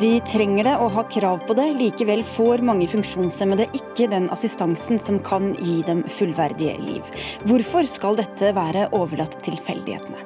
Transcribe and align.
De 0.00 0.14
trenger 0.24 0.64
det 0.64 0.76
og 0.80 0.94
har 0.94 1.08
krav 1.12 1.42
på 1.44 1.52
det. 1.58 1.66
Likevel 1.76 2.22
får 2.24 2.62
mange 2.64 2.86
funksjonshemmede 2.88 3.66
ikke 3.76 4.06
den 4.08 4.30
assistansen 4.32 4.96
som 5.02 5.18
kan 5.20 5.50
gi 5.60 5.82
dem 5.84 6.00
fullverdige 6.08 6.78
liv. 6.80 7.10
Hvorfor 7.44 7.84
skal 7.84 8.16
dette 8.16 8.54
være 8.56 8.86
overlatt 8.96 9.36
tilfeldighetene? 9.44 10.24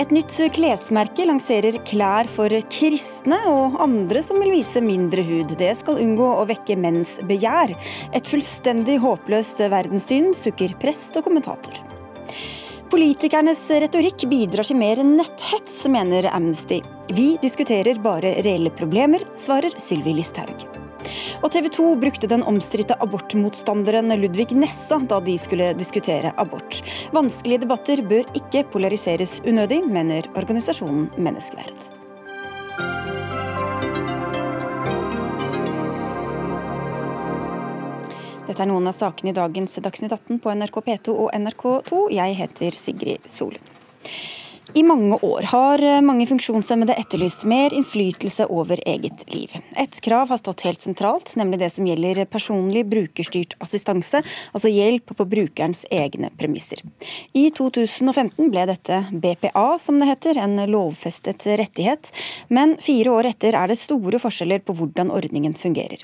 Et 0.00 0.10
nytt 0.10 0.32
klesmerke 0.56 1.26
lanserer 1.28 1.76
klær 1.86 2.26
for 2.32 2.50
kristne 2.72 3.36
og 3.52 3.76
andre 3.84 4.24
som 4.24 4.40
vil 4.40 4.56
vise 4.56 4.80
mindre 4.82 5.22
hud. 5.28 5.52
Det 5.60 5.70
skal 5.78 6.00
unngå 6.00 6.32
å 6.32 6.48
vekke 6.48 6.80
menns 6.80 7.18
begjær. 7.28 7.76
Et 8.16 8.32
fullstendig 8.32 8.96
håpløst 9.04 9.60
verdenssyn, 9.60 10.32
sukker 10.34 10.72
prest 10.80 11.20
og 11.20 11.28
kommentator. 11.28 11.83
Politikernes 12.94 13.58
retorikk 13.82 14.22
bidrar 14.30 14.68
til 14.68 14.76
mer 14.78 15.00
netthets, 15.02 15.80
mener 15.90 16.28
Amnesty. 16.30 16.76
Vi 17.10 17.24
diskuterer 17.42 17.98
bare 18.04 18.36
reelle 18.46 18.70
problemer, 18.70 19.24
svarer 19.34 19.74
Sylvi 19.82 20.12
Listhaug. 20.14 20.62
Og 21.40 21.48
TV 21.50 21.66
2 21.74 21.88
brukte 22.04 22.30
den 22.30 22.44
omstridte 22.46 22.94
abortmotstanderen 23.02 24.14
Ludvig 24.20 24.54
Nessa 24.54 25.00
da 25.10 25.18
de 25.26 25.34
skulle 25.42 25.72
diskutere 25.74 26.30
abort. 26.38 26.84
Vanskelige 27.16 27.64
debatter 27.64 28.04
bør 28.14 28.30
ikke 28.38 28.62
polariseres 28.70 29.40
unødig, 29.42 29.82
mener 29.90 30.30
organisasjonen 30.38 31.10
Menneskeverd. 31.18 31.93
Dette 38.44 38.60
er 38.60 38.68
noen 38.68 38.84
av 38.84 38.92
sakene 38.92 39.30
i 39.32 39.36
dagens 39.36 39.78
Dagsnytt 39.80 40.12
18 40.12 40.36
på 40.44 40.52
NRK 40.52 40.74
P2 40.84 41.12
og 41.16 41.30
NRK2. 41.32 42.00
Jeg 42.12 42.34
heter 42.36 42.76
Sigrid 42.76 43.24
Solund. 43.32 43.70
I 44.74 44.82
mange 44.82 45.14
år 45.22 45.46
har 45.52 45.82
mange 46.02 46.24
funksjonshemmede 46.26 46.96
etterlyst 46.98 47.44
mer 47.46 47.70
innflytelse 47.76 48.48
over 48.50 48.80
eget 48.82 49.20
liv. 49.30 49.52
Et 49.78 50.00
krav 50.02 50.32
har 50.32 50.40
stått 50.40 50.64
helt 50.66 50.82
sentralt, 50.82 51.30
nemlig 51.38 51.60
det 51.60 51.68
som 51.70 51.86
gjelder 51.86 52.24
personlig 52.26 52.82
brukerstyrt 52.90 53.54
assistanse, 53.62 54.24
altså 54.50 54.72
hjelp 54.74 55.12
på 55.14 55.26
brukerens 55.30 55.84
egne 55.94 56.32
premisser. 56.40 56.82
I 57.38 57.44
2015 57.54 58.50
ble 58.50 58.64
dette 58.72 58.98
BPA, 59.12 59.76
som 59.78 60.00
det 60.02 60.10
heter, 60.10 60.42
en 60.42 60.58
lovfestet 60.72 61.46
rettighet. 61.62 62.10
Men 62.50 62.74
fire 62.82 63.14
år 63.14 63.30
etter 63.30 63.54
er 63.54 63.70
det 63.70 63.78
store 63.78 64.18
forskjeller 64.18 64.66
på 64.66 64.74
hvordan 64.74 65.14
ordningen 65.14 65.54
fungerer. 65.54 66.02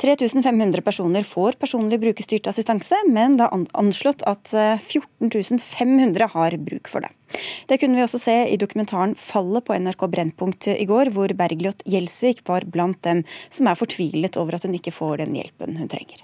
3500 0.00 0.80
personer 0.88 1.28
får 1.36 1.60
personlig 1.60 2.00
brukerstyrt 2.00 2.48
assistanse, 2.48 2.96
men 3.12 3.36
det 3.36 3.50
er 3.50 3.68
anslått 3.76 4.24
at 4.24 4.56
14 4.56 5.60
500 5.60 6.32
har 6.32 6.56
bruk 6.64 6.88
for 6.88 7.04
det. 7.04 7.12
Det 7.66 7.80
kunne 7.80 7.98
vi 7.98 8.04
også 8.04 8.20
se 8.22 8.36
i 8.48 8.58
dokumentaren 8.60 9.16
'Fallet' 9.18 9.66
på 9.66 9.74
NRK 9.74 10.06
Brennpunkt 10.12 10.68
i 10.68 10.86
går, 10.86 11.10
hvor 11.14 11.32
Bergljot 11.34 11.82
Gjelsvik 11.84 12.44
var 12.46 12.64
blant 12.64 13.02
dem 13.02 13.24
som 13.50 13.66
er 13.66 13.78
fortvilet 13.78 14.36
over 14.36 14.56
at 14.56 14.64
hun 14.64 14.74
ikke 14.78 14.94
får 14.94 15.24
den 15.24 15.34
hjelpen 15.34 15.76
hun 15.80 15.90
trenger. 15.90 16.22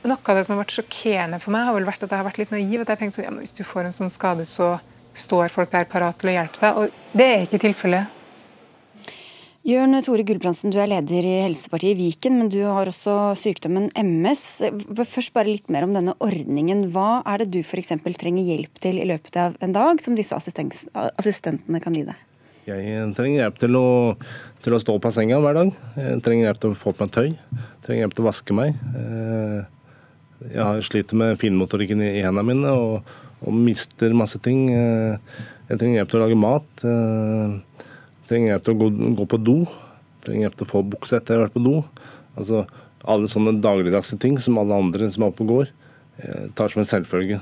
Noe 0.00 0.16
av 0.16 0.36
det 0.38 0.46
som 0.46 0.56
har 0.56 0.62
vært 0.64 0.78
sjokkerende 0.78 1.40
for 1.42 1.52
meg, 1.52 1.66
har 1.66 1.76
vel 1.76 1.84
vært 1.84 2.06
at 2.06 2.12
jeg 2.12 2.22
har 2.22 2.24
vært 2.24 2.38
litt 2.40 2.54
naiv. 2.54 2.80
at 2.80 2.88
jeg 2.88 2.96
har 2.96 3.02
tenkt 3.02 3.18
sånn, 3.18 3.24
ja, 3.24 3.30
Hvis 3.36 3.56
du 3.56 3.64
får 3.64 3.84
en 3.84 3.92
sånn 3.92 4.10
skade, 4.10 4.46
så 4.46 4.80
står 5.14 5.48
folk 5.48 5.70
der 5.70 5.84
parat 5.84 6.16
til 6.18 6.30
å 6.30 6.32
hjelpe 6.32 6.60
deg. 6.60 6.76
Og 6.76 6.90
det 7.12 7.26
er 7.26 7.42
ikke 7.44 7.60
tilfellet. 7.60 8.19
Jørn 9.60 9.92
Tore 10.00 10.24
Gulbrandsen, 10.24 10.72
du 10.72 10.78
er 10.80 10.88
leder 10.88 11.26
i 11.28 11.34
Helsepartiet 11.44 11.92
i 11.92 12.06
Viken, 12.06 12.38
men 12.40 12.48
du 12.48 12.62
har 12.64 12.88
også 12.88 13.34
sykdommen 13.36 13.90
MS. 13.92 14.62
Først 14.96 15.34
bare 15.36 15.50
litt 15.52 15.68
mer 15.68 15.84
om 15.84 15.92
denne 15.92 16.14
ordningen. 16.24 16.86
Hva 16.94 17.20
er 17.28 17.42
det 17.42 17.50
du 17.52 17.58
f.eks. 17.60 17.92
trenger 18.00 18.40
hjelp 18.40 18.80
til 18.80 19.02
i 19.02 19.04
løpet 19.10 19.36
av 19.36 19.60
en 19.60 19.76
dag, 19.76 20.00
som 20.00 20.16
disse 20.16 20.32
assistentene 20.32 21.82
kan 21.84 21.98
gi 21.98 22.06
deg? 22.08 22.24
Jeg 22.70 23.04
trenger 23.18 23.42
hjelp 23.42 23.60
til 23.60 23.76
å, 23.76 23.86
til 24.64 24.78
å 24.78 24.80
stå 24.80 24.96
på 24.96 25.12
senga 25.12 25.44
hver 25.44 25.60
dag. 25.60 25.76
Jeg 26.08 26.24
trenger 26.24 26.48
hjelp 26.48 26.64
til 26.64 26.72
å 26.72 26.80
få 26.80 26.96
på 26.96 27.04
meg 27.04 27.14
tøy. 27.18 27.30
Jeg 27.36 27.84
trenger 27.84 28.06
hjelp 28.06 28.16
til 28.16 28.24
å 28.24 28.30
vaske 28.30 28.56
meg. 28.56 28.82
Eh, 28.96 29.62
jeg 30.56 30.88
sliter 30.88 31.20
med 31.20 31.40
finmotorikken 31.40 32.00
i 32.08 32.22
hendene 32.24 32.48
mine 32.48 32.78
og, 32.80 33.16
og 33.44 33.64
mister 33.68 34.16
masse 34.16 34.40
ting. 34.40 34.70
Eh, 34.72 35.42
jeg 35.68 35.82
trenger 35.82 36.00
hjelp 36.00 36.14
til 36.14 36.22
å 36.22 36.28
lage 36.30 36.44
mat. 36.48 36.88
Trenger 38.30 38.54
hjelp 38.54 38.66
til 38.66 38.76
å 38.76 38.80
gå, 38.80 38.90
gå 39.18 39.26
på 39.26 39.40
do. 39.42 39.58
Trenger 40.22 40.46
hjelp 40.46 40.60
til 40.60 40.68
å 40.68 40.70
få 40.70 40.84
bukse 40.86 41.18
etter 41.18 41.36
å 41.36 41.42
ha 41.42 41.48
vært 41.48 41.56
på 41.56 41.64
do. 41.64 41.76
Altså 42.38 42.64
alle 43.10 43.30
sånne 43.32 43.58
dagligdagse 43.64 44.18
ting 44.22 44.38
som 44.42 44.60
alle 44.60 44.76
andre 44.76 45.08
som 45.10 45.24
er 45.24 45.32
oppe 45.32 45.44
og 45.46 45.52
går, 45.54 45.70
eh, 46.22 46.48
tar 46.54 46.70
som 46.70 46.82
en 46.82 46.88
selvfølge. 46.88 47.40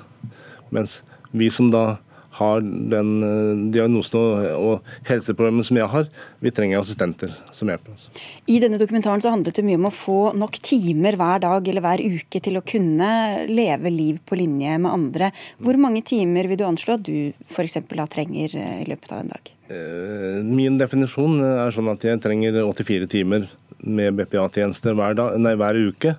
Mens 0.75 1.03
vi 1.33 1.51
som 1.53 1.71
da 1.75 1.99
har 2.39 2.63
den 2.63 3.11
eh, 3.27 3.71
diagnosen 3.75 4.55
og 4.55 4.87
helseproblemet 5.09 5.67
som 5.67 5.81
jeg 5.81 5.91
har, 5.91 6.07
vi 6.45 6.53
trenger 6.55 6.81
assistenter 6.81 7.35
som 7.57 7.71
hjelper 7.71 7.97
oss. 7.97 8.09
I 8.47 8.61
denne 8.63 8.79
dokumentaren 8.81 9.23
så 9.25 9.33
handlet 9.35 9.59
det 9.59 9.67
mye 9.67 9.81
om 9.81 9.91
å 9.91 9.95
få 9.95 10.19
nok 10.39 10.61
timer 10.63 11.19
hver 11.19 11.43
dag 11.45 11.69
eller 11.69 11.85
hver 11.85 12.05
uke 12.05 12.43
til 12.45 12.61
å 12.61 12.65
kunne 12.67 13.11
leve 13.51 13.93
liv 13.93 14.23
på 14.25 14.39
linje 14.39 14.79
med 14.79 14.93
andre. 14.93 15.33
Hvor 15.59 15.81
mange 15.81 16.05
timer 16.07 16.51
vil 16.51 16.61
du 16.61 16.67
anslå 16.69 16.99
at 16.99 17.07
du 17.09 17.33
f.eks. 17.49 17.81
trenger 18.15 18.55
eh, 18.55 18.83
i 18.85 18.91
løpet 18.91 19.15
av 19.15 19.25
en 19.25 19.35
dag? 19.35 19.55
Eh, 19.69 20.39
min 20.45 20.79
definisjon 20.81 21.43
er 21.45 21.75
sånn 21.75 21.91
at 21.93 22.07
jeg 22.07 22.23
trenger 22.25 22.63
84 22.65 23.11
timer 23.13 23.47
med 23.85 24.17
BPA-tjenester 24.19 24.97
hver, 24.97 25.21
hver, 25.39 25.83
uke. 25.93 26.17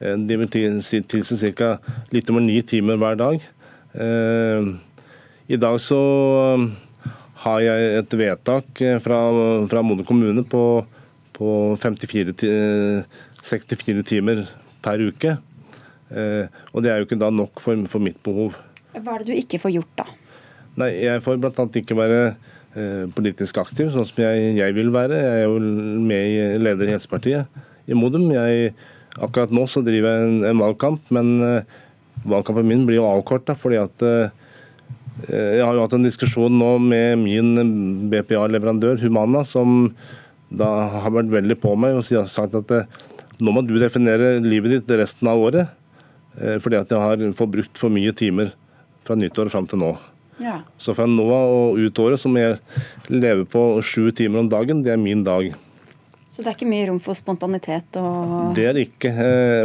Det 0.00 0.36
vil 0.40 0.48
tilsi 0.48 1.50
ca. 1.52 1.74
litt 2.12 2.30
over 2.32 2.40
ni 2.40 2.62
timer 2.64 2.96
hver 2.96 3.18
dag. 3.20 3.42
I 5.50 5.58
dag 5.60 5.76
så 5.82 5.98
har 7.44 7.60
jeg 7.64 7.92
et 8.00 8.16
vedtak 8.20 8.82
eh, 8.84 8.98
fra, 9.02 9.18
fra 9.70 9.82
Modum 9.84 10.06
kommune 10.08 10.44
på, 10.46 10.64
på 11.36 11.52
54, 11.80 12.34
64 13.42 14.04
timer 14.06 14.44
per 14.84 15.02
uke. 15.08 15.36
Eh, 16.10 16.60
og 16.74 16.84
det 16.84 16.92
er 16.92 17.00
jo 17.00 17.08
ikke 17.08 17.20
da 17.20 17.30
nok 17.32 17.62
for, 17.62 17.80
for, 17.90 18.02
mitt 18.04 18.20
behov. 18.26 18.58
Hva 18.92 19.16
er 19.16 19.24
det 19.24 19.30
du 19.30 19.38
ikke 19.38 19.60
får 19.62 19.76
gjort 19.78 20.02
da? 20.02 20.06
Nei, 20.80 20.90
Jeg 21.06 21.22
får 21.24 21.40
bl.a. 21.40 21.66
ikke 21.80 21.98
være 21.98 22.20
eh, 22.28 22.38
politisk 23.16 23.56
aktiv, 23.58 23.88
sånn 23.90 24.06
som 24.06 24.20
jeg, 24.22 24.52
jeg, 24.54 24.74
vil 24.76 24.92
være. 24.94 25.16
Jeg 25.18 25.40
er 25.40 25.48
jo 25.48 25.56
med 26.06 26.26
i 26.30 26.58
leder 26.62 26.86
i 26.86 26.92
Helsepartiet 26.94 27.90
i 27.90 27.96
Modum. 27.98 28.28
Jeg, 28.30 28.74
akkurat 29.18 29.50
nå 29.50 29.64
så 29.66 29.82
driver 29.82 30.12
jeg 30.14 30.28
en, 30.28 30.36
en 30.52 30.62
valgkamp, 30.62 31.10
men 31.10 31.32
eh, 31.42 31.80
valgkampen 32.22 32.68
min 32.68 32.84
blir 32.86 33.00
jo 33.00 33.08
avkorta 33.08 33.56
fordi 33.58 33.80
at 33.80 34.06
eh, 34.06 34.30
Eh, 35.28 35.58
jeg 35.58 35.66
har 35.66 35.76
jo 35.76 35.84
hatt 35.84 35.96
en 35.96 36.06
diskusjon 36.06 36.54
nå 36.56 36.70
med 36.82 37.20
min 37.20 38.08
BPA-leverandør 38.12 39.00
Humana, 39.02 39.44
som 39.44 39.90
da 40.50 40.68
har 41.04 41.14
vært 41.14 41.32
veldig 41.32 41.56
på 41.62 41.74
meg 41.78 41.98
og 41.98 42.06
sagt 42.06 42.56
at 42.58 42.74
eh, 42.74 42.88
nå 43.40 43.54
må 43.54 43.62
du 43.64 43.76
definere 43.80 44.38
livet 44.42 44.78
ditt 44.78 44.96
resten 45.00 45.28
av 45.30 45.40
året. 45.42 45.74
Eh, 46.38 46.56
fordi 46.62 46.80
at 46.80 46.92
jeg 46.92 47.02
har 47.02 47.36
forbrukt 47.36 47.80
for 47.80 47.92
mye 47.92 48.14
timer 48.16 48.54
fra 49.06 49.18
nyttår 49.18 49.52
fram 49.52 49.68
til 49.68 49.82
nå. 49.82 49.94
Ja. 50.40 50.60
Så 50.80 50.94
fra 50.96 51.06
nå 51.08 51.26
og 51.28 51.80
ut 51.80 52.00
året 52.00 52.20
så 52.22 52.30
må 52.32 52.40
jeg 52.40 52.58
leve 53.12 53.44
på 53.48 53.64
sju 53.84 54.08
timer 54.16 54.44
om 54.44 54.48
dagen. 54.50 54.84
Det 54.86 54.94
er 54.94 55.00
min 55.00 55.24
dag. 55.26 55.52
Så 56.30 56.44
det 56.44 56.48
er 56.48 56.56
ikke 56.56 56.70
mye 56.70 56.86
rom 56.88 57.00
for 57.02 57.18
spontanitet 57.18 57.96
og 58.00 58.54
Det 58.56 58.64
er 58.68 58.76
det 58.76 58.86
ikke. 58.88 59.10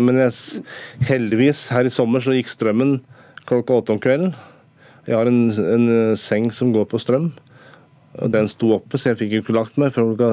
Men 0.03 0.19
jeg, 0.23 0.63
heldigvis, 1.07 1.67
her 1.71 1.87
i 1.87 1.93
sommer 1.93 2.23
så 2.23 2.35
gikk 2.35 2.49
strømmen 2.51 2.97
klokka 3.45 3.77
åtte 3.79 3.93
om 3.93 4.01
kvelden. 4.01 4.33
Jeg 5.05 5.17
har 5.19 5.29
en, 5.29 5.41
en, 5.53 5.89
eh, 5.93 6.15
seng 6.17 6.49
som 6.51 6.73
går 6.73 6.87
på 6.89 6.99
strøm. 7.01 7.31
og 8.17 8.31
Den 8.31 8.47
sto 8.49 8.73
oppe, 8.73 8.97
så 8.97 9.11
jeg 9.11 9.21
fikk 9.21 9.39
ikke 9.39 9.53
lagt 9.53 9.77
meg 9.77 9.93
før 9.93 10.15
klokka, 10.15 10.29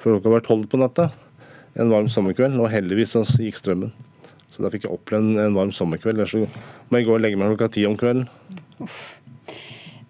før 0.00 0.16
klokka 0.16 0.32
var 0.32 0.46
tolv 0.46 0.68
på 0.72 0.80
natta. 0.80 1.10
En 1.76 1.92
varm 1.92 2.08
sommerkveld. 2.08 2.56
Og 2.60 2.72
heldigvis 2.72 3.12
så 3.12 3.24
gikk 3.36 3.60
strømmen. 3.60 3.92
Så 4.52 4.64
da 4.64 4.72
fikk 4.72 4.86
jeg 4.86 4.92
oppleve 4.92 5.36
en, 5.44 5.56
varm 5.56 5.72
sommerkveld. 5.72 6.16
Ellers 6.16 6.32
så 6.32 6.46
må 6.88 7.00
jeg 7.00 7.08
gå 7.08 7.16
og 7.16 7.20
legge 7.24 7.40
meg 7.40 7.52
klokka 7.52 7.72
ti 7.76 7.84
om 7.88 7.98
kvelden. 8.00 8.28
Uff. 8.80 9.21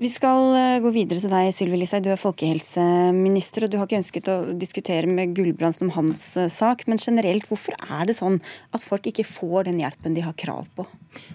Vi 0.03 0.09
skal 0.11 0.55
eh, 0.59 0.81
gå 0.83 0.91
videre 0.91 1.23
til 1.23 1.31
deg, 1.31 1.53
Sylvi 1.55 1.79
Listhaug. 1.79 2.03
Du 2.03 2.11
er 2.11 2.19
folkehelseminister, 2.19 3.63
og 3.63 3.71
du 3.71 3.77
har 3.79 3.87
ikke 3.87 4.01
ønsket 4.01 4.31
å 4.33 4.37
diskutere 4.59 5.07
med 5.07 5.37
Gulbrandsen 5.37 5.87
om 5.87 5.93
hans 5.95 6.25
eh, 6.41 6.49
sak. 6.51 6.83
Men 6.91 6.99
generelt, 6.99 7.47
hvorfor 7.47 7.77
er 7.87 8.09
det 8.09 8.17
sånn 8.19 8.41
at 8.75 8.83
folk 8.83 9.07
ikke 9.07 9.23
får 9.29 9.69
den 9.69 9.79
hjelpen 9.79 10.17
de 10.17 10.25
har 10.27 10.35
krav 10.35 10.67
på? 10.75 10.89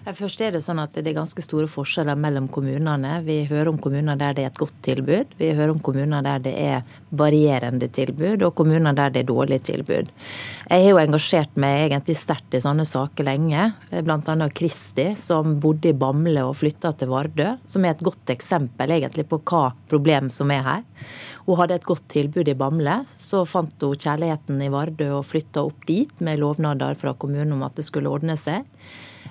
Først 0.04 0.42
er 0.44 0.52
Det 0.52 0.60
sånn 0.66 0.82
at 0.82 0.92
det 0.92 1.06
er 1.06 1.16
ganske 1.16 1.44
store 1.46 1.70
forskjeller 1.70 2.18
mellom 2.20 2.50
kommunene. 2.52 3.22
Vi 3.24 3.38
hører 3.48 3.72
om 3.72 3.80
kommuner 3.80 4.20
der 4.20 4.36
det 4.36 4.44
er 4.44 4.52
et 4.52 4.60
godt 4.60 4.76
tilbud. 4.84 5.32
Vi 5.40 5.54
hører 5.54 5.72
om 5.72 5.80
kommuner 5.80 6.26
der 6.26 6.44
det 6.44 6.56
er 6.60 6.84
varierende 7.10 7.88
tilbud, 7.92 8.42
og 8.44 8.54
kommuner 8.58 8.96
der 8.96 9.12
det 9.14 9.22
er 9.22 9.30
dårlig 9.30 9.60
tilbud. 9.68 10.10
Jeg 10.68 10.84
har 10.84 10.90
jo 10.90 11.00
engasjert 11.00 11.56
meg 11.60 11.86
egentlig 11.86 12.18
sterkt 12.20 12.56
i 12.56 12.62
sånne 12.62 12.84
saker 12.88 13.28
lenge. 13.28 13.70
Bl.a. 13.90 14.48
Kristi, 14.54 15.10
som 15.18 15.56
bodde 15.62 15.92
i 15.92 15.96
Bamble 15.96 16.44
og 16.44 16.58
flytta 16.60 16.92
til 16.98 17.12
Vardø, 17.12 17.54
som 17.66 17.86
er 17.86 17.96
et 17.96 18.04
godt 18.04 18.34
eksempel 18.34 18.92
egentlig 18.98 19.28
på 19.30 19.40
hva 19.48 19.70
problem 19.88 20.28
som 20.32 20.52
er 20.54 20.64
her. 20.66 20.86
Hun 21.48 21.56
hadde 21.56 21.78
et 21.78 21.88
godt 21.88 22.04
tilbud 22.12 22.48
i 22.50 22.56
Bamble. 22.58 23.00
Så 23.16 23.44
fant 23.48 23.72
hun 23.80 23.96
kjærligheten 23.96 24.60
i 24.60 24.72
Vardø 24.72 25.14
og 25.16 25.28
flytta 25.30 25.64
opp 25.64 25.86
dit 25.88 26.12
med 26.20 26.42
lovnader 26.42 26.98
fra 27.00 27.14
kommunen 27.16 27.56
om 27.56 27.64
at 27.64 27.78
det 27.78 27.86
skulle 27.88 28.12
ordne 28.12 28.36
seg. 28.36 28.68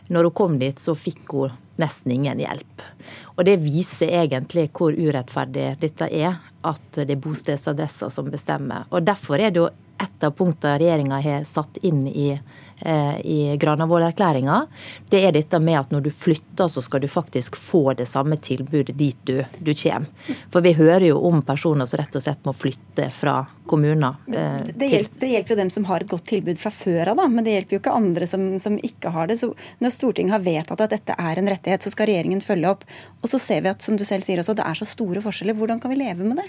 Når 0.09 0.29
hun 0.29 0.37
kom 0.39 0.57
dit, 0.57 0.79
så 0.79 0.95
fikk 0.97 1.35
hun 1.35 1.53
nesten 1.81 2.13
ingen 2.15 2.39
hjelp. 2.41 2.85
Og 3.37 3.45
det 3.47 3.59
viser 3.63 4.13
egentlig 4.23 4.67
hvor 4.75 4.95
urettferdig 4.95 5.73
dette 5.81 6.09
er, 6.09 6.39
at 6.67 7.01
det 7.01 7.13
er 7.13 7.21
bostedsadresser 7.23 8.11
som 8.13 8.31
bestemmer. 8.33 8.87
Og 8.91 9.05
Derfor 9.07 9.39
er 9.39 9.53
det 9.53 9.61
jo 9.63 9.69
et 9.97 10.23
av 10.25 10.33
punktene 10.37 10.77
regjeringa 10.77 11.21
har 11.23 11.45
satt 11.49 11.79
inn 11.85 12.05
i 12.09 12.31
Eh, 12.79 13.19
i 13.25 13.57
Granavolden-erklæringa, 13.57 14.67
det 15.09 15.23
er 15.25 15.31
dette 15.33 15.57
med 15.59 15.79
at 15.79 15.91
når 15.91 16.03
du 16.05 16.09
flytter, 16.13 16.67
så 16.69 16.81
skal 16.85 17.01
du 17.01 17.07
faktisk 17.09 17.55
få 17.57 17.95
det 17.97 18.05
samme 18.05 18.37
tilbudet 18.37 18.93
dit 18.97 19.17
du, 19.25 19.41
du 19.57 19.71
kommer. 19.73 20.35
For 20.53 20.61
vi 20.61 20.75
hører 20.77 21.07
jo 21.07 21.17
om 21.25 21.41
personer 21.41 21.89
som 21.89 21.97
rett 21.97 22.19
og 22.19 22.21
slett 22.21 22.45
må 22.45 22.53
flytte 22.53 23.09
fra 23.17 23.39
kommuner. 23.67 24.15
Eh, 24.27 24.67
det, 24.73 24.89
hjelper, 24.91 25.19
det, 25.19 25.29
hjelper, 25.33 25.53
jo 25.53 25.59
dem 25.59 25.71
som 25.73 25.85
har 25.89 26.03
et 26.03 26.11
godt 26.11 26.25
tilbud 26.31 26.59
fra 26.59 26.71
før 26.73 27.13
av, 27.13 27.21
men 27.31 27.45
det 27.45 27.53
hjelper 27.55 27.77
jo 27.77 27.81
ikke 27.81 27.95
andre 27.99 28.27
som, 28.29 28.47
som, 28.61 28.77
ikke 28.83 29.11
har 29.13 29.29
det. 29.29 29.39
Så 29.41 29.51
når 29.83 29.93
Stortinget 29.95 30.37
har 30.37 30.45
vedtatt 30.45 30.83
at 30.85 30.95
dette 30.95 31.17
er 31.17 31.41
en 31.41 31.51
rettighet, 31.51 31.83
så 31.83 31.93
skal 31.93 32.11
regjeringen 32.11 32.43
følge 32.43 32.73
opp. 32.73 32.85
Og 33.21 33.31
så 33.31 33.39
ser 33.41 33.63
vi 33.65 33.71
at 33.71 33.85
som 33.85 33.97
du 33.99 34.05
selv 34.07 34.25
sier 34.25 34.41
også, 34.41 34.57
det 34.57 34.67
er 34.67 34.79
så 34.79 34.87
store 34.89 35.23
forskjeller. 35.25 35.57
Hvordan 35.57 35.81
kan 35.83 35.93
vi 35.93 35.99
leve 36.01 36.27
med 36.27 36.41
det? 36.41 36.47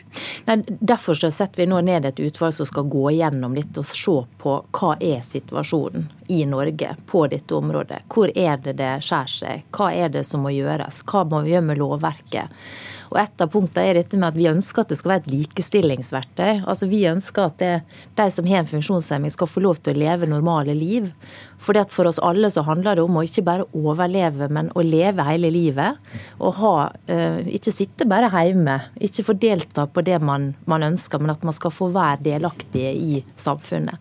Nei, 0.48 0.60
derfor 0.80 1.18
setter 1.18 1.62
vi 1.62 1.68
nå 1.70 1.80
ned 1.86 2.08
et 2.08 2.22
utvalg 2.22 2.56
som 2.56 2.68
skal 2.68 2.88
gå 2.90 3.08
gjennom 3.18 3.56
litt 3.58 3.78
og 3.80 3.88
se 3.88 4.18
på 4.42 4.58
hva 4.78 4.94
er 5.04 5.24
situasjonen 5.26 6.08
i 6.28 6.42
Norge 6.48 6.94
på 7.08 7.24
dette 7.32 7.56
området. 7.56 8.04
Hvor 8.12 8.30
er 8.36 8.60
det 8.62 8.76
det 8.78 8.92
skjærer 9.04 9.32
seg? 9.32 9.66
Hva 9.74 9.90
er 9.96 10.12
det 10.12 10.26
som 10.28 10.44
må 10.44 10.52
gjøres? 10.52 11.02
Hva 11.08 11.24
må 11.28 11.42
vi 11.44 11.54
gjøre 11.54 11.68
med 11.70 11.80
lovverket? 11.80 12.62
Og 13.10 13.18
Et 13.22 13.42
av 13.44 13.50
punktene 13.52 13.88
er 13.88 13.98
dette 14.00 14.18
med 14.18 14.30
at 14.30 14.38
vi 14.38 14.48
ønsker 14.50 14.84
at 14.84 14.92
det 14.92 14.98
skal 15.00 15.14
være 15.14 15.24
et 15.24 15.32
likestillingsverktøy. 15.32 16.64
Altså 16.68 16.88
Vi 16.90 17.04
ønsker 17.08 17.48
at 17.48 17.58
det, 17.62 17.72
de 18.18 18.26
som 18.32 18.48
har 18.48 18.62
en 18.62 18.70
funksjonshemming 18.70 19.32
skal 19.34 19.50
få 19.50 19.62
lov 19.64 19.80
til 19.82 19.96
å 19.96 20.02
leve 20.04 20.28
normale 20.30 20.76
liv. 20.76 21.10
Fordi 21.58 21.82
at 21.82 21.94
For 21.94 22.06
oss 22.08 22.20
alle 22.22 22.50
så 22.52 22.62
handler 22.66 22.98
det 22.98 23.04
om 23.04 23.18
å 23.18 23.24
ikke 23.26 23.44
bare 23.46 23.66
overleve, 23.76 24.48
men 24.54 24.70
å 24.78 24.84
leve 24.84 25.24
hele 25.26 25.50
livet. 25.50 25.98
Og 26.38 26.54
ha, 26.60 26.74
uh, 27.10 27.40
ikke 27.48 27.74
sitte 27.74 28.06
bare 28.08 28.30
hjemme, 28.30 28.78
ikke 29.02 29.26
få 29.26 29.36
delta 29.40 29.88
på 29.90 30.04
det 30.06 30.20
man, 30.22 30.52
man, 30.70 30.86
ønsker, 30.86 31.22
men 31.22 31.34
at 31.34 31.44
man 31.46 31.56
skal 31.56 31.74
få 31.74 31.90
være 31.94 32.22
delaktig 32.28 32.86
i 32.94 33.22
samfunnet. 33.38 33.98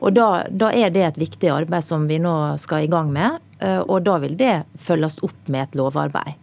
Og 0.00 0.14
da, 0.14 0.46
da 0.50 0.70
er 0.70 0.94
det 0.94 1.06
et 1.06 1.22
viktig 1.24 1.50
arbeid 1.52 1.86
som 1.86 2.06
vi 2.10 2.20
nå 2.22 2.36
skal 2.60 2.86
i 2.86 2.92
gang 2.92 3.10
med. 3.14 3.40
Uh, 3.60 3.82
og 3.82 4.06
da 4.06 4.16
vil 4.22 4.38
det 4.40 4.62
følges 4.80 5.18
opp 5.26 5.50
med 5.52 5.66
et 5.66 5.74
lovarbeid. 5.76 6.38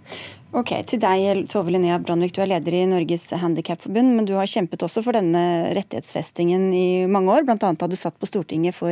Ok, 0.58 0.72
Til 0.90 0.98
deg, 0.98 1.44
Tove 1.52 1.70
Linnea 1.70 2.00
Brandvik, 2.02 2.32
du 2.34 2.40
er 2.42 2.50
leder 2.50 2.74
i 2.74 2.86
Norges 2.90 3.28
Handikapforbund, 3.30 4.16
men 4.18 4.26
du 4.26 4.34
har 4.40 4.50
kjempet 4.50 4.82
også 4.82 5.04
for 5.06 5.14
denne 5.14 5.70
rettighetsfestingen 5.78 6.72
i 6.74 6.88
mange 7.06 7.30
år, 7.30 7.46
bl.a. 7.46 7.58
da 7.60 7.90
du 7.90 7.94
satt 8.00 8.18
på 8.18 8.26
Stortinget 8.26 8.74
for 8.74 8.90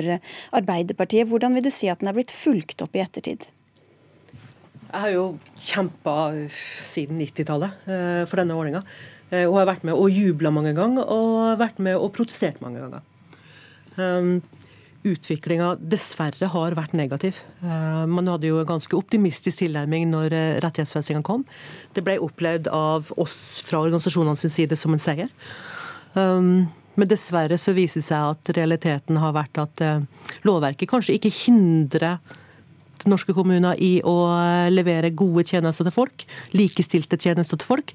Arbeiderpartiet. 0.53 1.25
Hvordan 1.31 1.57
vil 1.57 1.65
du 1.65 1.71
si 1.73 1.89
at 1.89 2.03
den 2.03 2.11
er 2.11 2.17
blitt 2.19 2.33
fulgt 2.35 2.85
opp 2.85 2.93
i 2.93 3.01
ettertid? 3.01 3.47
Jeg 4.91 4.93
har 4.93 5.09
jo 5.15 5.25
kjempa 5.57 6.15
siden 6.53 7.17
90-tallet 7.23 7.89
eh, 7.89 8.21
for 8.29 8.43
denne 8.43 8.59
ordninga. 8.59 8.83
Eh, 9.31 9.47
og 9.47 9.57
har 9.57 9.71
vært 9.71 9.89
med 9.89 9.97
og 9.97 10.13
jubla 10.13 10.53
mange 10.53 10.75
ganger, 10.77 11.09
og 11.09 11.57
vært 11.63 11.81
med 11.81 11.97
og 11.97 12.13
protestert 12.13 12.61
mange 12.61 12.85
ganger. 12.85 13.09
Utviklinga 15.05 15.75
dessverre 15.77 16.47
har 16.49 16.73
vært 16.77 16.95
negativ. 16.97 17.37
Eh, 17.61 18.05
man 18.09 18.29
hadde 18.31 18.49
jo 18.49 18.57
en 18.57 18.69
ganske 18.71 18.97
optimistisk 18.97 19.59
tilnærming 19.59 20.07
når 20.09 20.33
eh, 20.33 20.53
rettighetsfestinga 20.65 21.21
kom. 21.25 21.43
Det 21.93 22.01
ble 22.05 22.17
opplevd 22.25 22.71
av 22.73 23.11
oss 23.21 23.61
fra 23.67 23.83
organisasjonene 23.83 24.39
sin 24.41 24.53
side 24.53 24.77
som 24.79 24.95
en 24.95 25.03
seier. 25.03 25.29
Um, 26.17 26.65
men 26.95 27.11
dessverre 27.11 27.59
så 27.59 27.75
viser 27.75 28.01
det 28.01 28.07
seg 28.07 28.31
at 28.31 28.51
realiteten 28.57 29.19
har 29.21 29.35
vært 29.35 29.61
at 29.61 29.83
eh, 29.85 30.31
lovverket 30.47 30.89
kanskje 30.89 31.19
ikke 31.19 31.33
hindrer 31.43 32.17
norske 33.05 33.35
kommuner 33.37 33.77
i 33.77 33.99
å 34.01 34.15
levere 34.73 35.13
gode 35.13 35.43
tjenester 35.45 35.85
til 35.85 35.93
folk, 35.93 36.23
likestilte 36.57 37.19
tjenester 37.21 37.59
til 37.61 37.67
folk. 37.67 37.91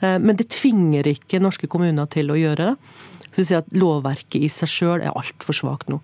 Men 0.00 0.38
det 0.38 0.46
tvinger 0.54 1.10
ikke 1.10 1.42
norske 1.44 1.68
kommuner 1.68 2.08
til 2.08 2.32
å 2.32 2.38
gjøre 2.40 2.70
det. 2.70 2.94
Så 3.36 3.44
jeg 3.44 3.60
at 3.60 3.74
Lovverket 3.76 4.40
i 4.40 4.48
seg 4.48 4.70
sjøl 4.72 5.02
er 5.04 5.12
altfor 5.12 5.56
svakt 5.56 5.90
nå. 5.92 6.00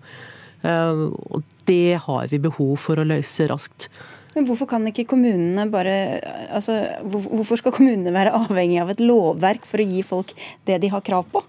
Eh, 0.61 1.05
og 1.33 1.41
det 1.67 1.97
har 2.05 2.27
vi 2.29 2.41
behov 2.43 2.75
for 2.83 3.01
å 3.01 3.07
løse 3.07 3.47
raskt. 3.49 3.89
Men 4.33 4.47
hvorfor 4.47 4.69
kan 4.69 4.85
ikke 4.89 5.05
kommunene 5.11 5.67
bare 5.69 5.95
altså, 6.49 6.79
Hvorfor 7.05 7.59
skal 7.59 7.75
kommunene 7.75 8.13
være 8.15 8.33
avhengig 8.33 8.79
av 8.81 8.89
et 8.93 9.03
lovverk 9.03 9.67
for 9.69 9.81
å 9.81 9.85
gi 9.85 10.01
folk 10.05 10.33
det 10.65 10.79
de 10.81 10.89
har 10.93 11.05
krav 11.05 11.27
på? 11.33 11.43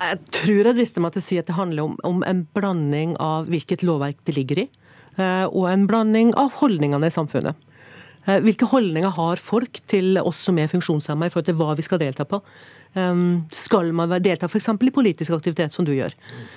Jeg 0.00 0.20
tror 0.32 0.70
jeg 0.70 0.76
drister 0.78 1.04
meg 1.04 1.12
til 1.14 1.20
å 1.20 1.24
si 1.24 1.38
at 1.40 1.48
det 1.48 1.56
handler 1.58 1.90
om, 1.90 1.96
om 2.08 2.22
en 2.24 2.46
blanding 2.56 3.16
av 3.20 3.50
hvilket 3.52 3.84
lovverk 3.84 4.20
det 4.28 4.36
ligger 4.36 4.62
i, 4.62 4.68
eh, 5.20 5.44
og 5.44 5.66
en 5.68 5.84
blanding 5.88 6.32
av 6.40 6.54
holdningene 6.56 7.10
i 7.10 7.12
samfunnet. 7.12 7.68
Eh, 8.28 8.40
hvilke 8.44 8.68
holdninger 8.68 9.14
har 9.16 9.40
folk 9.40 9.80
til 9.88 10.18
oss 10.20 10.42
som 10.44 10.58
er 10.60 10.68
funksjonshemma 10.70 11.28
i 11.28 11.32
forhold 11.32 11.48
til 11.48 11.56
hva 11.60 11.74
vi 11.78 11.84
skal 11.86 12.00
delta 12.02 12.26
på? 12.28 12.42
Ehm, 12.98 13.46
skal 13.54 13.92
man 13.96 14.12
delta 14.22 14.48
f.eks. 14.50 14.68
i 14.68 14.92
politisk 14.92 15.32
aktivitet, 15.32 15.72
som 15.72 15.86
du 15.86 15.92
gjør? 15.94 16.12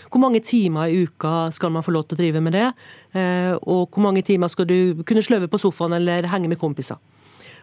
Hvor 0.09 0.19
mange 0.23 0.41
timer 0.43 0.91
i 0.91 1.05
uka 1.05 1.51
skal 1.55 1.71
man 1.71 1.85
få 1.85 1.93
lov 1.95 2.07
til 2.07 2.17
å 2.17 2.21
drive 2.23 2.41
med 2.43 2.57
det? 2.57 2.67
Eh, 3.15 3.53
og 3.61 3.93
hvor 3.93 4.03
mange 4.03 4.25
timer 4.25 4.51
skal 4.51 4.67
du 4.67 5.03
kunne 5.07 5.23
sløve 5.23 5.47
på 5.47 5.61
sofaen 5.61 5.95
eller 5.99 6.27
henge 6.27 6.51
med 6.51 6.59
kompiser? 6.59 6.99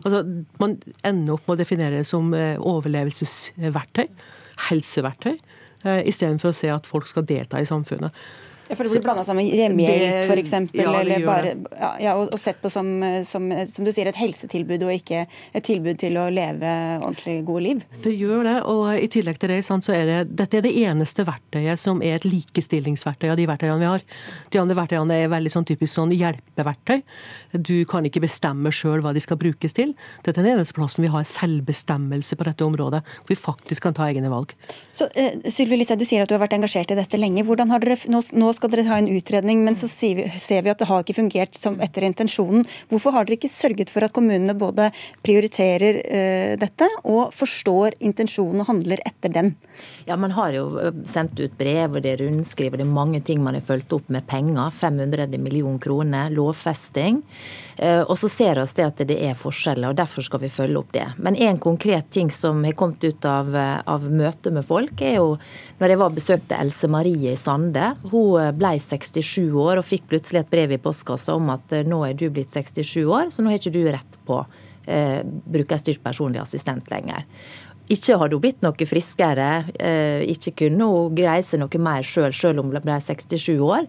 Altså, 0.00 0.22
man 0.60 0.78
ender 1.04 1.34
opp 1.34 1.44
med 1.44 1.58
å 1.58 1.60
definere 1.60 2.00
det 2.00 2.06
som 2.08 2.32
eh, 2.32 2.56
overlevelsesverktøy, 2.56 4.06
helseverktøy, 4.70 5.36
istedenfor 5.80 6.50
å 6.50 6.56
se 6.56 6.68
at 6.68 6.84
folk 6.84 7.06
skal 7.08 7.24
delta 7.24 7.56
i 7.56 7.68
samfunnet. 7.68 8.12
Ja, 8.70 8.76
For 8.78 8.86
det 8.86 8.92
blir 8.94 9.02
blanda 9.02 9.24
sammen 9.26 9.48
med 9.48 9.56
hjemmehjelp 9.58 10.30
f.eks. 10.30 10.52
Ja, 10.78 10.92
eller 11.00 11.24
bare, 11.26 11.54
ja, 11.98 12.14
og, 12.14 12.28
og, 12.30 12.38
sett 12.38 12.60
på 12.62 12.70
som, 12.70 12.86
som, 13.26 13.48
som, 13.66 13.86
du 13.86 13.90
sier, 13.90 14.06
et 14.06 14.18
helsetilbud 14.20 14.84
og 14.86 14.92
ikke 14.94 15.24
et 15.26 15.66
tilbud 15.66 15.98
til 15.98 16.18
å 16.20 16.28
leve 16.30 16.70
ordentlig 17.00 17.40
gode 17.48 17.64
liv? 17.64 17.80
Det 18.04 18.12
gjør 18.14 18.46
det. 18.46 18.56
Og 18.70 18.84
i 18.94 19.08
tillegg 19.10 19.40
til 19.42 19.50
det, 19.50 19.60
så 19.66 19.80
er 19.96 20.06
det 20.06 20.18
dette 20.38 20.60
er 20.60 20.66
det 20.66 20.74
eneste 20.84 21.26
verktøyet 21.26 21.82
som 21.82 21.98
er 22.06 22.20
et 22.20 22.28
likestillingsverktøy 22.28 23.32
av 23.32 23.40
de 23.40 23.48
verktøyene 23.50 23.80
vi 23.82 23.90
har. 23.90 24.06
De 24.54 24.62
andre 24.62 24.78
verktøyene 24.78 25.18
er 25.18 25.32
veldig 25.34 25.54
sånn 25.56 25.66
typisk 25.66 25.96
sånn 25.96 26.14
hjelpeverktøy. 26.14 27.02
Du 27.58 27.74
kan 27.90 28.06
ikke 28.06 28.22
bestemme 28.22 28.70
sjøl 28.74 29.02
hva 29.02 29.14
de 29.16 29.24
skal 29.24 29.40
brukes 29.40 29.74
til. 29.76 29.96
Dette 30.22 30.38
er 30.38 30.46
den 30.46 30.60
eneste 30.60 30.78
plassen 30.78 31.06
vi 31.06 31.10
har 31.10 31.26
selvbestemmelse 31.26 32.38
på 32.38 32.46
dette 32.46 32.66
området. 32.66 33.02
Hvor 33.02 33.34
vi 33.34 33.40
faktisk 33.40 33.88
kan 33.88 33.98
ta 33.98 34.06
egne 34.06 34.30
valg. 34.30 34.54
Så 34.94 35.10
uh, 35.10 35.42
Sylvi 35.50 35.80
Listhaug, 35.80 35.98
du 35.98 36.06
sier 36.06 36.22
at 36.22 36.30
du 36.30 36.36
har 36.36 36.44
vært 36.44 36.54
engasjert 36.54 36.94
i 36.94 36.98
dette 36.98 37.18
lenge. 37.18 37.44
Hvordan 37.48 37.74
har 37.74 37.82
dere 37.82 37.98
nå, 38.12 38.22
nå 38.38 38.52
skal 38.60 38.72
dere 38.74 38.88
ha 38.90 38.98
en 39.00 39.08
utredning, 39.08 39.64
men 39.64 39.76
så 39.78 39.88
ser 39.88 40.62
vi 40.62 40.72
at 40.72 40.80
det 40.80 40.88
har 40.90 41.04
ikke 41.04 41.16
fungert 41.16 41.56
som 41.56 41.78
etter 41.80 42.04
intensjonen. 42.04 42.66
Hvorfor 42.92 43.14
har 43.16 43.26
dere 43.26 43.38
ikke 43.38 43.52
sørget 43.52 43.92
for 43.92 44.04
at 44.04 44.14
kommunene 44.16 44.54
både 44.58 44.90
prioriterer 45.24 46.00
uh, 46.04 46.54
dette 46.60 46.88
og 47.08 47.32
forstår 47.36 47.96
intensjonen 48.04 48.64
og 48.64 48.70
handler 48.74 49.00
etter 49.08 49.32
den? 49.32 49.54
Ja, 50.04 50.18
Man 50.20 50.34
har 50.36 50.52
jo 50.52 50.64
eh, 50.80 50.92
sendt 51.08 51.38
ut 51.40 51.54
brev 51.56 51.96
og 51.96 52.02
det 52.04 52.12
er 52.12 52.22
rundskriv 52.24 52.74
og 52.74 52.80
det 52.80 52.84
er 52.84 52.92
mange 52.92 53.20
ting 53.24 53.40
man 53.42 53.56
har 53.56 53.64
fulgt 53.64 53.92
opp 53.96 54.10
med 54.12 54.26
penger. 54.28 54.72
500 54.76 55.38
millioner 55.40 55.80
kroner, 55.80 56.32
lovfesting. 56.34 57.22
Uh, 57.80 58.02
og 58.02 58.18
så 58.20 58.28
ser 58.28 58.60
vi 58.60 58.66
det 58.76 58.84
at 58.84 59.02
det 59.08 59.16
er 59.24 59.38
forskjeller, 59.38 59.92
og 59.92 59.96
derfor 59.96 60.24
skal 60.26 60.42
vi 60.42 60.52
følge 60.52 60.80
opp 60.82 60.92
det. 60.92 61.06
Men 61.16 61.38
en 61.40 61.60
konkret 61.62 62.10
ting 62.12 62.28
som 62.34 62.60
har 62.66 62.76
kommet 62.76 63.04
ut 63.06 63.24
av, 63.24 63.54
av 63.56 64.04
møtet 64.04 64.52
med 64.52 64.66
folk, 64.68 65.00
er 65.00 65.16
jo 65.16 65.38
når 65.80 65.94
jeg 65.94 66.00
var 66.02 66.16
besøkte 66.16 66.58
Else 66.60 66.90
Marie 66.92 67.32
i 67.32 67.40
Sande. 67.40 67.94
Hun 68.10 68.49
ble 68.56 68.74
67 68.80 69.50
år 69.58 69.80
og 69.80 69.86
fikk 69.86 70.08
plutselig 70.10 70.42
et 70.42 70.52
brev 70.52 70.74
i 70.74 70.80
postkassa 70.82 71.36
om 71.38 71.50
at 71.54 71.74
eh, 71.76 71.86
nå 71.86 72.02
er 72.06 72.18
du 72.18 72.28
blitt 72.32 72.52
67 72.54 73.02
år, 73.06 73.32
så 73.32 73.42
nå 73.42 73.52
har 73.52 73.60
ikke 73.60 73.74
du 73.74 73.82
rett 73.88 74.20
på 74.28 74.38
eh, 74.86 75.20
brukerstyrt 75.24 76.02
personlig 76.04 76.42
assistent 76.42 76.90
lenger. 76.92 77.26
Ikke 77.90 78.18
hadde 78.20 78.38
hun 78.38 78.44
blitt 78.44 78.62
noe 78.62 78.86
friskere, 78.86 79.50
eh, 79.82 80.22
ikke 80.30 80.54
kunne 80.64 80.86
hun 80.86 81.16
greie 81.18 81.42
seg 81.46 81.62
noe 81.62 81.82
mer 81.82 82.06
sjøl, 82.06 82.30
selv, 82.30 82.40
selv 82.40 82.62
om 82.62 82.70
hun 82.70 82.84
ble 82.84 82.98
67 83.02 83.56
år. 83.58 83.88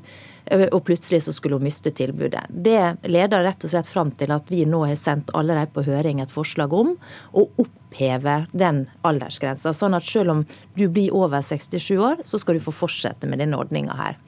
Og 0.71 0.81
plutselig 0.87 1.21
så 1.25 1.33
skulle 1.35 1.59
hun 1.59 1.65
miste 1.65 1.91
tilbudet. 1.95 2.43
Det 2.49 3.07
leder 3.07 3.45
rett 3.45 3.65
og 3.65 3.73
slett 3.73 3.89
fram 3.89 4.11
til 4.17 4.33
at 4.33 4.49
vi 4.51 4.63
nå 4.67 4.83
har 4.89 4.97
sendt 4.99 5.31
allerede 5.37 5.71
på 5.75 5.85
høring 5.85 6.21
et 6.23 6.33
forslag 6.33 6.73
om 6.73 6.95
å 7.37 7.45
oppheve 7.61 8.41
den 8.51 8.85
aldersgrensa. 9.07 9.75
Sånn 9.77 9.95
at 9.97 10.07
selv 10.07 10.35
om 10.35 10.45
du 10.77 10.87
blir 10.89 11.13
over 11.15 11.45
67 11.45 11.93
år, 11.97 12.25
så 12.27 12.41
skal 12.41 12.57
du 12.57 12.65
få 12.65 12.73
fortsette 12.75 13.29
med 13.29 13.43
denne 13.43 13.59
ordninga 13.59 13.95
her. 13.99 14.19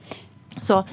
Så 0.62 0.83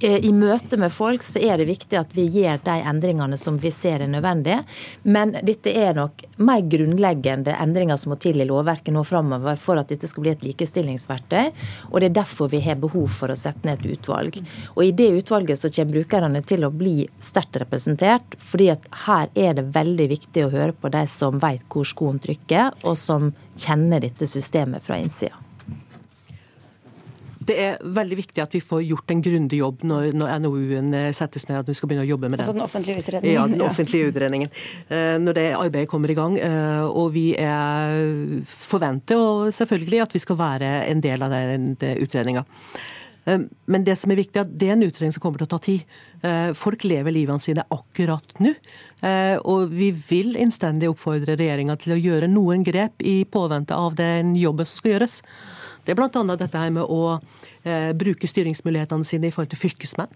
eh, 0.00 0.18
i 0.24 0.32
møte 0.32 0.76
med 0.80 0.92
folk 0.92 1.24
så 1.24 1.40
er 1.42 1.60
det 1.60 1.68
viktig 1.70 1.98
at 1.98 2.12
vi 2.16 2.26
gjør 2.32 2.60
de 2.64 2.76
endringene 2.90 3.38
som 3.40 3.58
vi 3.60 3.72
ser 3.74 4.04
er 4.04 4.10
nødvendige. 4.10 4.62
Men 5.02 5.34
dette 5.46 5.72
er 5.72 5.96
nok 5.96 6.24
mer 6.36 6.64
grunnleggende 6.66 7.54
endringer 7.56 8.00
som 8.00 8.14
må 8.14 8.20
til 8.22 8.40
i 8.42 8.48
lovverket 8.48 8.94
nå 8.94 9.04
framover 9.06 9.58
for 9.60 9.80
at 9.80 9.92
dette 9.92 10.08
skal 10.10 10.26
bli 10.26 10.34
et 10.34 10.46
likestillingsverktøy. 10.46 11.52
Og 11.92 12.00
det 12.00 12.10
er 12.10 12.18
derfor 12.20 12.52
vi 12.52 12.62
har 12.64 12.80
behov 12.82 13.08
for 13.20 13.32
å 13.32 13.38
sette 13.38 13.66
ned 13.66 13.84
et 13.84 13.96
utvalg. 13.96 14.40
Og 14.74 14.82
i 14.84 14.92
det 14.96 15.10
utvalget 15.22 15.60
så 15.60 15.72
kommer 15.72 16.00
brukerne 16.00 16.44
til 16.46 16.66
å 16.66 16.72
bli 16.74 17.08
sterkt 17.22 17.60
representert. 17.62 18.36
fordi 18.38 18.70
at 18.70 18.86
her 19.06 19.28
er 19.34 19.54
det 19.54 19.70
veldig 19.74 20.08
viktig 20.10 20.44
å 20.44 20.52
høre 20.52 20.72
på 20.72 20.88
de 20.92 21.06
som 21.10 21.38
vet 21.42 21.64
hvor 21.72 21.84
skoen 21.84 22.18
trykker, 22.22 22.72
og 22.84 22.96
som 22.98 23.32
kjenner 23.56 24.00
dette 24.00 24.26
systemet 24.26 24.84
fra 24.84 24.98
innsida. 25.00 25.45
Det 27.46 27.56
er 27.62 27.76
veldig 27.80 28.18
viktig 28.18 28.42
at 28.42 28.54
vi 28.56 28.62
får 28.64 28.82
gjort 28.86 29.12
en 29.14 29.22
grundig 29.22 29.60
jobb 29.60 29.84
når, 29.86 30.08
når 30.18 30.32
NOU-en 30.42 30.90
eh, 30.96 31.12
settes 31.16 31.46
ned. 31.48 31.60
at 31.60 31.70
vi 31.70 31.76
skal 31.78 31.90
begynne 31.90 32.06
å 32.06 32.10
jobbe 32.10 32.30
med 32.30 32.40
den. 32.40 32.44
Altså 32.46 32.56
den 32.56 32.64
offentlige 32.64 33.04
utredningen? 33.04 33.36
Ja, 33.36 33.46
den 33.50 33.62
offentlige 33.66 34.10
utredningen. 34.10 34.52
Eh, 34.88 35.14
når 35.22 35.38
det 35.38 35.46
arbeidet 35.54 35.90
kommer 35.90 36.10
i 36.10 36.18
gang. 36.18 36.36
Og 36.86 37.12
vi 37.14 37.28
er 37.38 38.42
forventer 38.50 39.20
og 39.20 39.54
selvfølgelig 39.54 40.02
at 40.04 40.14
vi 40.16 40.22
skal 40.22 40.38
være 40.40 40.72
en 40.90 41.02
del 41.04 41.22
av 41.22 41.32
den 41.34 41.74
utredninga. 41.76 42.44
Men 43.26 43.82
det 43.82 43.96
som 43.98 44.12
er 44.14 44.20
viktig, 44.20 44.38
er 44.38 44.44
at 44.46 44.52
det 44.54 44.68
er 44.68 44.76
en 44.76 44.84
utredning 44.86 45.14
som 45.14 45.22
kommer 45.24 45.40
til 45.40 45.48
å 45.48 45.54
ta 45.56 45.58
tid. 45.62 45.96
Folk 46.54 46.84
lever 46.86 47.14
livene 47.14 47.42
sine 47.42 47.64
akkurat 47.74 48.36
nå. 48.38 48.52
Og 49.50 49.72
vi 49.74 49.88
vil 49.90 50.38
innstendig 50.38 50.92
oppfordre 50.92 51.34
regjeringa 51.34 51.74
til 51.82 51.96
å 51.96 51.98
gjøre 51.98 52.30
noen 52.30 52.62
grep 52.66 53.02
i 53.02 53.24
påvente 53.26 53.74
av 53.74 53.98
den 53.98 54.36
jobben 54.38 54.68
som 54.68 54.78
skal 54.78 54.94
gjøres. 54.94 55.18
Det 55.86 55.94
er 55.94 56.00
bl.a. 56.00 56.36
dette 56.36 56.58
her 56.58 56.72
med 56.74 56.82
å 56.90 57.18
eh, 57.62 57.92
bruke 57.94 58.26
styringsmulighetene 58.26 59.06
sine 59.06 59.30
i 59.30 59.34
forhold 59.34 59.52
til 59.54 59.62
fylkesmenn. 59.62 60.10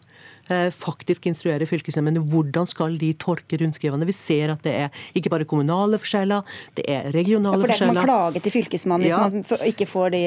Eh, 0.50 0.70
faktisk 0.74 1.28
instruere 1.30 1.66
fylkesmennene 1.68 2.22
hvordan 2.30 2.66
skal 2.68 2.96
de 2.98 3.12
tolke 3.20 3.58
rundskrivene. 3.60 4.06
Vi 4.08 4.14
ser 4.16 4.54
at 4.54 4.64
det 4.66 4.72
er 4.84 5.02
ikke 5.16 5.30
bare 5.32 5.46
kommunale 5.48 5.98
forskjeller, 6.00 6.46
det 6.78 6.86
er 6.90 7.10
regionale 7.14 7.60
forskjeller. 7.62 8.00
Ja, 8.00 8.02
for 8.02 8.08
det 8.08 8.08
er 8.08 8.08
Man 8.08 8.08
klager 8.08 8.44
til 8.46 8.54
fylkesmannen 8.56 9.06
hvis 9.06 9.52
man 9.60 9.68
ikke 9.70 9.86
får 9.90 10.14
de, 10.14 10.22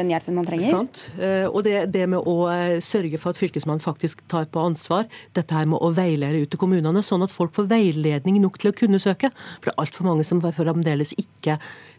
den 0.00 0.12
hjelpen 0.12 0.36
man 0.36 0.48
trenger? 0.48 0.76
Sant. 0.76 1.04
Eh, 1.18 1.46
og 1.48 1.62
det, 1.66 1.86
det, 1.94 2.04
med 2.12 2.20
å 2.28 2.36
eh, 2.52 2.80
sørge 2.84 3.20
for 3.22 3.32
at 3.32 3.40
fylkesmannen 3.40 3.84
faktisk 3.84 4.24
tar 4.32 4.50
på 4.52 4.60
ansvar 4.60 5.08
dette 5.36 5.56
her 5.56 5.70
med 5.70 5.80
å 5.80 5.92
veilede 5.96 6.44
ut 6.44 6.52
til 6.52 6.60
kommunene, 6.60 7.04
sånn 7.06 7.24
at 7.24 7.32
folk 7.32 7.54
får 7.56 7.70
veiledning 7.72 8.42
nok 8.42 8.60
til 8.60 8.72
å 8.72 8.76
kunne 8.76 9.00
søke. 9.02 9.32
For 9.54 9.70
det 9.70 9.76
er 9.76 9.86
altfor 9.86 10.10
mange 10.10 10.28
som 10.28 10.42
fremdeles 10.42 11.14
ikke 11.16 11.56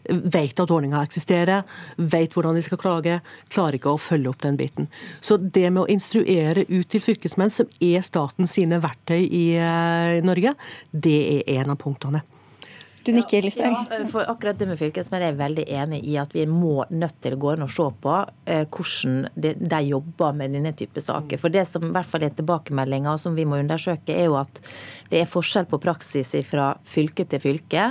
vet 0.08 0.60
at 0.60 0.70
ordninga 0.70 1.02
eksisterer, 1.04 1.64
vet 1.96 2.34
hvordan 2.34 2.58
de 2.58 2.62
skal 2.64 2.80
klage, 2.80 3.18
klarer 3.52 3.78
ikke 3.78 3.94
å 3.94 4.00
følge 4.00 4.30
opp 4.30 4.42
den 4.42 4.58
biten. 4.60 4.88
Så 5.24 5.38
det 5.38 5.66
med 5.70 5.84
å 5.84 5.88
instruere 5.92 6.66
ut 6.68 6.88
til 6.92 7.02
fylkesmenn, 7.04 7.52
som 7.64 7.88
er 7.88 8.04
staten 8.04 8.48
sine 8.50 8.80
verktøy 8.82 9.24
i 9.24 9.56
eh, 9.56 10.22
Norge, 10.24 10.54
det 10.92 11.44
er 11.48 11.60
en 11.60 11.74
av 11.74 11.80
punktene. 11.80 12.22
Du 13.04 13.12
nikker, 13.12 13.42
Listhaug. 13.44 13.74
Ja, 13.90 13.98
eh, 13.98 14.06
for 14.08 14.24
akkurat 14.28 14.58
det 14.58 14.68
med 14.68 14.78
fylkesmenn 14.80 15.20
er 15.20 15.32
jeg 15.32 15.40
veldig 15.40 15.64
enig 15.76 16.00
i 16.08 16.16
at 16.16 16.32
vi 16.34 16.46
må 16.48 16.86
nødt 16.88 17.18
til 17.20 17.36
å 17.36 17.40
gå 17.40 17.54
inn 17.54 17.64
og 17.66 17.72
se 17.72 17.88
på 18.00 18.16
eh, 18.48 18.64
hvordan 18.64 19.28
de, 19.36 19.80
jobber 19.84 20.36
med 20.36 20.54
denne 20.56 20.72
type 20.76 21.00
saker. 21.04 21.40
For 21.40 21.52
det 21.52 21.66
som 21.68 21.84
i 21.84 21.92
hvert 21.92 22.08
fall 22.08 22.24
er 22.24 22.36
tilbakemeldinger, 22.36 23.20
som 23.20 23.36
vi 23.36 23.44
må 23.48 23.60
undersøke, 23.60 24.14
er 24.14 24.30
jo 24.30 24.38
at 24.40 24.62
det 25.10 25.20
er 25.20 25.28
forskjell 25.28 25.68
på 25.68 25.82
praksis 25.84 26.32
fra 26.48 26.72
fylke 26.88 27.28
til 27.28 27.42
fylke. 27.44 27.90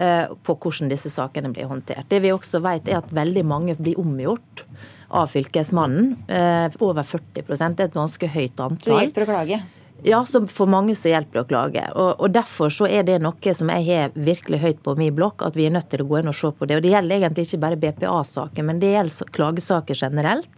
Eh, 0.00 0.26
på 0.46 0.54
hvordan 0.54 0.90
disse 0.90 1.10
sakene 1.10 1.50
blir 1.50 1.66
håndtert. 1.66 2.06
Det 2.10 2.20
vi 2.22 2.30
også 2.30 2.60
vet 2.62 2.86
er 2.88 3.00
at 3.00 3.10
veldig 3.14 3.42
mange 3.46 3.74
blir 3.78 3.98
omgjort 3.98 4.62
av 5.10 5.30
Fylkesmannen. 5.32 6.16
Eh, 6.28 6.78
over 6.78 7.02
40 7.02 7.42
det 7.42 7.84
er 7.84 7.88
et 7.88 7.94
ganske 7.94 8.30
høyt 8.30 8.60
antall. 8.62 8.96
Det 8.96 9.04
hjelper 9.06 9.26
å 9.26 9.30
klage? 9.32 9.60
Ja, 10.02 10.26
så 10.26 10.46
for 10.46 10.66
mange 10.70 10.94
så 10.96 11.10
hjelper 11.10 11.38
det 11.38 11.42
å 11.42 11.48
klage. 11.48 11.82
Og, 11.92 12.10
og, 12.16 12.30
Derfor 12.32 12.72
så 12.72 12.86
er 12.88 13.04
det 13.04 13.18
noe 13.20 13.54
som 13.56 13.68
jeg 13.74 13.84
har 13.88 14.14
virkelig 14.14 14.60
høyt 14.62 14.82
på 14.86 14.94
min 14.96 15.14
blokk, 15.14 15.42
at 15.44 15.56
vi 15.58 15.66
er 15.68 15.74
nødt 15.74 15.90
til 15.92 16.04
å 16.04 16.06
gå 16.08 16.20
inn 16.20 16.30
og 16.30 16.36
se 16.38 16.48
på 16.56 16.68
det. 16.68 16.78
Og 16.78 16.84
Det 16.86 16.92
gjelder 16.94 17.16
egentlig 17.18 17.44
ikke 17.46 17.60
bare 17.64 17.80
BPA-saker, 17.82 18.66
men 18.66 18.80
det 18.80 18.94
gjelder 18.94 19.32
klagesaker 19.36 19.98
generelt. 19.98 20.48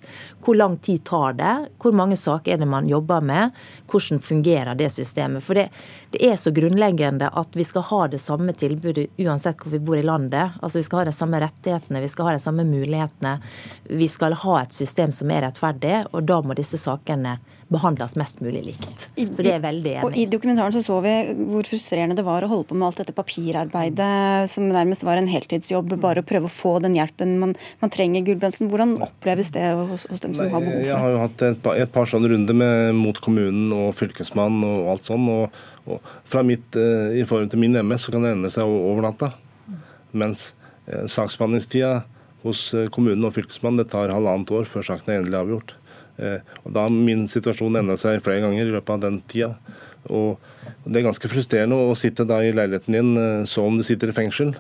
Hvor 0.44 0.58
lang 0.58 0.76
tid 0.84 1.02
tar 1.08 1.34
det? 1.38 1.54
Hvor 1.82 1.96
mange 1.96 2.18
saker 2.20 2.54
er 2.54 2.62
det 2.62 2.68
man 2.70 2.90
jobber 2.90 3.24
med? 3.24 3.56
Hvordan 3.90 4.22
fungerer 4.22 4.78
det 4.78 4.92
systemet? 4.94 5.42
For 5.42 5.58
det, 5.58 5.68
det 6.14 6.22
er 6.28 6.38
så 6.38 6.52
grunnleggende 6.54 7.30
at 7.42 7.58
vi 7.58 7.66
skal 7.66 7.86
ha 7.88 8.02
det 8.12 8.22
samme 8.22 8.54
tilbudet 8.58 9.08
uansett 9.22 9.58
hvor 9.62 9.74
vi 9.74 9.82
bor 9.82 9.98
i 9.98 10.06
landet. 10.06 10.58
Altså 10.60 10.78
Vi 10.78 10.86
skal 10.86 11.02
ha 11.02 11.08
de 11.10 11.16
samme 11.16 11.40
rettighetene, 11.42 12.02
vi 12.04 12.12
skal 12.12 12.30
ha 12.30 12.36
de 12.36 12.44
samme 12.44 12.66
mulighetene. 12.68 13.38
Vi 13.90 14.08
skal 14.10 14.38
ha 14.44 14.60
et 14.62 14.76
system 14.76 15.10
som 15.14 15.30
er 15.34 15.46
rettferdig, 15.48 16.04
og 16.12 16.26
da 16.30 16.38
må 16.46 16.54
disse 16.58 16.78
sakene 16.78 17.38
behandles 17.72 18.14
mest 18.20 18.40
mulig 18.44 18.62
likt. 18.66 19.06
Så 19.16 19.44
det 19.44 19.54
er 19.54 19.62
veldig 19.62 19.92
enig. 19.94 20.04
Og 20.06 20.16
I 20.18 20.26
dokumentaren 20.30 20.74
så, 20.74 20.82
så 20.84 20.98
vi 21.04 21.12
hvor 21.48 21.66
frustrerende 21.68 22.16
det 22.18 22.24
var 22.26 22.44
å 22.44 22.50
holde 22.50 22.68
på 22.70 22.78
med 22.78 22.88
alt 22.88 23.00
dette 23.02 23.14
papirarbeidet 23.16 24.50
som 24.52 24.68
nærmest 24.70 25.06
var 25.06 25.20
en 25.20 25.30
heltidsjobb, 25.30 25.96
bare 26.02 26.22
å 26.22 26.26
prøve 26.26 26.48
å 26.48 26.52
få 26.52 26.76
den 26.84 26.96
hjelpen 26.98 27.36
man, 27.42 27.56
man 27.82 27.92
trenger. 27.92 28.24
Gulbrandsen, 28.26 28.70
hvordan 28.72 28.96
oppleves 29.04 29.52
det 29.54 29.64
hos, 29.78 30.06
hos, 30.10 30.22
dem 30.22 30.36
som 30.36 30.48
har 30.52 30.62
behov 30.62 30.68
for 30.68 30.80
det? 30.82 30.88
Jeg 30.90 31.02
har 31.04 31.14
jo 31.14 31.20
hatt 31.24 31.46
et 31.48 31.60
par, 31.64 31.78
et 31.86 31.94
par 31.94 32.08
sånne 32.10 32.32
runder 32.32 32.58
med, 32.62 32.94
mot 32.98 33.20
kommunen 33.24 33.74
og 33.76 33.92
fylkesmannen 33.98 34.66
og 34.68 34.94
alt 34.94 35.10
sånn. 35.10 35.28
og, 35.32 35.60
og 35.88 36.10
fra 36.28 36.44
mitt, 36.46 36.78
uh, 36.78 37.10
I 37.16 37.26
forhold 37.28 37.52
til 37.52 37.62
min 37.62 37.78
MS 37.80 38.06
så 38.06 38.14
kan 38.14 38.26
det 38.26 38.34
ende 38.36 38.52
seg 38.52 38.68
over 38.68 39.04
natta. 39.08 39.32
Mens 40.12 40.52
uh, 40.90 41.04
saksbehandlingstida 41.10 42.02
hos 42.46 42.68
uh, 42.76 42.88
kommunen 42.94 43.26
og 43.28 43.36
fylkesmannen 43.36 43.82
det 43.82 43.90
tar 43.94 44.12
halvannet 44.14 44.50
år 44.54 44.68
før 44.70 44.92
saken 44.92 45.12
er 45.12 45.22
endelig 45.22 45.40
avgjort. 45.40 45.76
Eh, 46.22 46.38
og 46.62 46.72
Da 46.76 46.86
har 46.86 46.94
min 46.94 47.26
situasjon 47.30 47.80
endra 47.80 47.98
seg 48.00 48.22
flere 48.22 48.44
ganger 48.44 48.66
i 48.66 48.74
løpet 48.76 48.94
av 48.94 49.04
den 49.04 49.20
tida. 49.28 49.54
Og 50.08 50.38
Det 50.86 50.98
er 50.98 51.06
ganske 51.06 51.30
frustrerende 51.30 51.78
å 51.78 51.94
sitte 51.98 52.26
da 52.26 52.40
i 52.42 52.54
leiligheten 52.54 52.94
din 52.96 53.46
sånn 53.46 53.68
om 53.70 53.76
du 53.78 53.84
sitter 53.86 54.10
i 54.10 54.16
fengsel, 54.16 54.56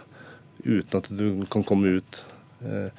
uten 0.62 1.00
at 1.00 1.08
du 1.10 1.44
kan 1.50 1.64
komme 1.66 1.98
ut. 1.98 2.22
Eh, 2.62 2.90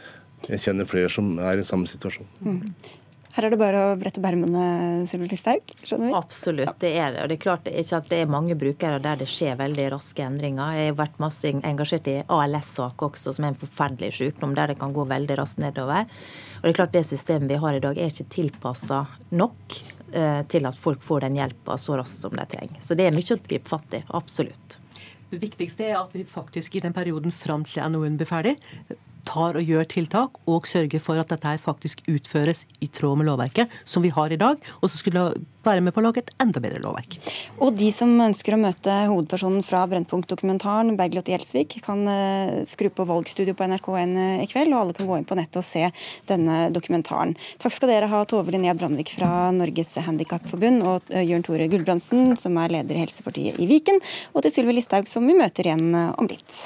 jeg 0.49 0.59
kjenner 0.65 0.87
flere 0.89 1.11
som 1.11 1.37
er 1.39 1.61
i 1.61 1.67
samme 1.67 1.87
situasjon. 1.87 2.27
Mm. 2.43 2.73
Her 3.33 3.47
er 3.47 3.53
det 3.53 3.57
bare 3.57 3.79
å 3.81 3.93
brette 3.97 4.21
opp 4.21 5.07
Sylvi 5.09 5.31
Listhaug? 5.31 5.71
skjønner 5.81 6.11
vi? 6.11 6.13
Absolutt, 6.19 6.75
det 6.83 6.91
er 7.01 7.15
det. 7.15 7.23
Og 7.23 7.31
det 7.31 7.37
er 7.39 7.41
klart 7.41 7.69
ikke 7.69 7.97
at 7.97 8.09
det 8.11 8.19
er 8.21 8.29
mange 8.29 8.53
brukere 8.53 8.99
der 9.01 9.17
det 9.17 9.25
skjer 9.33 9.55
veldig 9.57 9.87
raske 9.95 10.21
endringer. 10.21 10.75
Jeg 10.77 10.91
har 10.91 10.99
vært 10.99 11.17
masse 11.23 11.49
engasjert 11.49 12.09
i 12.11 12.19
ALS-sak 12.29 13.01
også, 13.07 13.33
som 13.33 13.47
er 13.47 13.55
en 13.55 13.57
forferdelig 13.57 14.11
sykdom 14.19 14.53
der 14.53 14.69
det 14.69 14.77
kan 14.81 14.93
gå 14.93 15.07
veldig 15.09 15.37
raskt 15.39 15.63
nedover. 15.63 16.05
Og 16.59 16.67
det 16.67 16.75
er 16.75 16.77
klart 16.77 16.93
det 16.93 17.01
systemet 17.09 17.49
vi 17.49 17.57
har 17.63 17.79
i 17.79 17.81
dag 17.81 17.97
er 17.97 18.13
ikke 18.13 18.29
tilpassa 18.35 18.99
nok 19.33 19.79
eh, 20.13 20.43
til 20.53 20.69
at 20.69 20.77
folk 20.77 21.01
får 21.01 21.25
den 21.25 21.39
hjelpa 21.41 21.79
så 21.81 21.97
raskt 21.97 22.21
som 22.27 22.37
de 22.37 22.45
trenger. 22.53 22.77
Så 22.85 22.93
det 22.99 23.09
er 23.09 23.17
mye 23.17 23.33
å 23.33 23.39
gripe 23.49 23.73
fatt 23.73 23.97
i. 23.97 24.03
Absolutt. 24.13 24.77
Det 25.33 25.41
viktigste 25.41 25.89
er 25.89 25.97
at 25.97 26.13
vi 26.13 26.21
faktisk 26.29 26.77
i 26.77 26.85
den 26.85 26.93
perioden 26.93 27.33
fram 27.33 27.65
til 27.65 27.81
NOU-en 27.89 28.21
blir 28.21 28.29
ferdig, 28.29 28.59
tar 29.27 29.57
og 29.59 29.73
gjør 29.73 29.87
tiltak 29.89 30.37
og 30.49 30.67
sørger 30.69 31.01
for 31.03 31.21
at 31.21 31.31
dette 31.31 31.47
her 31.47 31.61
faktisk 31.61 32.03
utføres 32.11 32.65
i 32.83 32.89
tråd 32.91 33.19
med 33.19 33.29
lovverket 33.29 33.71
som 33.85 34.03
vi 34.03 34.11
har 34.13 34.33
i 34.33 34.39
dag, 34.39 34.59
og 34.81 34.89
så 34.89 34.99
skulle 34.99 35.31
være 35.63 35.83
med 35.83 35.95
på 35.95 36.01
å 36.01 36.05
lage 36.07 36.19
et 36.23 36.31
enda 36.43 36.59
bedre 36.63 36.81
lovverk. 36.83 37.17
Og 37.63 37.75
de 37.79 37.89
som 37.95 38.11
ønsker 38.25 38.55
å 38.55 38.59
møte 38.59 38.97
hovedpersonen 39.09 39.63
fra 39.65 39.83
Brennpunkt-dokumentaren, 39.91 40.97
Bergljot 40.99 41.31
Gjelsvik, 41.31 41.77
kan 41.85 42.03
eh, 42.11 42.61
skru 42.67 42.89
på 42.93 43.07
valgstudio 43.07 43.55
på 43.57 43.67
NRK1 43.71 44.17
i 44.43 44.49
kveld, 44.51 44.73
og 44.73 44.81
alle 44.81 44.97
kan 44.97 45.09
gå 45.09 45.19
inn 45.19 45.29
på 45.29 45.39
nettet 45.39 45.61
og 45.61 45.67
se 45.67 45.87
denne 46.29 46.67
dokumentaren. 46.75 47.35
Takk 47.63 47.77
skal 47.77 47.93
dere 47.93 48.11
ha, 48.11 48.23
Tove 48.27 48.53
Linnea 48.53 48.75
Brandvik 48.77 49.15
fra 49.15 49.49
Norges 49.55 49.95
Handikapforbund, 50.03 50.83
og 50.83 51.15
eh, 51.15 51.25
Jørn 51.29 51.47
Tore 51.47 51.71
Gulbrandsen, 51.71 52.35
som 52.39 52.59
er 52.59 52.79
leder 52.79 52.99
i 52.99 53.05
Helsepartiet 53.05 53.59
i 53.63 53.69
Viken, 53.71 54.03
og 54.33 54.43
til 54.43 54.57
Sylvi 54.57 54.79
Listhaug, 54.79 55.07
som 55.09 55.27
vi 55.29 55.39
møter 55.39 55.71
igjen 55.71 55.93
eh, 55.95 56.15
om 56.19 56.31
litt. 56.31 56.65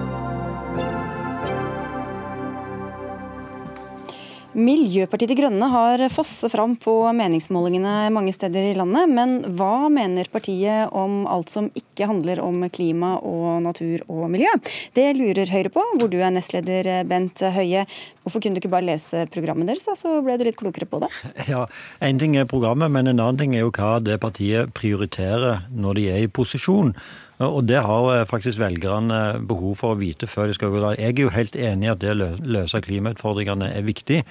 Miljøpartiet 4.51 5.29
De 5.31 5.35
Grønne 5.39 5.67
har 5.71 6.01
fosset 6.11 6.51
fram 6.51 6.73
på 6.75 6.91
meningsmålingene 7.15 8.09
mange 8.11 8.33
steder 8.35 8.65
i 8.67 8.73
landet. 8.75 9.07
Men 9.07 9.37
hva 9.55 9.87
mener 9.87 10.27
partiet 10.27 10.91
om 10.91 11.21
alt 11.31 11.53
som 11.53 11.69
ikke 11.71 12.09
handler 12.09 12.41
om 12.43 12.65
klima 12.73 13.13
og 13.23 13.61
natur 13.63 14.03
og 14.11 14.25
miljø? 14.33 14.51
Det 14.97 15.13
lurer 15.15 15.47
Høyre 15.53 15.71
på, 15.71 15.85
hvor 15.95 16.11
du 16.11 16.19
er 16.19 16.35
nestleder 16.35 16.91
Bent 17.07 17.39
Høie. 17.55 17.85
Hvorfor 18.25 18.43
kunne 18.43 18.59
du 18.59 18.61
ikke 18.65 18.73
bare 18.75 18.89
lese 18.91 19.23
programmet 19.31 19.71
deres, 19.71 19.87
så 19.95 20.19
ble 20.19 20.35
du 20.35 20.43
litt 20.49 20.59
klokere 20.59 20.89
på 20.89 20.99
det? 21.05 21.13
Ja, 21.51 21.65
En 22.03 22.19
ting 22.19 22.35
er 22.35 22.49
programmet, 22.49 22.91
men 22.91 23.07
en 23.07 23.19
annen 23.23 23.39
ting 23.39 23.55
er 23.55 23.63
jo 23.63 23.71
hva 23.71 24.01
det 24.03 24.19
partiet 24.19 24.75
prioriterer 24.75 25.63
når 25.71 25.95
de 25.95 26.09
er 26.11 26.25
i 26.25 26.31
posisjon. 26.31 26.91
Og 27.41 27.65
det 27.65 27.81
har 27.81 28.07
eh, 28.13 28.25
faktisk 28.29 28.59
velgerne 28.61 29.41
behov 29.49 29.79
for 29.79 29.95
å 29.95 29.99
vite 29.99 30.27
før 30.29 30.51
de 30.51 30.55
skal 30.57 30.71
gå 30.73 30.81
der. 30.83 30.99
Jeg 30.99 31.15
er 31.15 31.23
jo 31.23 31.33
helt 31.33 31.55
enig 31.57 31.87
i 31.87 31.91
at 31.93 32.01
det 32.03 32.13
å 32.13 32.29
løse 32.41 32.81
klimautfordringene 32.85 33.71
er 33.73 33.85
viktig, 33.87 34.21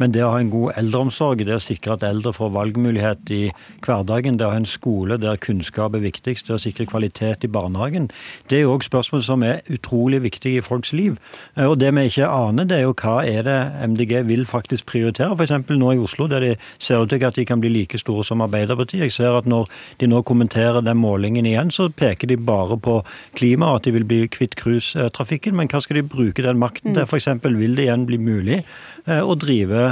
men 0.00 0.14
det 0.14 0.24
å 0.26 0.32
ha 0.34 0.40
en 0.42 0.50
god 0.50 0.74
eldreomsorg, 0.80 1.44
det 1.46 1.56
å 1.56 1.62
sikre 1.62 1.94
at 1.96 2.06
eldre 2.06 2.32
får 2.36 2.52
valgmulighet 2.56 3.32
i 3.34 3.42
hverdagen, 3.86 4.40
det 4.40 4.48
å 4.48 4.52
ha 4.54 4.60
en 4.60 4.68
skole 4.68 5.18
der 5.22 5.38
kunnskap 5.42 5.94
er 5.94 6.04
viktigst, 6.04 6.48
det 6.48 6.56
å 6.56 6.62
sikre 6.62 6.88
kvalitet 6.90 7.46
i 7.46 7.52
barnehagen, 7.52 8.08
det 8.50 8.58
er 8.58 8.66
jo 8.66 8.74
òg 8.74 8.86
spørsmål 8.86 9.24
som 9.26 9.46
er 9.46 9.62
utrolig 9.72 10.22
viktige 10.26 10.60
i 10.60 10.66
folks 10.66 10.94
liv. 10.96 11.20
Eh, 11.54 11.66
og 11.68 11.78
det 11.82 11.92
vi 11.94 12.08
ikke 12.10 12.30
aner, 12.30 12.66
det 12.66 12.80
er 12.80 12.86
jo 12.86 12.96
hva 12.96 13.20
er 13.22 13.46
det 13.46 13.58
MDG 13.86 14.16
vil 14.26 14.46
faktisk 14.48 14.88
prioritere. 14.90 15.36
F.eks. 15.36 15.54
nå 15.70 15.94
i 15.94 16.02
Oslo, 16.02 16.26
der 16.30 16.42
de 16.42 16.52
ser 16.82 17.04
ut 17.04 17.12
til 17.12 17.24
at 17.26 17.38
de 17.38 17.46
kan 17.46 17.62
bli 17.62 17.70
like 17.72 18.00
store 18.00 18.24
som 18.26 18.42
Arbeiderpartiet. 18.44 19.06
Jeg 19.06 19.14
ser 19.14 19.38
at 19.38 19.46
når 19.46 19.70
de 20.00 20.10
nå 20.10 20.22
kommenterer 20.26 20.82
den 20.84 20.98
målingen 20.98 21.46
igjen, 21.46 21.70
så 21.70 21.88
peker 21.92 22.30
de 22.30 22.36
bare 22.36 22.55
vare 22.56 22.78
på 22.82 22.98
klimaet, 23.38 23.70
og 23.70 23.80
at 23.80 23.86
de 23.86 23.94
vil 23.98 24.06
bli 24.08 24.20
kvitt 24.32 24.56
cruisetrafikken. 24.58 25.56
Men 25.58 25.70
hva 25.72 25.82
skal 25.84 26.00
de 26.00 26.06
bruke 26.16 26.44
den 26.44 26.60
makten 26.60 26.96
til? 26.96 27.04
F.eks. 27.04 27.30
vil 27.44 27.76
det 27.78 27.86
igjen 27.86 28.06
bli 28.08 28.18
mulig 28.20 28.58
eh, 28.62 29.22
å 29.22 29.36
drive 29.38 29.84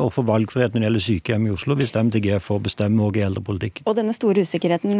og 0.00 0.10
få 0.14 0.24
valgfrihet 0.26 0.74
når 0.74 0.80
det 0.80 0.86
gjelder 0.88 1.04
sykehjem 1.04 1.46
i 1.46 1.52
Oslo, 1.54 1.76
hvis 1.78 1.94
MDG 1.94 2.30
får 2.42 2.62
bestemme 2.66 3.04
òg 3.06 3.20
i 3.20 3.24
eldrepolitikken. 3.26 3.86
Og 3.88 3.96
denne 3.98 4.14
store 4.16 4.44
usikkerheten, 4.46 4.98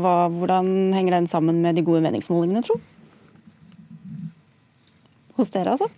hva, 0.00 0.16
hvordan 0.32 0.72
henger 0.96 1.18
den 1.18 1.30
sammen 1.30 1.62
med 1.64 1.78
de 1.78 1.84
gode 1.86 2.02
meningsmålingene, 2.04 2.64
tro? 2.66 2.78
Hos 5.38 5.52
dere, 5.54 5.76
altså? 5.76 5.88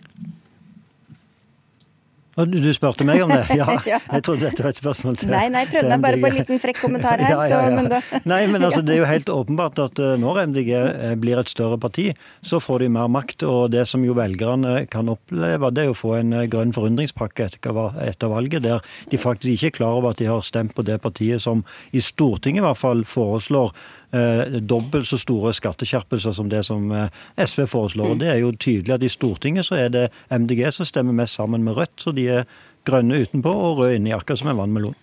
Du, 2.35 2.73
spurte 2.75 3.05
meg 3.07 3.21
om 3.23 3.31
det? 3.31 3.45
Ja, 3.55 3.77
jeg 3.79 4.23
trodde 4.25 4.43
dette 4.43 4.63
var 4.63 4.73
et 4.73 4.79
spørsmål 4.81 5.15
til 5.21 5.29
Nei, 5.31 5.45
nei, 5.53 5.61
prøvde 5.71 5.91
meg 5.93 6.01
bare 6.03 6.19
på 6.19 6.27
en 6.27 6.35
liten 6.35 6.59
frekk 6.59 6.81
kommentar 6.83 7.21
her. 7.23 7.31
ja, 7.31 7.45
ja, 7.47 7.59
ja. 7.63 7.69
Så, 7.69 7.75
men 7.77 7.87
da... 7.93 8.01
Nei, 8.33 8.41
men 8.51 8.65
altså, 8.67 8.81
det 8.83 8.97
er 8.97 8.99
jo 8.99 9.07
helt 9.07 9.31
åpenbart 9.31 9.79
at 9.85 10.01
eh, 10.03 10.17
når 10.19 10.41
MDG 10.51 10.71
eh, 10.75 11.15
blir 11.21 11.39
et 11.39 11.51
større 11.51 11.79
parti, 11.79 12.09
så 12.43 12.59
får 12.59 12.83
de 12.83 12.91
mer 12.97 13.07
makt. 13.11 13.45
Og 13.47 13.71
det 13.71 13.85
som 13.87 14.03
jo 14.03 14.17
velgerne 14.19 14.83
kan 14.91 15.11
oppleve, 15.13 15.71
det 15.71 15.85
er 15.85 15.89
jo 15.89 15.95
å 15.95 15.99
få 16.01 16.15
en 16.19 16.35
eh, 16.35 16.47
grønn 16.51 16.75
forundringspakke 16.75 17.47
etter 17.47 18.33
valget, 18.35 18.65
der 18.67 18.83
de 19.11 19.21
faktisk 19.21 19.55
ikke 19.55 19.71
er 19.71 19.77
klar 19.79 19.99
over 20.01 20.11
at 20.11 20.19
de 20.19 20.27
har 20.27 20.43
stemt 20.43 20.75
på 20.75 20.83
det 20.83 20.99
partiet 21.05 21.43
som 21.45 21.63
i 21.95 22.03
Stortinget 22.03 22.65
i 22.65 22.67
hvert 22.67 22.83
fall 22.83 23.07
foreslår 23.07 23.71
dobbelt 24.11 25.07
så 25.09 25.17
store 25.19 25.51
skatteskjerpelser 25.55 26.35
som 26.37 26.49
det 26.51 26.61
som 26.67 26.91
SV 27.35 27.65
foreslår. 27.71 28.13
Og 28.13 28.19
Det 28.21 28.29
er 28.31 28.39
jo 28.39 28.51
tydelig 28.53 28.93
at 28.95 29.03
i 29.03 29.11
Stortinget 29.11 29.67
så 29.67 29.79
er 29.79 29.89
det 29.91 30.05
MDG 30.29 30.69
som 30.71 30.87
stemmer 30.87 31.17
mest 31.17 31.35
sammen 31.35 31.63
med 31.63 31.75
Rødt. 31.75 31.97
så 31.99 32.13
de 32.15 32.27
er 32.27 32.45
grønne 32.85 33.23
utenpå 33.25 33.49
og 33.49 33.81
røde 33.81 33.97
inni, 33.99 34.13
akkurat 34.13 34.41
som 34.41 34.51
en 34.51 34.59
vannmelon. 34.59 34.95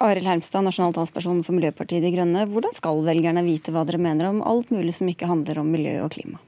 Arild 0.00 0.26
Hermstad, 0.26 0.64
nasjonal 0.64 0.94
talsperson 0.96 1.42
for 1.44 1.56
Miljøpartiet 1.56 2.04
De 2.04 2.12
Grønne. 2.14 2.46
Hvordan 2.48 2.72
skal 2.76 3.02
velgerne 3.04 3.44
vite 3.44 3.72
hva 3.74 3.84
dere 3.88 4.00
mener 4.00 4.30
om 4.30 4.40
alt 4.46 4.70
mulig 4.72 4.94
som 4.96 5.10
ikke 5.10 5.28
handler 5.28 5.60
om 5.60 5.68
miljø 5.68 5.98
og 6.06 6.14
klima? 6.14 6.40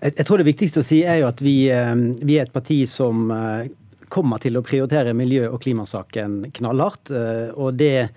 Jeg, 0.00 0.24
tror 0.28 0.40
det 0.40 0.48
viktigste 0.48 0.80
å 0.80 0.86
si 0.86 1.02
er 1.04 1.20
jo 1.22 1.28
at 1.28 1.40
vi, 1.44 1.68
eh, 1.72 1.92
vi 2.20 2.38
er 2.38 2.46
et 2.46 2.54
parti 2.54 2.82
som 2.88 3.28
eh, 3.32 3.68
kommer 4.12 4.40
til 4.40 4.56
å 4.56 4.64
prioritere 4.64 5.16
miljø- 5.16 5.50
og 5.50 5.60
klimasaken 5.64 6.46
knallhardt. 6.56 7.12
Eh, 7.12 7.52
og 7.52 7.76
det 7.80 8.08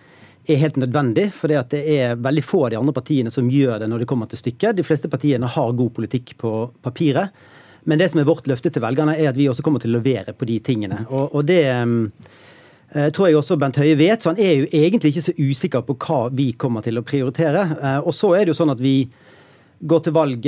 er 0.49 0.59
helt 0.61 0.79
nødvendig, 0.81 1.29
for 1.35 1.51
det 1.51 1.79
er 1.79 2.17
veldig 2.19 2.43
få 2.45 2.65
av 2.65 2.73
de 2.73 2.79
andre 2.79 2.95
partiene 2.95 3.31
som 3.33 3.49
gjør 3.51 3.79
det 3.83 3.89
når 3.91 4.03
det 4.03 4.09
kommer 4.09 4.29
til 4.29 4.41
stykket. 4.41 4.77
De 4.77 4.85
fleste 4.85 5.11
partiene 5.11 5.47
har 5.49 5.77
god 5.77 5.93
politikk 5.95 6.35
på 6.41 6.53
papiret. 6.85 7.31
Men 7.87 8.01
det 8.01 8.09
som 8.11 8.19
er 8.21 8.27
vårt 8.27 8.47
løfte 8.49 8.71
til 8.73 8.83
velgerne, 8.83 9.15
er 9.17 9.31
at 9.31 9.39
vi 9.39 9.47
også 9.49 9.63
kommer 9.65 9.81
til 9.81 9.93
å 9.93 9.99
levere 9.99 10.35
på 10.35 10.47
de 10.49 10.59
tingene. 10.65 11.03
Og, 11.09 11.35
og 11.39 11.47
det 11.47 11.63
eh, 11.69 13.09
tror 13.15 13.29
jeg 13.29 13.39
også 13.39 13.57
Bent 13.61 13.79
Høie 13.79 13.97
vet, 13.99 14.21
så 14.21 14.33
han 14.33 14.41
er 14.43 14.53
jo 14.59 14.69
egentlig 14.81 15.13
ikke 15.13 15.25
så 15.29 15.37
usikker 15.37 15.87
på 15.87 15.97
hva 16.03 16.19
vi 16.35 16.51
kommer 16.59 16.85
til 16.85 16.99
å 16.99 17.05
prioritere. 17.07 17.65
Eh, 17.79 17.99
og 18.03 18.15
så 18.15 18.35
er 18.35 18.45
det 18.45 18.53
jo 18.53 18.59
sånn 18.61 18.75
at 18.75 18.83
vi 18.83 18.97
går 19.79 20.01
til 20.03 20.11
valg 20.11 20.47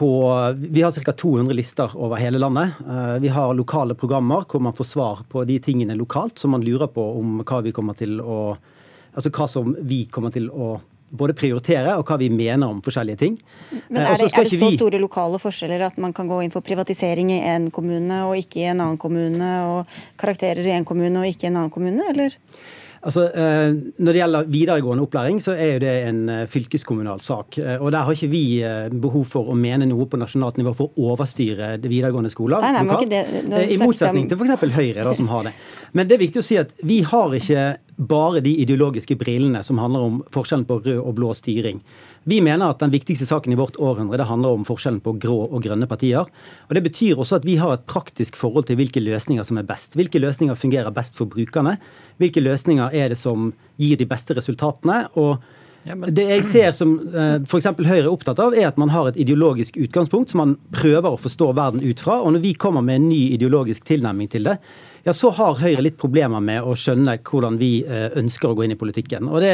på 0.00 0.08
Vi 0.56 0.80
har 0.80 0.92
ca. 1.04 1.12
200 1.12 1.52
lister 1.52 1.92
over 1.92 2.16
hele 2.16 2.40
landet. 2.40 2.78
Eh, 2.88 3.18
vi 3.20 3.28
har 3.28 3.52
lokale 3.54 3.94
programmer 3.94 4.46
hvor 4.48 4.64
man 4.64 4.76
får 4.76 4.88
svar 4.94 5.20
på 5.28 5.44
de 5.44 5.58
tingene 5.60 5.98
lokalt 5.98 6.38
som 6.40 6.56
man 6.56 6.64
lurer 6.64 6.88
på 6.88 7.04
om 7.18 7.42
hva 7.44 7.60
vi 7.66 7.74
kommer 7.76 7.98
til 7.98 8.16
å 8.20 8.56
Altså 9.16 9.32
hva 9.32 9.48
som 9.50 9.72
vi 9.88 10.04
kommer 10.12 10.34
til 10.34 10.50
å 10.52 10.76
både 11.16 11.36
prioritere 11.38 11.94
og 11.96 12.06
hva 12.08 12.18
vi 12.20 12.28
mener 12.32 12.66
om 12.68 12.80
forskjellige 12.84 13.20
ting. 13.20 13.36
Men 13.88 14.02
Er 14.02 14.18
det, 14.18 14.30
er 14.32 14.48
det 14.48 14.58
så 14.58 14.70
store 14.74 15.00
lokale 15.00 15.38
forskjeller 15.42 15.86
at 15.88 16.00
man 16.02 16.14
kan 16.16 16.28
gå 16.28 16.40
inn 16.44 16.54
for 16.54 16.66
privatisering 16.66 17.30
i 17.32 17.42
en 17.54 17.70
kommune 17.74 18.24
og 18.26 18.34
ikke 18.40 18.64
i 18.64 18.66
en 18.72 18.82
annen 18.82 18.98
kommune, 18.98 19.52
og 19.70 20.00
karakterer 20.18 20.66
i 20.66 20.74
en 20.74 20.88
kommune 20.88 21.22
og 21.22 21.30
ikke 21.30 21.46
i 21.46 21.52
en 21.52 21.62
annen 21.62 21.72
kommune, 21.72 22.10
eller? 22.10 22.34
Altså, 23.06 23.28
eh, 23.30 23.70
Når 24.02 24.12
det 24.12 24.20
gjelder 24.20 24.48
videregående 24.50 25.04
opplæring, 25.06 25.38
så 25.42 25.54
er 25.54 25.76
jo 25.76 25.82
det 25.84 25.94
en 26.08 26.28
eh, 26.32 26.46
fylkeskommunal 26.50 27.20
sak. 27.22 27.58
Eh, 27.58 27.76
og 27.78 27.92
Der 27.92 28.02
har 28.02 28.12
ikke 28.12 28.30
vi 28.32 28.44
behov 28.90 29.28
for 29.30 29.52
å 29.52 29.54
mene 29.54 29.86
noe 29.86 30.08
på 30.10 30.18
nasjonalt 30.18 30.58
nivå 30.58 30.74
for 30.74 30.90
å 30.90 31.12
overstyre 31.12 31.76
det 31.78 31.92
videregående 31.92 32.32
skoler. 32.32 32.64
Nei, 32.64 32.82
nei, 32.82 33.06
det, 33.06 33.62
I 33.76 33.78
motsetning 33.78 34.26
til 34.28 34.40
f.eks. 34.40 34.74
Høyre, 34.74 35.04
da, 35.06 35.14
som 35.14 35.30
har 35.30 35.46
det. 35.46 35.54
Men 35.92 36.08
det 36.08 36.16
er 36.16 36.24
viktig 36.26 36.42
å 36.42 36.46
si 36.46 36.58
at 36.58 36.72
vi 36.82 37.02
har 37.06 37.36
ikke 37.36 37.76
bare 37.96 38.42
de 38.44 38.52
ideologiske 38.60 39.16
brillene 39.16 39.62
som 39.64 39.78
handler 39.80 40.04
om 40.04 40.20
forskjellen 40.34 40.66
på 40.68 40.78
rød 40.84 41.00
og 41.00 41.14
blå 41.16 41.32
styring. 41.36 41.80
Vi 42.28 42.40
mener 42.44 42.68
at 42.68 42.82
den 42.82 42.92
viktigste 42.92 43.26
saken 43.28 43.54
i 43.54 43.58
vårt 43.58 43.78
århundre 43.80 44.18
det 44.20 44.28
handler 44.28 44.58
om 44.58 44.64
forskjellen 44.68 45.00
på 45.04 45.14
grå 45.22 45.38
og 45.46 45.62
grønne 45.64 45.88
partier. 45.88 46.26
Og 46.68 46.74
Det 46.74 46.82
betyr 46.82 47.16
også 47.16 47.40
at 47.40 47.46
vi 47.46 47.56
har 47.56 47.72
et 47.72 47.86
praktisk 47.86 48.36
forhold 48.36 48.66
til 48.66 48.76
hvilke 48.76 49.00
løsninger 49.00 49.44
som 49.44 49.58
er 49.58 49.68
best. 49.68 49.94
Hvilke 49.96 50.20
løsninger 50.20 50.54
fungerer 50.54 50.90
best 50.90 51.16
for 51.16 51.26
brukerne? 51.26 51.78
Hvilke 52.18 52.42
løsninger 52.44 52.90
er 52.92 53.08
det 53.08 53.18
som 53.18 53.52
gir 53.78 53.96
de 53.96 54.06
beste 54.06 54.36
resultatene? 54.36 55.06
og 55.14 55.38
det 55.86 56.24
jeg 56.26 56.44
ser 56.50 56.72
som 56.74 56.96
eh, 57.14 57.36
f.eks. 57.46 57.68
Høyre 57.78 58.00
er 58.02 58.10
opptatt 58.10 58.40
av, 58.42 58.54
er 58.58 58.66
at 58.66 58.78
man 58.80 58.90
har 58.90 59.06
et 59.06 59.18
ideologisk 59.22 59.76
utgangspunkt 59.78 60.32
som 60.32 60.42
man 60.42 60.54
prøver 60.74 61.12
å 61.12 61.20
forstå 61.20 61.52
verden 61.54 61.84
ut 61.84 62.02
fra. 62.02 62.18
Og 62.24 62.34
når 62.34 62.42
vi 62.42 62.54
kommer 62.58 62.82
med 62.82 62.98
en 62.98 63.08
ny 63.12 63.20
ideologisk 63.36 63.86
tilnærming 63.86 64.30
til 64.32 64.48
det, 64.50 64.56
ja, 65.06 65.12
så 65.14 65.30
har 65.36 65.58
Høyre 65.60 65.84
litt 65.84 65.98
problemer 66.00 66.42
med 66.42 66.66
å 66.66 66.72
skjønne 66.74 67.16
hvordan 67.22 67.58
vi 67.60 67.70
eh, 67.86 68.08
ønsker 68.18 68.50
å 68.50 68.56
gå 68.58 68.64
inn 68.66 68.74
i 68.74 68.78
politikken. 68.80 69.28
Og 69.30 69.38
det, 69.44 69.52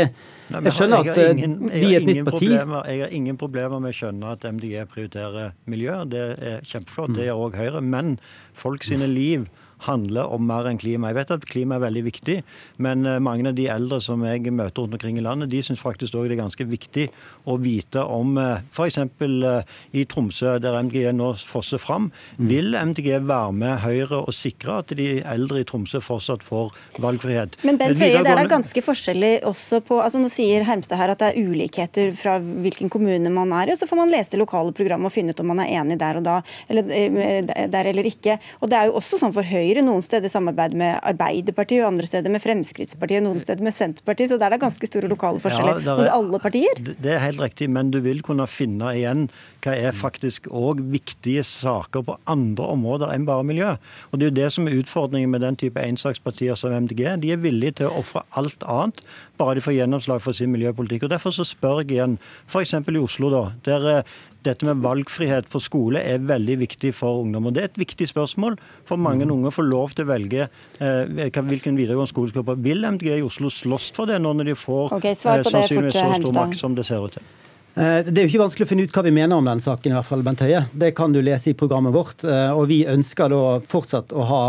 jeg 0.48 0.72
skjønner 0.72 1.10
at 1.10 1.18
eh, 1.20 1.32
ingen, 1.34 1.58
vi 1.68 1.90
er 1.90 1.98
et 1.98 2.08
nytt 2.08 2.22
parti. 2.30 2.48
Problemer, 2.48 2.88
jeg 2.88 3.02
har 3.04 3.16
ingen 3.18 3.40
problemer 3.40 3.82
med 3.84 3.92
å 3.92 3.98
skjønne 3.98 4.30
at 4.32 4.46
MDG 4.48 4.86
prioriterer 4.94 5.52
miljø. 5.68 5.98
Det 6.08 6.24
er 6.32 6.64
kjempeflott. 6.70 7.12
Det 7.18 7.28
gjør 7.28 7.44
òg 7.50 7.58
Høyre. 7.60 7.84
Men 7.84 8.14
folk 8.56 8.86
sine 8.88 9.10
liv 9.12 9.44
handler 9.86 10.30
om 10.32 10.44
mer 10.46 10.68
enn 10.70 10.80
klima. 10.80 11.10
Jeg 11.10 11.18
vet 11.20 11.34
at 11.36 11.46
klima 11.48 11.76
er 11.76 11.84
veldig 11.86 12.04
viktig, 12.06 12.38
men 12.84 13.06
eh, 13.08 13.20
mange 13.22 13.48
av 13.50 13.56
de 13.58 13.68
eldre 13.72 14.00
som 14.04 14.22
jeg 14.26 14.52
møter 14.52 14.84
rundt 14.84 14.96
omkring 14.98 15.18
i 15.18 15.24
landet, 15.24 15.50
de 15.52 15.62
syns 15.64 15.82
faktisk 15.82 16.16
òg 16.18 16.28
det 16.30 16.36
er 16.36 16.42
ganske 16.44 16.66
viktig 16.68 17.08
å 17.50 17.58
vite 17.62 18.02
om 18.02 18.36
eh, 18.40 18.62
f.eks. 18.72 19.00
Eh, 19.02 19.72
i 19.98 20.04
Tromsø, 20.08 20.56
der 20.62 20.78
MDG 20.82 21.10
nå 21.16 21.32
fosser 21.48 21.80
fram. 21.82 22.10
Mm. 22.38 22.46
Vil 22.50 22.78
MDG 22.78 23.10
være 23.28 23.56
med 23.56 23.80
Høyre 23.82 24.22
og 24.22 24.34
sikre 24.36 24.80
at 24.82 24.94
de 24.98 25.08
eldre 25.20 25.62
i 25.62 25.68
Tromsø 25.68 26.02
fortsatt 26.02 26.44
får 26.46 26.72
valgfrihet? 27.02 27.58
Men 27.66 27.80
Bent 27.80 28.00
Høie, 28.00 28.22
det 28.22 28.32
er 28.32 28.42
da 28.42 28.46
ganske 28.50 28.84
forskjellig 28.84 29.34
også 29.48 29.82
på 29.86 30.00
altså 30.02 30.20
Nå 30.22 30.28
sier 30.30 30.62
Hermstad 30.66 31.00
her 31.00 31.10
at 31.14 31.22
det 31.22 31.32
er 31.32 31.48
ulikheter 31.50 32.12
fra 32.14 32.36
hvilken 32.38 32.90
kommune 32.92 33.30
man 33.32 33.50
er 33.58 33.70
i, 33.70 33.74
og 33.74 33.80
så 33.80 33.88
får 33.90 33.98
man 33.98 34.12
lese 34.12 34.34
det 34.34 34.40
lokale 34.42 34.74
programmet 34.76 35.10
og 35.10 35.14
finne 35.14 35.34
ut 35.34 35.42
om 35.42 35.50
man 35.50 35.62
er 35.64 35.72
enig 35.80 35.98
der 35.98 36.20
og 36.20 36.26
da, 36.26 36.36
eller 36.70 36.86
der 37.72 37.90
eller 37.90 38.06
ikke. 38.06 38.36
Og 38.60 38.70
det 38.70 38.78
er 38.78 38.90
jo 38.90 38.96
også 39.00 39.18
sånn 39.20 39.34
for 39.34 39.46
Høyre 39.46 39.71
Høyre, 39.72 39.87
noen 39.87 40.02
steder 40.04 40.28
samarbeid 40.28 40.74
med 40.76 40.98
Arbeiderpartiet, 41.08 41.80
og 41.80 41.94
andre 41.94 42.04
steder 42.04 42.28
med 42.28 42.42
Fremskrittspartiet, 42.44 43.22
noen 43.24 43.40
steder 43.40 43.64
med 43.64 43.72
Senterpartiet. 43.72 44.28
Så 44.28 44.37
der 44.37 44.50
er 44.50 44.58
det 44.58 44.66
ganske 44.66 44.88
store 44.90 45.08
lokale 45.08 45.40
forskjeller 45.40 45.78
ja, 45.80 45.94
er, 45.94 46.00
hos 46.02 46.11
alle 46.12 46.40
partier. 46.42 46.82
Det 47.00 47.14
er 47.14 47.22
helt 47.22 47.40
riktig, 47.40 47.70
men 47.72 47.88
du 47.88 47.96
vil 48.04 48.20
kunne 48.26 48.44
finne 48.52 48.90
igjen 48.92 49.30
hva 49.64 49.72
er 49.72 49.96
faktisk 49.96 50.50
òg 50.52 50.82
viktige 50.92 51.40
saker 51.46 52.04
på 52.04 52.18
andre 52.28 52.66
områder 52.74 53.14
enn 53.14 53.24
bare 53.24 53.46
miljø. 53.48 53.70
Og 54.11 54.20
Det 54.20 54.26
er 54.26 54.32
jo 54.32 54.38
det 54.42 54.50
som 54.52 54.68
er 54.68 54.76
utfordringen 54.82 55.32
med 55.32 55.40
den 55.46 55.56
type 55.56 55.80
ensakspartier 55.80 56.58
som 56.58 56.74
MDG. 56.76 57.06
De 57.22 57.32
er 57.32 57.40
villige 57.40 57.78
til 57.80 57.88
å 57.88 58.02
ofre 58.02 58.26
alt 58.37 58.66
annet, 58.68 59.00
bare 59.40 59.56
de 59.56 59.64
får 59.64 59.78
gjennomslag 59.78 60.20
for 60.20 60.37
sin 60.37 60.52
miljøpolitikk. 60.52 61.06
Og 61.08 61.14
Derfor 61.14 61.32
så 61.32 61.48
spør 61.48 61.80
jeg 61.80 61.96
igjen, 61.96 62.18
f.eks. 62.44 62.76
i 62.76 63.00
Oslo, 63.00 63.32
da, 63.32 63.44
der 63.64 63.88
eh, 63.94 64.12
dette 64.46 64.66
med 64.66 64.83
valgfrihet 64.85 65.48
for 65.52 65.62
skole 65.62 66.00
er 66.02 66.22
veldig 66.26 66.59
viktig 66.62 66.92
for 66.96 67.22
ungdom. 67.22 67.48
og 67.48 67.57
Det 67.57 67.62
er 67.62 67.70
et 67.70 67.83
viktig 67.85 68.09
spørsmål 68.11 68.59
for 68.88 69.00
mange 69.00 69.26
mm. 69.26 69.35
unge 69.35 69.52
å 69.52 69.55
få 69.55 69.64
lov 69.66 69.94
til 69.96 70.07
å 70.07 70.12
velge 70.12 70.48
eh, 70.48 71.12
hvilken 71.12 71.78
videregående 71.78 72.11
skole 72.11 72.31
de 72.31 72.37
skal 72.37 72.48
på. 72.48 72.59
Vil 72.64 72.85
MDG 72.85 73.14
i 73.18 73.22
Oslo 73.26 73.52
slåss 73.52 73.92
for 73.96 74.11
det 74.11 74.18
nå 74.22 74.35
når 74.38 74.52
de 74.52 74.59
får 74.59 74.98
okay, 74.98 75.14
eh, 75.14 75.46
sannsynligvis 75.46 75.98
så 75.98 76.09
stor 76.18 76.37
makt 76.40 76.61
som 76.61 76.76
det 76.78 76.87
ser 76.88 77.07
ut 77.07 77.16
til? 77.18 77.31
Eh, 77.72 78.02
det 78.09 78.16
er 78.16 78.26
jo 78.26 78.33
ikke 78.35 78.44
vanskelig 78.44 78.68
å 78.68 78.72
finne 78.72 78.88
ut 78.88 78.98
hva 78.98 79.07
vi 79.07 79.14
mener 79.14 79.38
om 79.38 79.48
den 79.48 79.62
saken, 79.64 79.94
i 79.94 79.96
hvert 79.96 80.11
fall, 80.11 80.26
Bent 80.26 80.44
Høie. 80.44 80.66
Det 80.72 80.92
kan 80.98 81.14
du 81.14 81.22
lese 81.24 81.52
i 81.52 81.57
programmet 81.59 81.94
vårt. 81.94 82.26
Eh, 82.26 82.50
og 82.52 82.66
vi 82.72 82.83
ønsker 82.90 83.33
da 83.33 83.44
fortsatt 83.72 84.12
å 84.12 84.28
ha 84.28 84.42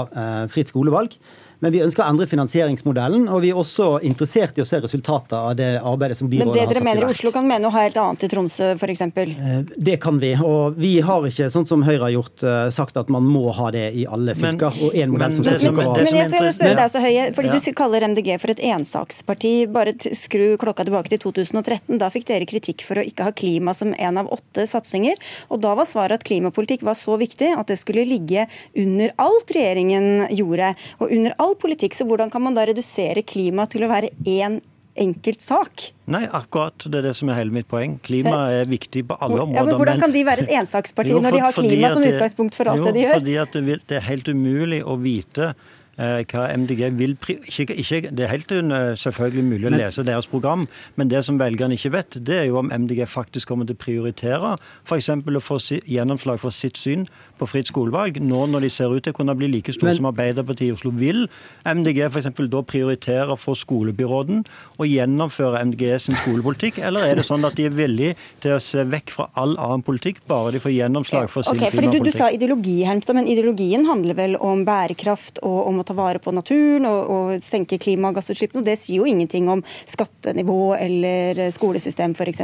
fritt 0.51 0.73
skolevalg. 0.73 1.15
Men 1.63 1.71
vi 1.71 1.79
ønsker 1.79 2.03
å 2.03 2.09
endre 2.11 2.27
finansieringsmodellen, 2.27 3.29
og 3.31 3.39
vi 3.45 3.53
er 3.53 3.59
også 3.59 3.85
interessert 4.03 4.57
i 4.59 4.63
å 4.63 4.67
se 4.67 4.81
resultatet 4.83 5.35
av 5.37 5.53
det 5.55 5.69
arbeidet 5.79 6.17
som 6.19 6.27
byrådet 6.27 6.43
har 6.43 6.53
satt 6.53 6.59
i 6.59 6.59
verk. 6.59 6.67
Men 6.67 6.73
det 6.73 6.75
dere 6.75 6.85
mener 6.89 7.07
i 7.07 7.13
Oslo 7.13 7.31
kan 7.31 7.47
mene 7.47 7.63
noe 7.63 7.71
helt 7.77 7.99
annet 8.01 8.25
i 8.25 8.29
Tromsø 8.33 8.71
f.eks.? 8.75 9.03
Eh, 9.23 9.53
det 9.87 9.95
kan 10.03 10.19
vi. 10.19 10.33
Og 10.43 10.75
vi 10.75 10.97
har 11.07 11.27
ikke, 11.29 11.47
sånn 11.53 11.67
som 11.69 11.85
Høyre 11.87 12.01
har 12.09 12.13
gjort, 12.17 12.43
eh, 12.43 12.67
sagt 12.75 12.99
at 12.99 13.11
man 13.13 13.23
må 13.31 13.45
ha 13.55 13.69
det 13.71 13.85
i 13.95 14.03
alle 14.03 14.35
fylker. 14.35 14.75
og 14.83 14.97
en 14.99 15.13
modell 15.15 15.37
som 15.37 15.47
men, 15.47 15.61
men, 15.63 15.93
men, 15.93 16.09
men 16.09 16.19
jeg 16.19 16.31
skal 16.33 16.49
spørre 16.57 16.75
deg 16.81 16.83
også, 16.89 17.03
Høie, 17.05 17.29
fordi 17.37 17.53
ja. 17.53 17.61
Du 17.63 17.71
kaller 17.79 18.03
MDG 18.05 18.27
for 18.43 18.51
et 18.51 18.59
ensaksparti. 18.67 19.53
Bare 19.71 19.95
skru 20.19 20.57
klokka 20.59 20.83
tilbake 20.85 21.13
til 21.13 21.23
2013. 21.23 21.95
Da 22.01 22.11
fikk 22.13 22.27
dere 22.27 22.49
kritikk 22.49 22.83
for 22.83 22.99
å 22.99 23.05
ikke 23.07 23.29
ha 23.29 23.33
klima 23.33 23.71
som 23.77 23.95
en 23.95 24.19
av 24.19 24.27
åtte 24.35 24.67
satsinger. 24.69 25.15
Og 25.47 25.63
da 25.63 25.71
var 25.79 25.87
svaret 25.87 26.19
at 26.19 26.27
klimapolitikk 26.27 26.83
var 26.83 26.99
så 26.99 27.15
viktig 27.21 27.53
at 27.55 27.71
det 27.71 27.79
skulle 27.79 28.03
ligge 28.05 28.45
under 28.75 29.15
alt 29.23 29.55
regjeringen 29.55 30.27
gjorde. 30.35 30.73
og 30.99 31.15
under 31.15 31.39
alt 31.39 31.52
all 31.53 31.61
politikk, 31.61 31.95
så 31.95 32.05
hvordan 32.07 32.31
kan 32.33 32.41
man 32.43 32.55
da 32.57 32.65
redusere 32.65 33.23
klima 33.23 33.67
til 33.69 33.85
å 33.85 33.91
være 33.91 34.11
én 34.25 34.61
enkelt 34.93 35.41
sak? 35.41 35.87
Nei, 36.13 36.25
akkurat. 36.29 36.85
Det 36.85 36.99
er 36.99 37.07
det 37.09 37.15
som 37.17 37.29
er 37.31 37.39
hele 37.39 37.53
mitt 37.53 37.67
poeng. 37.69 37.97
Klima 38.05 38.45
er 38.53 38.67
viktig 38.69 39.05
på 39.09 39.17
alle 39.17 39.41
områder. 39.41 39.57
Ja, 39.57 39.65
men 39.65 39.79
Hvordan 39.79 40.03
kan 40.03 40.13
de 40.13 40.23
være 40.27 40.45
et 40.45 40.53
ensaksparti 40.59 41.15
når 41.23 41.37
de 41.37 41.41
har 41.41 41.55
klima 41.57 41.93
som 41.95 42.05
utgangspunkt 42.05 42.57
for 42.57 42.69
alt 42.69 42.83
jo, 42.83 42.89
det 42.89 42.99
de 42.99 43.05
gjør? 43.07 43.17
Fordi 43.17 43.37
at 43.41 43.57
det, 43.57 43.97
er 43.97 44.05
helt 44.05 44.29
umulig 44.29 44.83
å 44.85 44.97
vite 45.01 45.53
hva 45.97 46.47
MDG 46.57 46.87
vil 46.97 47.13
ikke, 47.13 47.75
ikke, 47.77 48.09
Det 48.09 48.25
er 48.25 48.31
helt 48.31 48.51
uh, 48.51 48.95
selvfølgelig 48.97 49.43
mulig 49.45 49.67
å 49.69 49.73
lese 49.75 50.05
deres 50.05 50.27
program, 50.27 50.65
men 50.97 51.09
det 51.11 51.23
som 51.25 51.37
velgerne 51.37 51.77
ikke 51.77 51.93
vet, 51.93 52.17
det 52.25 52.39
er 52.39 52.47
jo 52.49 52.57
om 52.63 52.71
MDG 52.73 53.05
faktisk 53.09 53.51
kommer 53.51 53.67
til 53.69 53.77
å 53.77 53.81
prioritere 53.83 54.55
f.eks. 54.87 55.09
å 55.13 55.43
få 55.43 55.59
si, 55.61 55.79
gjennomslag 55.85 56.41
for 56.41 56.55
sitt 56.55 56.79
syn 56.81 57.05
på 57.37 57.47
fritt 57.49 57.69
skolevalg, 57.69 58.17
nå 58.21 58.45
når 58.49 58.65
de 58.65 58.71
ser 58.73 58.93
ut 58.93 59.03
til 59.05 59.13
å 59.13 59.17
kunne 59.19 59.35
bli 59.37 59.51
like 59.51 59.73
store 59.75 59.93
som 59.97 60.09
Arbeiderpartiet 60.09 60.71
i 60.71 60.73
Oslo. 60.73 60.93
Vil 60.97 61.27
MDG 61.69 62.07
f.eks. 62.07 62.31
da 62.49 62.63
prioritere 62.65 63.37
for 63.37 63.59
skolebyråden 63.59 64.43
å 64.81 64.89
gjennomføre 64.89 65.61
MDG 65.69 65.85
sin 66.07 66.17
skolepolitikk, 66.23 66.81
eller 66.81 67.05
er 67.05 67.21
det 67.21 67.27
sånn 67.27 67.45
at 67.45 67.57
de 67.59 67.67
er 67.69 67.77
villige 67.77 68.17
til 68.43 68.57
å 68.57 68.61
se 68.63 68.85
vekk 68.89 69.13
fra 69.13 69.29
all 69.39 69.55
annen 69.61 69.85
politikk, 69.85 70.23
bare 70.29 70.55
de 70.55 70.63
får 70.63 70.73
gjennomslag 70.73 71.29
for 71.29 71.45
sin 71.45 71.57
okay, 71.57 71.69
klimapolitikk? 71.73 72.09
Du, 72.09 72.11
du 72.11 72.17
sa 72.17 72.31
ideologi, 72.33 72.79
Hermstad, 72.87 73.17
men 73.19 73.29
ideologien 73.29 73.85
handler 73.89 74.17
vel 74.17 74.37
om 74.41 74.65
bærekraft 74.67 75.41
og 75.45 75.59
om 75.69 75.81
å 75.82 75.82
ta 75.87 75.95
vare 75.97 76.21
på 76.23 76.33
naturen 76.35 76.87
og, 76.89 77.11
og 77.13 77.43
senke 77.43 77.79
klimagassutslippene, 77.81 78.65
det 78.65 78.77
sier 78.79 79.01
jo 79.01 79.09
ingenting 79.09 79.49
om 79.51 79.63
skattenivå 79.89 80.75
eller 80.79 81.45
skolesystem 81.53 82.15
f.eks. 82.17 82.43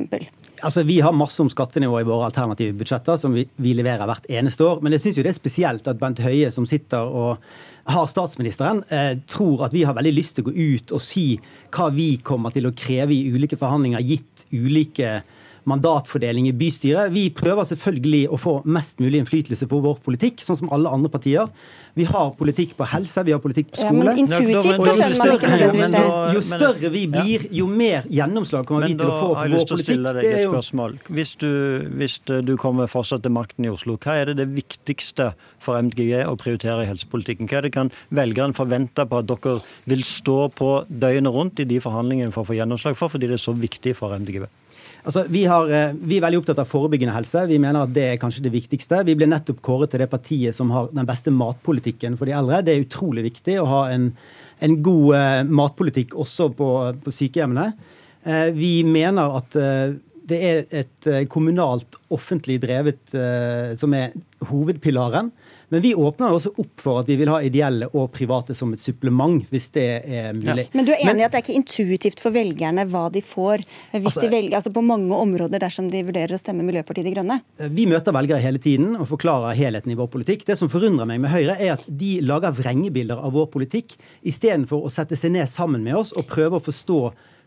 Altså, 0.62 0.84
Vi 0.84 0.99
har 0.99 1.15
masse 1.15 1.39
om 1.41 1.49
skattenivå 1.52 2.02
i 2.02 2.08
våre 2.08 2.28
alternative 2.30 2.75
budsjetter 2.80 3.19
som 3.21 3.36
vi, 3.36 3.45
vi 3.56 3.73
leverer 3.78 4.10
hvert 4.10 4.28
eneste 4.30 4.65
år. 4.65 4.84
Men 4.84 4.95
jeg 4.95 5.06
syns 5.06 5.19
det 5.21 5.32
er 5.32 5.38
spesielt 5.38 5.88
at 5.88 5.99
Bent 6.02 6.21
Høie, 6.23 6.52
som 6.52 6.67
sitter 6.69 7.08
og 7.08 7.38
har 7.89 8.10
statsministeren, 8.12 8.84
eh, 8.93 9.15
tror 9.30 9.65
at 9.65 9.73
vi 9.73 9.86
har 9.88 9.95
veldig 9.97 10.13
lyst 10.13 10.38
til 10.38 10.45
å 10.45 10.52
gå 10.52 10.67
ut 10.75 10.93
og 10.93 11.02
si 11.04 11.39
hva 11.73 11.89
vi 11.93 12.12
kommer 12.25 12.54
til 12.54 12.67
å 12.69 12.75
kreve 12.75 13.15
i 13.15 13.32
ulike 13.32 13.58
forhandlinger, 13.60 14.04
gitt 14.06 14.45
ulike 14.54 15.19
mandatfordeling 15.70 16.50
i 16.50 16.56
bystyret. 16.58 17.14
Vi 17.14 17.28
prøver 17.36 17.68
selvfølgelig 17.70 18.24
å 18.34 18.40
få 18.40 18.56
mest 18.70 19.00
mulig 19.04 19.22
innflytelse 19.22 19.68
på 19.70 19.82
vår 19.84 20.00
politikk, 20.06 20.44
sånn 20.46 20.60
som 20.64 20.74
alle 20.76 20.92
andre 20.94 21.12
partier. 21.14 21.50
Vi 21.98 22.06
har 22.08 22.32
politikk 22.38 22.76
på 22.78 22.88
helse, 22.88 23.24
vi 23.28 23.34
har 23.34 23.42
politikk 23.44 23.72
på 23.74 23.80
skole. 23.82 24.04
Ja, 24.04 24.14
men 24.14 24.22
intuitivt 24.24 24.64
så 24.64 24.94
skjønner 24.96 25.18
man 25.20 25.34
ikke 25.34 25.50
nødvendigvis 25.52 25.96
det. 25.96 26.04
Jo 26.36 26.44
større 26.46 26.92
vi 26.94 27.04
blir, 27.12 27.46
jo 27.60 27.68
mer 27.70 28.08
gjennomslag 28.20 28.68
kommer 28.70 28.88
vi 28.88 28.98
til 29.00 29.10
å 29.10 29.16
få 29.16 29.32
for 29.34 29.36
vår 29.36 29.40
politikk. 29.40 29.40
Men 29.40 29.40
da 29.40 29.40
har 29.40 29.50
jeg 29.50 29.56
lyst 29.56 29.72
til 29.72 29.78
å 29.78 29.84
stille 29.84 30.14
deg 30.16 30.30
et 30.30 30.46
spørsmål. 30.52 30.98
Hvis 31.20 31.34
du, 31.42 31.50
hvis 32.00 32.18
du 32.28 32.54
kommer 32.62 32.92
fortsatt 32.92 33.26
til 33.26 33.36
makten 33.36 33.68
i 33.68 33.74
Oslo, 33.74 33.98
hva 34.00 34.20
er 34.22 34.32
det 34.32 34.38
det 34.44 34.48
viktigste 34.54 35.32
for 35.64 35.82
MDG 35.82 36.24
å 36.24 36.38
prioritere 36.40 36.86
i 36.86 36.90
helsepolitikken? 36.92 37.50
Hva 37.50 37.60
er 37.60 37.68
det 37.68 37.76
kan 37.76 37.94
velgerne 38.16 38.58
forvente 38.58 39.06
på 39.10 39.22
at 39.22 39.30
dere 39.30 39.60
vil 39.90 40.06
stå 40.08 40.40
på 40.56 40.72
døgnet 40.90 41.36
rundt 41.36 41.60
i 41.60 41.68
de 41.70 41.82
forhandlingene 41.84 42.34
for 42.36 42.46
å 42.46 42.52
få 42.52 42.58
gjennomslag 42.58 42.98
for, 43.00 43.12
fordi 43.12 43.30
det 43.30 43.40
er 43.40 43.48
så 43.50 43.56
viktig 43.58 43.98
for 44.00 44.16
MDG? 44.16 44.48
Altså, 45.08 45.24
vi, 45.32 45.46
har, 45.48 45.70
eh, 45.72 45.94
vi, 45.96 46.18
er 46.18 46.26
veldig 46.26 46.42
opptatt 46.42 46.60
av 46.60 46.68
forebyggende 46.70 47.16
helse. 47.16 47.46
Vi 47.48 47.60
mener 47.62 47.86
at 47.86 47.94
det 47.96 48.06
er 48.06 48.20
kanskje 48.20 48.44
det 48.46 48.54
viktigste. 48.54 49.02
Vi 49.08 49.16
ble 49.18 49.30
nettopp 49.32 49.62
kåret 49.66 49.94
til 49.94 50.04
det 50.04 50.10
partiet 50.12 50.56
som 50.56 50.74
har 50.76 50.92
den 50.92 51.08
beste 51.08 51.32
matpolitikken 51.32 52.18
for 52.20 52.28
de 52.28 52.36
eldre. 52.36 52.62
Det 52.66 52.76
er 52.76 52.84
utrolig 52.84 53.24
viktig 53.30 53.56
å 53.62 53.70
ha 53.70 53.86
en, 53.94 54.12
en 54.66 54.76
god 54.84 55.16
uh, 55.16 55.54
matpolitikk 55.62 56.18
også 56.20 56.50
på, 56.58 56.70
på 57.06 57.16
sykehjemmene. 57.16 57.72
Uh, 58.28 58.50
vi 58.56 58.74
mener 58.84 59.40
at 59.40 59.56
uh, 59.56 59.96
det 60.30 60.42
er 60.46 60.60
et 60.84 61.08
kommunalt, 61.34 61.96
offentlig 62.14 62.60
drevet 62.62 63.16
som 63.82 63.96
er 63.98 64.12
hovedpilaren. 64.46 65.32
Men 65.70 65.84
vi 65.84 65.92
åpner 65.96 66.34
også 66.34 66.52
opp 66.58 66.82
for 66.82 67.02
at 67.02 67.10
vi 67.10 67.16
vil 67.20 67.30
ha 67.30 67.40
ideelle 67.46 67.90
og 67.94 68.10
private 68.16 68.56
som 68.58 68.72
et 68.74 68.82
supplement, 68.82 69.44
hvis 69.52 69.70
det 69.76 69.86
er 70.02 70.34
mulig. 70.38 70.66
Ja. 70.66 70.76
Men 70.78 70.88
du 70.88 70.94
er 70.96 71.04
enig 71.04 71.24
i 71.24 71.28
at 71.28 71.36
det 71.36 71.42
er 71.42 71.46
ikke 71.46 71.60
intuitivt 71.60 72.24
for 72.24 72.34
velgerne 72.36 72.86
hva 72.90 73.06
de 73.14 73.22
får 73.26 73.64
hvis 73.94 74.02
altså, 74.02 74.24
de 74.26 74.32
velger, 74.34 74.58
altså 74.58 74.74
på 74.74 74.84
mange 74.86 75.16
områder 75.16 75.62
dersom 75.62 75.90
de 75.94 76.04
vurderer 76.08 76.34
å 76.36 76.42
stemme 76.42 76.66
Miljøpartiet 76.66 77.06
De 77.06 77.14
Grønne? 77.14 77.40
Vi 77.76 77.86
møter 77.90 78.16
velgere 78.16 78.42
hele 78.44 78.62
tiden 78.62 78.96
og 78.98 79.10
forklarer 79.12 79.58
helheten 79.58 79.94
i 79.94 79.98
vår 80.00 80.10
politikk. 80.14 80.48
Det 80.50 80.58
som 80.60 80.72
forundrer 80.72 81.10
meg 81.10 81.22
med 81.24 81.34
Høyre, 81.34 81.58
er 81.60 81.76
at 81.78 81.86
de 81.86 82.18
lager 82.26 82.56
vrengebilder 82.58 83.22
av 83.22 83.36
vår 83.38 83.50
politikk 83.54 83.98
istedenfor 84.28 84.86
å 84.86 84.94
sette 84.94 85.18
seg 85.20 85.36
ned 85.38 85.50
sammen 85.52 85.86
med 85.86 86.00
oss 86.02 86.16
og 86.18 86.28
prøve 86.30 86.58
å 86.58 86.66
forstå 86.66 87.02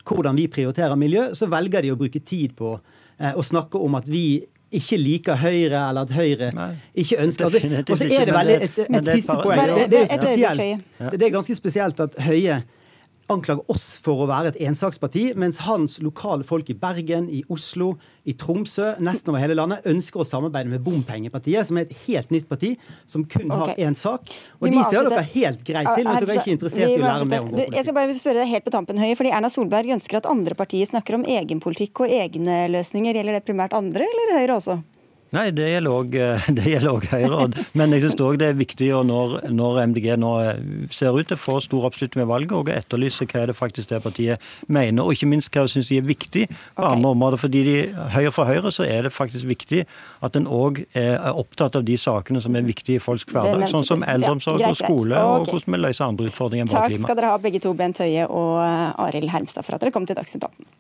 hvordan 0.07 0.39
vi 0.39 0.49
prioriterer 0.51 0.99
miljø, 0.99 1.31
så 1.39 1.47
velger 1.51 1.85
de 1.85 1.93
å 1.93 1.99
bruke 1.99 2.23
tid 2.27 2.57
på 2.59 2.75
eh, 2.75 3.35
å 3.35 3.43
snakke 3.47 3.79
om 3.79 3.95
at 3.99 4.09
vi 4.11 4.43
ikke 4.73 4.97
liker 5.01 5.37
Høyre, 5.37 5.81
eller 5.89 6.07
at 6.07 6.13
Høyre 6.17 6.51
Nei, 6.57 6.69
ikke 7.05 7.19
ønsker 7.23 7.47
Og 7.47 7.53
så 7.99 8.07
er 8.09 8.29
det 8.29 8.37
veldig 8.37 8.55
et, 8.57 8.79
et, 8.79 8.95
et 8.99 9.11
siste 9.11 9.37
poeng. 9.43 9.61
Det, 9.61 9.89
det, 9.93 10.01
er 10.01 10.13
spesielt, 10.13 10.87
det 11.13 11.27
er 11.29 11.35
ganske 11.35 11.57
spesielt 11.59 12.01
at 12.07 12.17
Høie 12.25 12.63
anklager 13.31 13.71
oss 13.71 13.99
for 14.03 14.25
å 14.25 14.29
være 14.31 14.53
et 14.53 14.59
ensaksparti, 14.69 15.29
mens 15.39 15.61
hans 15.67 15.99
lokale 16.03 16.47
folk 16.47 16.71
i 16.73 16.77
Bergen, 16.79 17.29
i 17.31 17.43
Oslo, 17.53 17.93
i 18.29 18.35
Tromsø, 18.39 18.93
nesten 19.03 19.33
over 19.33 19.43
hele 19.43 19.57
landet, 19.59 19.87
ønsker 19.89 20.23
å 20.23 20.27
samarbeide 20.27 20.71
med 20.73 20.83
Bompengepartiet, 20.85 21.67
som 21.69 21.79
er 21.79 21.89
et 21.89 22.05
helt 22.05 22.31
nytt 22.35 22.49
parti, 22.51 22.75
som 23.11 23.25
kun 23.27 23.51
okay. 23.51 23.75
har 23.75 23.89
én 23.89 23.99
sak. 23.99 24.35
Og 24.61 24.69
de 24.71 24.85
ser 24.89 25.09
dere 25.09 25.27
helt 25.35 25.65
greit 25.67 25.91
til, 25.95 26.07
men 26.07 26.23
dere 26.23 26.37
er 26.37 26.43
ikke 26.43 26.57
interessert 26.57 26.89
i 26.89 26.99
å 26.99 27.03
lære 27.03 27.29
mer 27.31 27.47
om 27.47 27.53
vår 27.55 27.67
Jeg 27.67 27.87
skal 27.87 27.99
bare 27.99 28.19
spørre 28.21 28.45
deg 28.45 28.55
helt 28.55 28.69
på 28.69 28.75
tampen, 28.75 29.03
Høie, 29.03 29.19
fordi 29.19 29.35
Erna 29.35 29.53
Solberg 29.53 29.97
ønsker 29.99 30.23
at 30.23 30.31
andre 30.31 30.59
partier 30.59 30.89
snakker 30.91 31.19
om 31.19 31.27
egen 31.27 31.63
politikk 31.63 32.05
og 32.05 32.17
egne 32.23 32.65
løsninger. 32.73 33.19
Gjelder 33.19 33.39
det 33.41 33.47
primært 33.47 33.77
andre, 33.77 34.07
eller 34.07 34.39
Høyre 34.41 34.59
også? 34.61 34.83
Nei, 35.33 35.47
det 35.55 35.69
gjelder 35.71 36.91
òg 36.93 37.07
Høyre. 37.13 37.47
Men 37.79 37.95
jeg 37.95 38.05
syns 38.05 38.21
òg 38.21 38.39
det 38.43 38.51
er 38.53 38.59
viktig 38.59 38.91
når, 39.09 39.39
når, 39.53 39.79
MDG 39.93 40.09
nå 40.21 40.33
eh, 40.43 40.59
ser 40.93 41.17
ut 41.17 41.29
til 41.31 41.39
å 41.39 41.41
få 41.41 41.57
stor 41.65 41.87
oppslutning 41.89 42.23
ved 42.23 42.29
valget, 42.29 42.53
og 42.59 42.69
etterlyse 42.73 43.27
hva 43.31 43.47
det 43.49 43.57
faktisk 43.57 43.95
det 43.95 44.03
partiet 44.05 44.53
mener, 44.69 45.01
og 45.05 45.17
ikke 45.17 45.31
minst 45.31 45.49
hva 45.55 45.65
de 45.65 45.73
syns 45.73 45.93
er 45.95 46.05
viktig 46.05 46.45
på 46.53 46.59
okay. 46.59 46.91
andre 46.91 47.15
områder. 47.17 47.41
fordi 47.41 47.65
de, 47.69 47.77
Høyre 48.13 48.35
for 48.35 48.51
Høyre 48.51 48.75
så 48.75 48.85
er 48.85 49.09
det 49.09 49.15
faktisk 49.15 49.49
viktig 49.49 49.87
at 50.23 50.37
en 50.37 50.51
òg 50.51 50.85
er 50.99 51.17
opptatt 51.33 51.81
av 51.81 51.89
de 51.89 51.97
sakene 51.97 52.43
som 52.45 52.57
er 52.59 52.69
viktige 52.69 53.01
i 53.01 53.03
folks 53.03 53.25
hverdag, 53.33 53.65
sånn 53.73 53.89
som 53.89 54.05
eldreomsorg 54.05 54.61
ja, 54.61 54.75
og 54.75 54.81
skole, 54.81 55.17
okay. 55.17 55.41
og 55.41 55.49
hvordan 55.49 55.79
vi 55.79 55.83
løser 55.87 56.09
andre 56.11 56.29
utfordringer 56.29 56.69
enn 56.69 56.75
bare 56.75 56.93
klima. 56.93 57.01
Takk 57.01 57.09
skal 57.09 57.23
dere 57.23 57.33
ha 57.33 57.43
begge 57.49 57.65
to, 57.65 57.73
Bent 57.79 58.05
Høie 58.05 58.29
og 58.29 58.55
eh, 58.61 59.05
Arild 59.09 59.33
Hermstad, 59.33 59.65
for 59.65 59.79
at 59.79 59.85
dere 59.85 59.95
kom 59.95 60.09
til 60.09 60.19
Dagsnytt 60.19 60.45
18. 60.45 60.73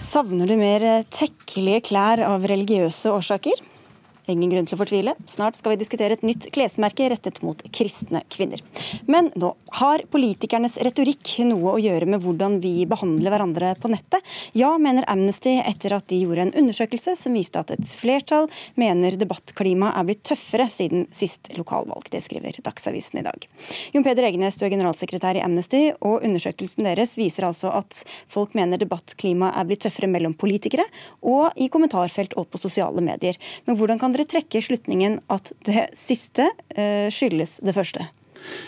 Savner 0.00 0.48
du 0.50 0.56
mer 0.58 0.82
eh, 0.82 1.04
tekkelige 1.14 1.84
klær 1.90 2.22
av 2.26 2.44
religiøse 2.50 3.12
årsaker? 3.14 3.60
Ingen 4.24 4.48
grunn 4.48 4.64
til 4.64 4.78
å 4.78 4.80
fortvile. 4.80 5.12
Snart 5.28 5.58
skal 5.58 5.74
vi 5.74 5.82
diskutere 5.82 6.16
et 6.16 6.22
nytt 6.24 6.46
klesmerke 6.54 7.10
rettet 7.12 7.42
mot 7.44 7.60
kristne 7.76 8.22
kvinner. 8.32 8.62
Men 9.04 9.28
nå 9.36 9.50
har 9.80 10.04
politikernes 10.08 10.78
retorikk 10.86 11.34
noe 11.44 11.74
å 11.74 11.82
gjøre 11.82 12.08
med 12.08 12.22
hvordan 12.24 12.56
vi 12.62 12.86
behandler 12.88 13.34
hverandre 13.34 13.74
på 13.82 13.90
nettet. 13.92 14.24
Ja, 14.56 14.70
mener 14.80 15.04
Amnesty 15.12 15.58
etter 15.60 15.92
at 15.98 16.08
de 16.08 16.22
gjorde 16.22 16.46
en 16.46 16.54
undersøkelse 16.62 17.18
som 17.20 17.36
viste 17.36 17.60
at 17.60 17.74
et 17.74 17.92
flertall 18.00 18.48
mener 18.80 19.18
debattklimaet 19.20 20.00
er 20.00 20.08
blitt 20.08 20.24
tøffere 20.24 20.70
siden 20.72 21.04
sist 21.12 21.52
lokalvalg. 21.58 22.08
Det 22.08 22.22
skriver 22.24 22.56
Dagsavisen 22.64 23.20
i 23.20 23.26
dag. 23.28 23.44
Jon 23.92 24.08
Peder 24.08 24.30
Egenes, 24.30 24.56
du 24.56 24.64
er 24.64 24.72
generalsekretær 24.72 25.36
i 25.36 25.44
Amnesty, 25.44 25.82
og 26.00 26.24
undersøkelsen 26.24 26.88
deres 26.88 27.12
viser 27.20 27.50
altså 27.50 27.74
at 27.76 28.00
folk 28.32 28.56
mener 28.56 28.80
debattklimaet 28.80 29.52
er 29.60 29.68
blitt 29.68 29.84
tøffere 29.84 30.08
mellom 30.08 30.32
politikere 30.38 30.88
og 31.20 31.52
i 31.60 31.68
kommentarfelt 31.68 32.38
og 32.40 32.48
på 32.48 32.64
sosiale 32.64 33.04
medier. 33.04 33.36
Men 33.68 33.76
hvordan 33.76 34.00
kan 34.00 34.13
dere 34.14 34.28
trekke 34.30 34.62
slutningen 34.64 35.20
at 35.32 35.52
det 35.66 35.88
siste 35.98 36.48
uh, 36.50 37.08
skyldes 37.12 37.58
det 37.64 37.74
første? 37.76 38.08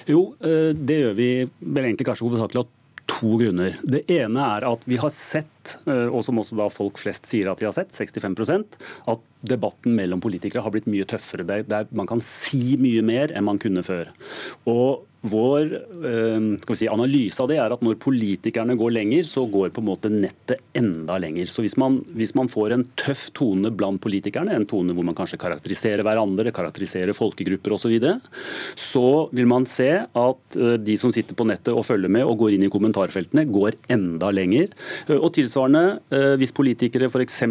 Jo, 0.09 0.33
uh, 0.43 0.73
det 0.73 1.03
gjør 1.03 1.15
vi 1.19 1.31
vel 1.47 1.89
egentlig 1.89 2.09
kanskje 2.09 2.27
hovedsakelig 2.29 2.65
av 2.65 2.73
to 3.07 3.37
grunner. 3.39 3.77
Det 3.87 4.03
ene 4.11 4.43
er 4.57 4.67
at 4.67 4.83
vi 4.89 4.99
har 4.99 5.13
sett, 5.15 5.77
uh, 5.87 6.09
og 6.11 6.25
som 6.27 6.41
også 6.43 6.59
da 6.59 6.69
folk 6.73 6.99
flest 7.01 7.29
sier 7.31 7.51
at 7.51 7.63
de 7.63 7.69
har 7.69 7.77
sett, 7.77 7.95
65% 7.95 8.79
at 9.13 9.27
debatten 9.47 9.95
mellom 9.97 10.23
politikere 10.23 10.65
har 10.65 10.75
blitt 10.75 10.89
mye 10.91 11.07
tøffere. 11.09 11.47
Der 11.47 11.65
er, 11.65 11.91
man 11.97 12.11
kan 12.11 12.23
si 12.25 12.75
mye 12.81 13.05
mer 13.07 13.35
enn 13.35 13.47
man 13.47 13.63
kunne 13.63 13.85
før. 13.87 14.11
Og 14.67 15.07
vår 15.31 15.73
eh, 16.09 16.75
si, 16.77 16.89
analyse 16.91 17.43
av 17.43 17.51
det 17.51 17.59
er 17.63 17.75
at 17.75 17.83
når 17.85 17.99
politikerne 18.03 18.77
går 18.79 18.95
lenger, 18.95 19.27
så 19.29 19.47
går 19.51 19.73
på 19.75 19.83
en 19.83 19.89
måte 19.89 20.11
nettet 20.13 20.63
enda 20.77 21.19
lenger. 21.23 21.51
Så 21.53 21.65
hvis 21.65 21.77
man, 21.81 22.01
hvis 22.17 22.35
man, 22.39 22.51
får 22.53 22.77
en 22.77 22.85
tøff 22.99 23.27
tone 23.37 23.73
blant 23.75 24.01
politikerne, 24.03 24.55
en 24.55 24.69
tone 24.69 24.95
hvor 24.97 25.07
man 25.07 25.17
kanskje 25.19 25.41
karakteriserer 25.43 26.05
hverandre, 26.07 26.55
karakteriserer 26.55 27.17
folkegrupper 27.17 27.75
osv., 27.75 27.85
så, 27.87 27.91
videre, 27.93 28.17
så 28.75 29.09
vil 29.37 29.47
man 29.47 29.63
se 29.71 29.91
at 30.03 30.59
eh, 30.59 30.75
de 30.83 30.97
som 30.99 31.13
sitter 31.15 31.39
på 31.39 31.47
nettet 31.47 31.75
og 31.75 31.87
følger 31.87 32.11
med 32.11 32.27
og 32.27 32.41
går 32.41 32.57
inn 32.57 32.67
i 32.67 32.73
kommentarfeltene, 32.73 33.47
går 33.51 33.79
enda 33.95 34.33
lenger. 34.35 34.73
Eh, 35.07 35.17
og 35.17 35.33
tilsvarende, 35.37 36.01
hvis 36.41 36.55
politikere 36.57 37.09
f.eks. 37.11 37.43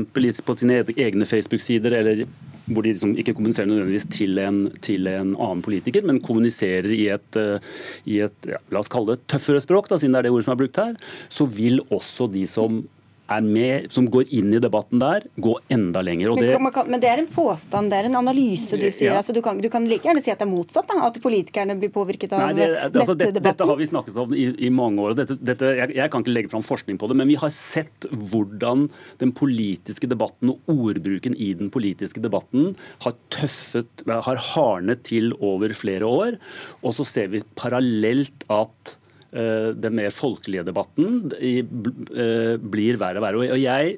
på 0.44 0.58
sine 0.60 0.82
egne 0.96 1.28
Facebook-sider 1.30 1.96
eller 2.02 2.26
hvor 2.66 2.86
de 2.86 2.94
liksom 2.94 3.14
ikke 3.20 3.36
kommuniserer 3.38 3.70
nødvendigvis 3.70 4.08
til 4.14 4.40
en, 4.42 4.60
til 4.86 5.10
en, 5.12 5.36
annen 5.36 5.64
politiker, 5.66 6.06
men 6.08 6.22
kommuniserer 6.24 6.90
i 6.96 7.06
et, 7.14 7.40
eh, 7.40 7.72
i 8.10 8.20
et 8.26 8.50
ja, 8.50 8.60
la 8.74 8.82
oss 8.82 8.92
kalle 8.92 9.14
det 9.16 9.28
tøffere 9.32 9.62
språk, 9.64 9.90
da, 9.92 10.00
siden 10.02 10.18
det 10.18 10.24
er 10.24 10.28
det 10.28 10.36
ordet 10.36 10.48
som 10.48 10.56
er 10.56 10.62
brukt 10.64 10.82
her, 10.82 10.96
så 11.30 11.48
vil 11.50 11.84
også 11.94 12.30
de 12.34 12.46
som 12.50 12.84
med, 13.26 13.88
som 13.94 14.06
går 14.12 14.30
inn 14.38 14.54
i 14.54 14.60
debatten 14.62 15.02
der, 15.02 15.26
gå 15.42 15.56
enda 15.74 16.02
lenger. 16.06 16.34
Men, 16.36 16.44
det, 16.46 16.72
kan, 16.76 16.90
men, 16.90 17.02
det, 17.02 17.10
er 17.10 17.22
en 17.24 17.30
påstand, 17.32 17.90
det 17.90 17.98
er 17.98 18.10
en 18.10 18.18
analyse 18.20 18.78
du 18.78 18.86
sier. 18.86 19.12
Ja. 19.12 19.20
Altså, 19.20 19.34
du, 19.34 19.42
kan, 19.46 19.58
du, 19.62 19.70
kan, 19.74 19.88
like 19.90 20.06
gjerne 20.06 20.22
si 20.24 20.34
at 20.34 20.42
det 20.42 20.46
er 20.46 20.52
motsatt, 20.52 20.88
da, 20.92 21.00
at 21.08 21.18
politikerne 21.24 21.78
blir 21.82 21.94
påvirket 21.94 22.36
av 22.36 22.44
Nei, 22.46 22.58
det, 22.60 22.68
altså, 22.92 23.16
dette, 23.18 23.42
dette 23.44 23.70
har 23.70 23.80
vi 23.80 23.88
snakket 23.90 24.20
om 24.22 24.36
i, 24.38 24.46
i 24.68 24.72
mange 24.74 25.02
år. 25.02 25.16
Dette, 25.18 25.38
dette, 25.42 25.72
jeg, 25.80 25.96
jeg, 25.98 26.12
kan 26.14 26.26
ikke 26.26 26.36
legge 26.36 26.54
fram 26.54 26.66
forskning 26.66 27.00
på 27.02 27.10
det, 27.10 27.18
men 27.22 27.32
vi 27.32 27.40
har 27.42 27.54
sett 27.54 28.10
hvordan 28.12 28.88
den 29.24 29.34
politiske 29.36 30.10
debatten 30.12 30.54
og 30.54 30.76
ordbruken 30.76 31.38
i 31.42 31.52
den 31.58 31.72
politiske 31.74 32.22
debatten 32.24 32.76
har 33.06 33.18
tøffet, 33.34 34.06
har 34.06 34.44
hardnet 34.54 35.02
til 35.08 35.34
over 35.42 35.74
flere 35.78 36.06
år. 36.06 36.38
Og 36.86 36.96
så 36.98 37.08
ser 37.10 37.34
vi 37.34 37.42
parallelt 37.58 38.46
at 38.54 38.98
den 39.36 39.96
mer 39.98 40.14
folkelige 40.16 40.66
debatten 40.68 41.32
eh, 41.40 41.62
blir 42.62 43.00
verre 43.02 43.20
og 43.20 43.26
verre. 43.26 43.48
Og 43.56 43.62
jeg 43.62 43.98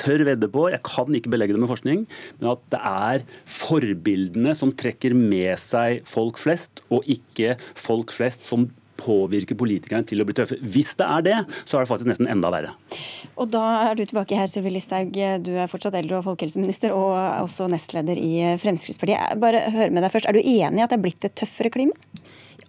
tør 0.00 0.24
vedde 0.26 0.50
på, 0.50 0.68
jeg 0.72 0.82
kan 0.86 1.14
ikke 1.14 1.32
belegge 1.32 1.54
det 1.54 1.62
med 1.62 1.70
forskning, 1.70 2.06
men 2.40 2.52
at 2.54 2.62
det 2.74 2.80
er 2.90 3.26
forbildene 3.48 4.54
som 4.58 4.72
trekker 4.74 5.14
med 5.16 5.54
seg 5.62 6.02
folk 6.08 6.40
flest, 6.42 6.82
og 6.90 7.06
ikke 7.10 7.54
folk 7.78 8.14
flest 8.14 8.48
som 8.48 8.68
påvirker 9.04 9.58
politikerne 9.58 10.06
til 10.06 10.22
å 10.22 10.26
bli 10.26 10.36
tøffe. 10.38 10.56
Hvis 10.62 10.92
det 10.98 11.06
er 11.06 11.24
det, 11.26 11.38
så 11.66 11.76
er 11.76 11.84
det 11.84 11.90
faktisk 11.90 12.10
nesten 12.12 12.30
enda 12.30 12.50
verre. 12.54 12.70
Og 13.34 13.50
da 13.50 13.64
er 13.88 13.98
du 13.98 14.04
tilbake 14.06 14.38
her, 14.38 14.50
Sylvi 14.50 14.70
Listhaug. 14.76 15.10
Du 15.44 15.50
er 15.58 15.70
fortsatt 15.70 15.96
eldre- 15.98 16.20
og 16.20 16.28
folkehelseminister 16.28 16.94
og 16.94 17.10
også 17.42 17.66
nestleder 17.72 18.20
i 18.20 18.54
Fremskrittspartiet. 18.62 19.34
Bare 19.42 19.66
hør 19.74 19.94
med 19.94 20.06
deg 20.06 20.14
først. 20.14 20.30
Er 20.30 20.38
du 20.38 20.42
enig 20.42 20.78
i 20.78 20.86
at 20.86 20.94
det 20.94 21.00
er 21.00 21.04
blitt 21.08 21.26
et 21.26 21.36
tøffere 21.42 21.74
klima? 21.74 21.98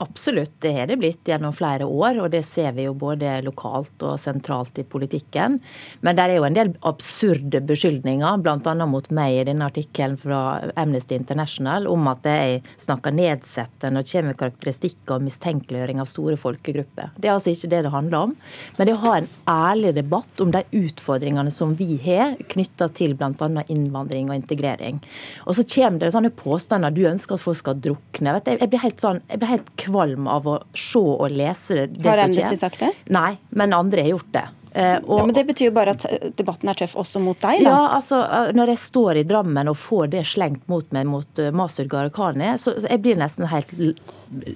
Absolutt, 0.03 0.51
det 0.59 0.73
har 0.75 0.87
det 0.89 0.97
blitt 0.99 1.27
gjennom 1.27 1.53
flere 1.55 1.85
år, 1.85 2.19
og 2.23 2.31
det 2.33 2.43
ser 2.47 2.73
vi 2.75 2.85
jo 2.87 2.95
både 2.97 3.37
lokalt 3.45 4.03
og 4.03 4.17
sentralt 4.19 4.77
i 4.81 4.85
politikken. 4.87 5.59
Men 6.03 6.17
det 6.17 6.25
er 6.25 6.35
jo 6.35 6.47
en 6.47 6.57
del 6.57 6.73
absurde 6.87 7.61
beskyldninger, 7.65 8.41
bl.a. 8.43 8.75
mot 8.89 9.07
meg 9.15 9.39
i 9.39 9.45
denne 9.47 9.69
artikkelen 9.69 10.17
fra 10.19 10.41
Amnesty 10.79 11.15
International, 11.17 11.87
om 11.87 12.09
at 12.11 12.27
jeg 12.27 12.61
snakker 12.81 13.15
nedsettende 13.15 14.03
og 14.03 14.09
kommer 14.09 14.33
med 14.33 14.39
karakteristikker 14.41 15.17
og 15.17 15.25
mistenkeliggjøring 15.29 16.01
av 16.03 16.09
store 16.11 16.37
folkegrupper. 16.39 17.13
Det 17.15 17.29
er 17.29 17.35
altså 17.37 17.53
ikke 17.53 17.71
det 17.71 17.83
det 17.85 17.93
handler 17.93 18.29
om. 18.29 18.35
Men 18.77 18.89
det 18.89 18.97
å 18.97 19.03
ha 19.05 19.15
en 19.19 19.31
ærlig 19.51 19.95
debatt 19.99 20.43
om 20.43 20.51
de 20.53 20.63
utfordringene 20.75 21.53
som 21.53 21.75
vi 21.79 21.99
har 22.03 22.35
knytta 22.51 22.89
til 22.97 23.15
bl.a. 23.15 23.31
innvandring 23.71 24.29
og 24.31 24.39
integrering. 24.41 24.99
Og 25.45 25.55
så 25.57 25.67
kommer 25.75 26.03
det 26.03 26.13
sånne 26.15 26.33
påstander 26.35 26.93
du 26.95 27.05
ønsker 27.07 27.37
at 27.37 27.43
folk 27.43 27.61
skal 27.61 27.79
drukne. 27.79 28.35
Jeg 28.45 28.69
blir 28.71 28.83
helt 28.83 29.01
sånn, 29.03 29.21
jeg 29.29 29.41
blir 29.41 29.53
helt 29.55 29.71
kvalm 29.85 30.29
av 30.31 30.47
å 30.49 30.59
se 30.75 31.01
og 31.01 31.29
lese 31.31 31.85
det 31.85 31.95
som 31.95 32.03
skjer. 32.03 32.11
Har 32.11 32.23
Amnesty 32.27 32.59
sagt 32.59 32.83
det? 32.83 32.91
Nei, 33.13 33.35
men 33.55 33.75
andre 33.77 34.05
har 34.05 34.15
gjort 34.17 34.31
det. 34.35 34.45
Uh, 34.75 34.97
og, 35.07 35.19
ja, 35.19 35.25
men 35.25 35.35
Det 35.35 35.43
betyr 35.47 35.69
jo 35.69 35.73
bare 35.75 35.93
at 35.95 36.03
eh, 36.09 36.31
debatten 36.35 36.67
er 36.67 36.75
tøff 36.75 36.97
også 36.99 37.21
mot 37.23 37.37
deg? 37.39 37.61
da? 37.63 37.71
Ja, 37.71 37.83
altså 37.95 38.17
eh, 38.25 38.49
Når 38.57 38.73
jeg 38.73 38.81
står 38.81 39.19
i 39.21 39.23
Drammen 39.23 39.71
og 39.71 39.77
får 39.79 40.09
det 40.11 40.25
slengt 40.27 40.65
mot 40.67 40.89
meg 40.91 41.07
mot 41.07 41.41
Masud 41.55 41.87
Gharahkhani, 41.91 42.49
så, 42.59 42.73
så 42.83 42.89
jeg 42.91 42.99
blir 43.05 43.15
nesten 43.19 43.47
helt 43.47 43.71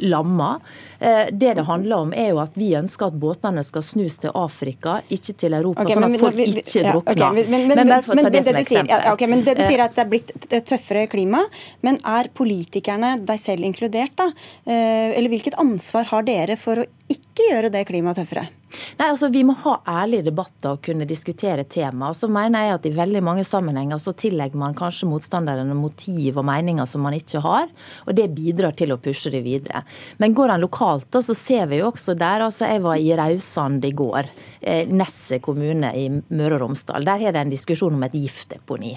lamma. 0.01 0.49
Det 0.99 1.53
det 1.55 1.63
handler 1.67 2.03
om, 2.03 2.11
er 2.11 2.33
jo 2.33 2.39
at 2.41 2.55
vi 2.59 2.71
ønsker 2.75 3.13
at 3.13 3.17
båtene 3.21 3.63
skal 3.63 3.83
snus 3.85 4.17
til 4.23 4.33
Afrika, 4.35 4.97
ikke 5.07 5.35
til 5.39 5.55
Europa. 5.55 5.85
Okay, 5.85 5.95
sånn 5.95 6.07
at 6.09 6.23
folk 6.23 6.37
vi, 6.37 6.47
ikke 6.51 6.83
ja, 6.83 6.93
drukner. 6.93 7.15
Okay, 7.15 7.31
men, 7.37 7.49
men, 7.53 7.67
men, 7.71 7.93
bare 7.93 8.05
for 8.05 8.19
å 8.19 8.25
ta 8.25 8.33
det, 8.33 8.41
det 8.41 8.45
som 8.49 8.59
eksempel. 8.59 8.91
Sier, 8.91 9.07
ja, 9.07 9.15
okay, 9.15 9.31
men 9.31 9.45
det 9.47 9.55
du 9.59 9.63
sier 9.63 9.77
er 9.77 9.85
at 9.87 9.95
det 9.95 10.03
er 10.03 10.11
blitt 10.11 10.35
et 10.49 10.69
tøffere 10.73 11.07
klima, 11.11 11.45
men 11.85 11.99
er 12.17 12.31
politikerne, 12.35 13.15
deg 13.29 13.41
selv 13.41 13.69
inkludert, 13.69 14.15
da, 14.19 14.31
eller 14.67 15.31
hvilket 15.31 15.59
ansvar 15.61 16.09
har 16.11 16.27
dere 16.27 16.59
for 16.59 16.83
å 16.83 16.89
ikke 17.11 17.51
gjøre 17.53 17.71
det 17.73 17.87
klimaet 17.87 18.19
tøffere? 18.19 18.49
Nei, 18.99 19.09
altså 19.09 19.29
Vi 19.33 19.43
må 19.47 19.55
ha 19.63 19.75
ærlige 20.01 20.27
debatter 20.29 20.75
og 20.75 20.83
kunne 20.85 21.07
diskutere 21.09 21.65
tema. 21.69 22.11
Og 22.11 22.17
så 22.19 22.29
mener 22.31 22.65
jeg 22.65 22.75
at 22.77 22.87
I 22.89 22.93
veldig 22.97 23.23
mange 23.25 23.45
sammenhenger 23.47 24.01
så 24.01 24.13
tillegger 24.17 24.59
man 24.59 24.77
kanskje 24.77 25.09
motstanderne 25.09 25.77
motiv 25.77 26.39
og 26.39 26.47
meninger 26.49 26.87
som 26.89 27.03
man 27.05 27.17
ikke 27.17 27.41
har. 27.43 27.69
og 28.05 28.15
Det 28.15 28.29
bidrar 28.35 28.75
til 28.77 28.93
å 28.93 28.99
pushe 29.01 29.31
det 29.33 29.43
videre. 29.45 29.83
Men 30.17 30.35
går 30.37 30.55
han 30.55 30.63
lokalt, 30.63 31.09
da, 31.11 31.21
så 31.25 31.35
ser 31.37 31.69
vi 31.71 31.81
jo 31.81 31.89
også 31.91 32.17
der. 32.19 32.45
altså 32.47 32.69
Jeg 32.69 32.83
var 32.85 32.97
i 32.97 33.13
Rausand 33.17 33.85
i 33.85 33.91
går. 33.91 34.29
Eh, 34.61 34.87
Nesset 34.87 35.41
kommune 35.41 35.93
i 35.95 36.07
Møre 36.09 36.59
og 36.59 36.65
Romsdal. 36.65 37.05
Der 37.07 37.25
har 37.25 37.35
det 37.35 37.45
en 37.45 37.53
diskusjon 37.53 37.95
om 37.95 38.03
et 38.03 38.17
giftdeponi. 38.17 38.95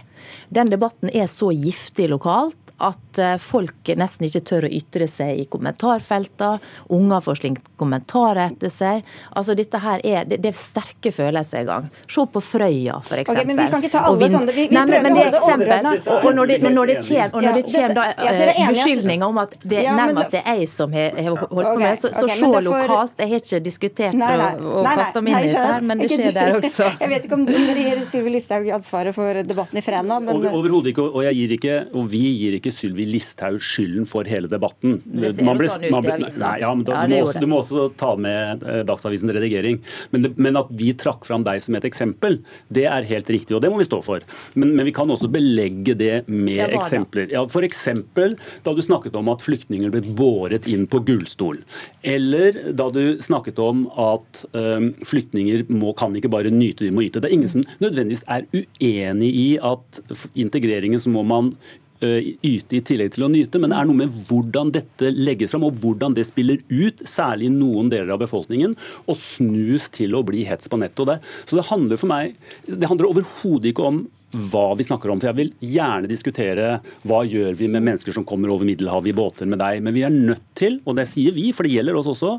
Den 0.51 0.71
debatten 0.73 1.11
er 1.13 1.31
så 1.31 1.53
giftig 1.53 2.11
lokalt 2.13 2.62
at 2.83 3.21
eh, 3.23 3.37
folk 3.41 3.93
nesten 3.99 4.27
ikke 4.27 4.43
tør 4.49 4.67
å 4.67 4.71
ytre 4.73 5.07
seg 5.11 5.43
i 5.43 5.47
kommentarfeltene. 5.51 6.61
Unger 6.93 7.25
får 7.25 7.41
slengt 7.43 7.71
kommentarer 7.81 8.51
etter 8.51 8.73
seg. 8.73 9.07
Altså 9.37 9.57
dette 9.59 9.81
her 9.83 10.03
er, 10.07 10.27
det, 10.29 10.41
det 10.43 10.53
er 10.53 10.59
sterke 10.59 11.13
følelser 11.15 11.63
i 11.63 11.69
gang. 11.69 11.89
Se 12.11 12.27
på 12.33 12.43
Frøya, 12.43 12.99
f.eks. 13.03 13.31
Okay, 13.33 13.47
men 13.49 13.61
vi 13.61 13.69
kan 13.73 13.85
ikke 13.85 13.93
ta 13.95 14.05
alle 14.09 14.31
sånne. 14.33 14.55
Vi, 14.57 14.67
vi 14.69 14.77
Nei, 14.77 14.85
men, 14.91 15.07
men 15.07 15.19
det 15.19 15.27
er 15.27 15.39
eksempel. 15.39 15.91
Og, 15.93 16.11
og 16.19 16.39
når 16.39 16.53
det, 16.53 16.59
men 16.65 16.77
når 16.79 16.93
det 16.93 16.99
kommer, 17.07 17.47
når 17.47 17.59
det 17.59 17.65
kommer 17.71 17.97
da, 17.99 18.07
uh, 18.19 18.73
beskyldninger 18.73 19.27
om 19.29 19.43
at 19.43 19.57
det 19.63 19.85
ja, 19.87 19.97
nærmest 19.99 20.37
er 20.41 20.49
jeg 20.63 20.71
som 20.73 20.97
har, 20.97 21.19
holdt 21.29 21.47
på 21.51 21.77
med, 21.83 22.01
så, 22.01 22.13
så 22.13 22.27
okay, 22.27 22.41
se 22.41 22.63
lokalt. 22.69 23.15
Jeg 23.23 23.33
har 23.33 23.43
ikke 23.45 23.63
diskutert 23.65 24.19
nei, 24.19 24.33
nei, 24.41 24.51
og, 24.59 24.81
og 24.83 24.91
kasta 24.91 25.23
meg 25.25 25.37
inn 25.37 25.49
i 25.49 25.53
dette, 25.53 25.79
men 25.91 26.03
det 26.03 26.11
skjer 26.13 26.37
der 26.37 26.59
også. 26.59 26.91
Jeg 27.03 27.11
vet 27.11 27.27
ikke 27.27 27.37
om 27.37 27.45
dere 27.47 27.85
gir 27.87 28.03
Sylvi 28.07 28.33
Listhaug 28.37 28.69
ansvaret 28.75 29.15
for 29.17 29.39
debatten 29.47 29.79
i 29.79 29.83
Fræna, 29.85 30.19
men 30.23 30.47
Overhodet 30.53 30.93
ikke, 30.93 31.05
og 31.05 31.25
jeg 31.25 31.39
gir 31.39 31.55
ikke, 31.57 31.77
og 31.99 32.07
vi 32.13 32.23
gir 32.37 32.57
ikke 32.59 32.72
Sylvi 32.75 33.07
Listhaug 33.09 33.61
skylden 33.63 34.07
for 34.09 34.29
hele 34.29 34.51
debatten. 34.51 34.99
Det 35.05 35.35
ser 35.37 35.59
ble, 35.59 35.69
sånn 35.71 35.87
ut 35.87 35.91
i 35.91 36.13
avisa. 36.13 36.43
Nei, 36.43 36.55
ja, 36.63 36.73
men 36.75 36.85
da, 36.89 36.97
ja, 36.97 37.07
du, 37.07 37.15
må 37.15 37.23
også, 37.27 37.43
du, 37.43 37.49
må 37.51 37.61
også, 37.63 37.87
ta 38.01 38.13
med 38.21 38.65
eh, 38.67 38.83
Dagsavisens 38.89 39.35
redigering. 39.37 39.81
Men, 40.15 40.27
det, 40.27 40.33
men, 40.37 40.59
at 40.61 40.71
vi 40.79 40.93
trakk 40.99 41.27
fram 41.29 41.47
deg 41.47 41.63
som 41.65 41.77
et 41.79 41.87
eksempel, 41.89 42.41
det 42.73 42.87
er 42.91 43.09
helt 43.09 43.31
riktig, 43.33 43.57
og 43.57 43.63
det 43.65 43.73
må 43.73 43.81
vi 43.81 43.89
stå 43.89 44.01
for. 44.05 44.25
Men, 44.55 44.75
men 44.79 44.89
vi 44.89 44.95
kan 44.97 45.11
også 45.13 45.31
belegge 45.33 45.97
det 45.99 46.15
med 46.29 46.61
det 46.61 46.81
eksempler. 46.81 47.29
Ja, 47.33 47.45
eksempel 47.63 48.35
da 48.67 48.75
du 48.75 48.83
snakket 48.83 49.15
om 49.19 49.31
at 49.33 49.45
flyktninger 49.45 49.93
ble 49.93 50.03
båret 50.19 50.67
inn 50.71 50.89
på 50.91 51.03
gullstol. 51.07 51.61
Eller 52.03 52.59
da 52.75 52.89
du 52.93 53.21
snakket 53.23 53.61
om 53.63 53.85
at 54.01 54.43
um, 54.57 54.91
flyktninger 55.07 55.67
må, 55.71 55.93
kan 55.99 56.17
ikke 56.19 56.33
bare 56.33 56.53
nyte, 56.53 56.87
de 56.87 56.95
må 56.95 57.07
yte. 57.07 57.23
Det 57.23 57.31
er 57.31 57.37
ingen 57.37 57.53
som 57.53 57.67
nødvendigvis 57.83 58.27
er 58.33 58.49
uenig 58.53 59.31
i 59.31 59.49
at 59.63 60.03
integreringen 60.35 61.01
så 61.03 61.13
må 61.13 61.25
man 61.27 61.53
Eh, 61.53 61.92
yte 62.03 62.79
i 62.79 62.83
tillegg 62.85 63.15
til 63.15 63.27
å 63.27 63.31
nyte, 63.33 63.61
men 63.63 63.73
det 63.73 63.79
er 63.79 63.89
noe 63.89 64.01
med 64.03 64.17
hvordan 64.29 64.73
dette 64.75 65.13
legges 65.15 65.55
fram, 65.55 65.67
og 65.69 65.79
hvordan 65.83 66.17
det 66.17 66.27
spiller 66.29 66.63
ut, 66.73 67.05
særlig 67.09 67.49
i 67.49 67.55
noen 67.55 67.93
deler 67.93 68.15
av 68.15 68.23
befolkningen, 68.25 68.75
og 69.07 69.21
snus 69.21 69.89
til 69.95 70.17
å 70.19 70.25
bli 70.27 70.47
hets 70.49 70.71
på 70.71 70.81
nettet. 70.81 71.23
Så 71.47 71.59
det 71.59 71.69
handler 71.71 72.01
for 72.01 72.11
meg 72.11 72.35
det 72.67 72.89
handler 72.89 73.11
overhodet 73.11 73.73
ikke 73.73 73.87
om 73.89 74.03
hva 74.33 74.73
vi 74.79 74.87
snakker 74.87 75.13
om. 75.13 75.21
For 75.21 75.31
Jeg 75.31 75.39
vil 75.39 75.53
gjerne 75.75 76.11
diskutere 76.11 76.69
hva 77.09 77.23
gjør 77.29 77.57
vi 77.59 77.69
med 77.69 77.85
mennesker 77.85 78.15
som 78.17 78.27
kommer 78.29 78.53
over 78.53 78.67
Middelhavet 78.69 79.13
i 79.13 79.17
båter 79.17 79.49
med 79.49 79.61
deg. 79.61 79.83
Men 79.85 79.97
vi 79.97 80.05
er 80.07 80.15
nødt 80.15 80.45
til, 80.59 80.81
og 80.87 80.97
det 80.97 81.09
sier 81.11 81.35
vi, 81.37 81.51
for 81.53 81.69
det 81.69 81.75
gjelder 81.75 81.99
oss 82.01 82.11
også, 82.15 82.39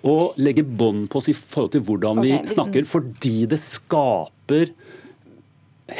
å 0.00 0.16
legge 0.40 0.64
bånd 0.64 1.08
på 1.12 1.20
oss 1.20 1.30
i 1.32 1.36
forhold 1.36 1.74
til 1.74 1.84
hvordan 1.86 2.22
vi 2.24 2.36
snakker. 2.48 2.88
Fordi 2.88 3.36
det 3.50 3.60
skaper 3.62 4.72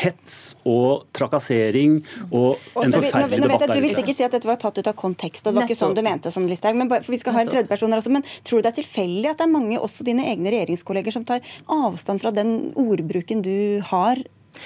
hets 0.01 0.39
og 0.69 1.07
trakassering 1.17 2.01
og 2.31 2.59
en 2.81 2.95
forferdelig 2.95 3.43
debatt 3.45 3.67
ute. 3.67 3.77
Du 3.77 3.85
vil 3.85 3.95
sikkert 3.95 4.19
si 4.19 4.27
at 4.27 4.35
dette 4.37 4.49
var 4.49 4.61
tatt 4.63 4.79
ut 4.81 4.91
av 4.91 4.97
kontekst, 4.99 5.47
og 5.47 5.55
det 5.55 5.63
var 5.63 5.71
ikke 5.71 5.81
sånn 5.83 5.97
du 5.99 6.03
mente 6.07 6.33
sånn, 6.35 6.49
Listhaug. 6.51 6.79
Men 6.81 6.91
for 6.93 7.13
vi 7.13 7.21
skal 7.21 7.37
ha 7.37 7.45
en 7.45 7.53
tredjeperson 7.53 7.93
her 7.95 8.03
også. 8.03 8.15
Men 8.15 8.27
tror 8.45 8.61
du 8.61 8.67
det 8.69 8.73
er 8.75 8.81
tilfeldig 8.83 9.31
at 9.33 9.41
det 9.41 9.47
er 9.49 9.55
mange, 9.55 9.79
også 9.81 10.07
dine 10.07 10.27
egne 10.31 10.53
regjeringskolleger, 10.55 11.15
som 11.15 11.25
tar 11.29 11.41
avstand 11.71 12.23
fra 12.23 12.35
den 12.35 12.71
ordbruken 12.79 13.43
du 13.47 13.81
har 13.93 14.21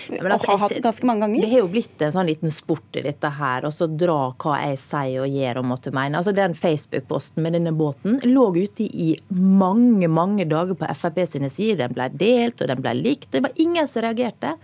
Ja, 0.08 0.24
altså, 0.32 0.48
har 0.48 0.58
hatt 0.62 0.78
ganske 0.82 1.06
mange 1.06 1.26
ganger. 1.26 1.42
Det 1.44 1.50
har 1.50 1.60
jo 1.60 1.68
blitt 1.70 2.00
en 2.02 2.14
sånn 2.14 2.26
liten 2.26 2.50
sport 2.50 2.96
i 2.96 3.02
dette 3.04 3.28
her, 3.37 3.66
og 3.68 3.74
så 3.76 3.84
dra 3.87 4.32
hva 4.40 4.54
jeg 4.62 4.78
sier 4.80 5.20
og 5.26 5.28
gjør 5.37 5.60
og 5.60 5.68
måtte 5.74 5.92
mene. 5.94 6.16
Altså 6.18 6.32
Den 6.34 6.56
Facebook-posten 6.56 7.44
med 7.44 7.52
denne 7.58 7.74
båten 7.76 8.16
lå 8.24 8.46
ute 8.56 8.87
i 8.88 9.10
mange 9.28 10.08
mange 10.08 10.48
dager 10.48 10.78
på 10.80 10.88
Frp 10.88 11.20
sine 11.28 11.52
sider. 11.52 11.84
Den 11.84 11.98
ble 11.98 12.08
delt, 12.16 12.64
og 12.64 12.72
den 12.72 12.80
ble 12.80 12.96
likt. 12.96 13.28
og 13.28 13.37
Det 13.37 13.44
var 13.50 13.62
ingen 13.66 13.87
som 13.90 14.06
reagerte. 14.08 14.56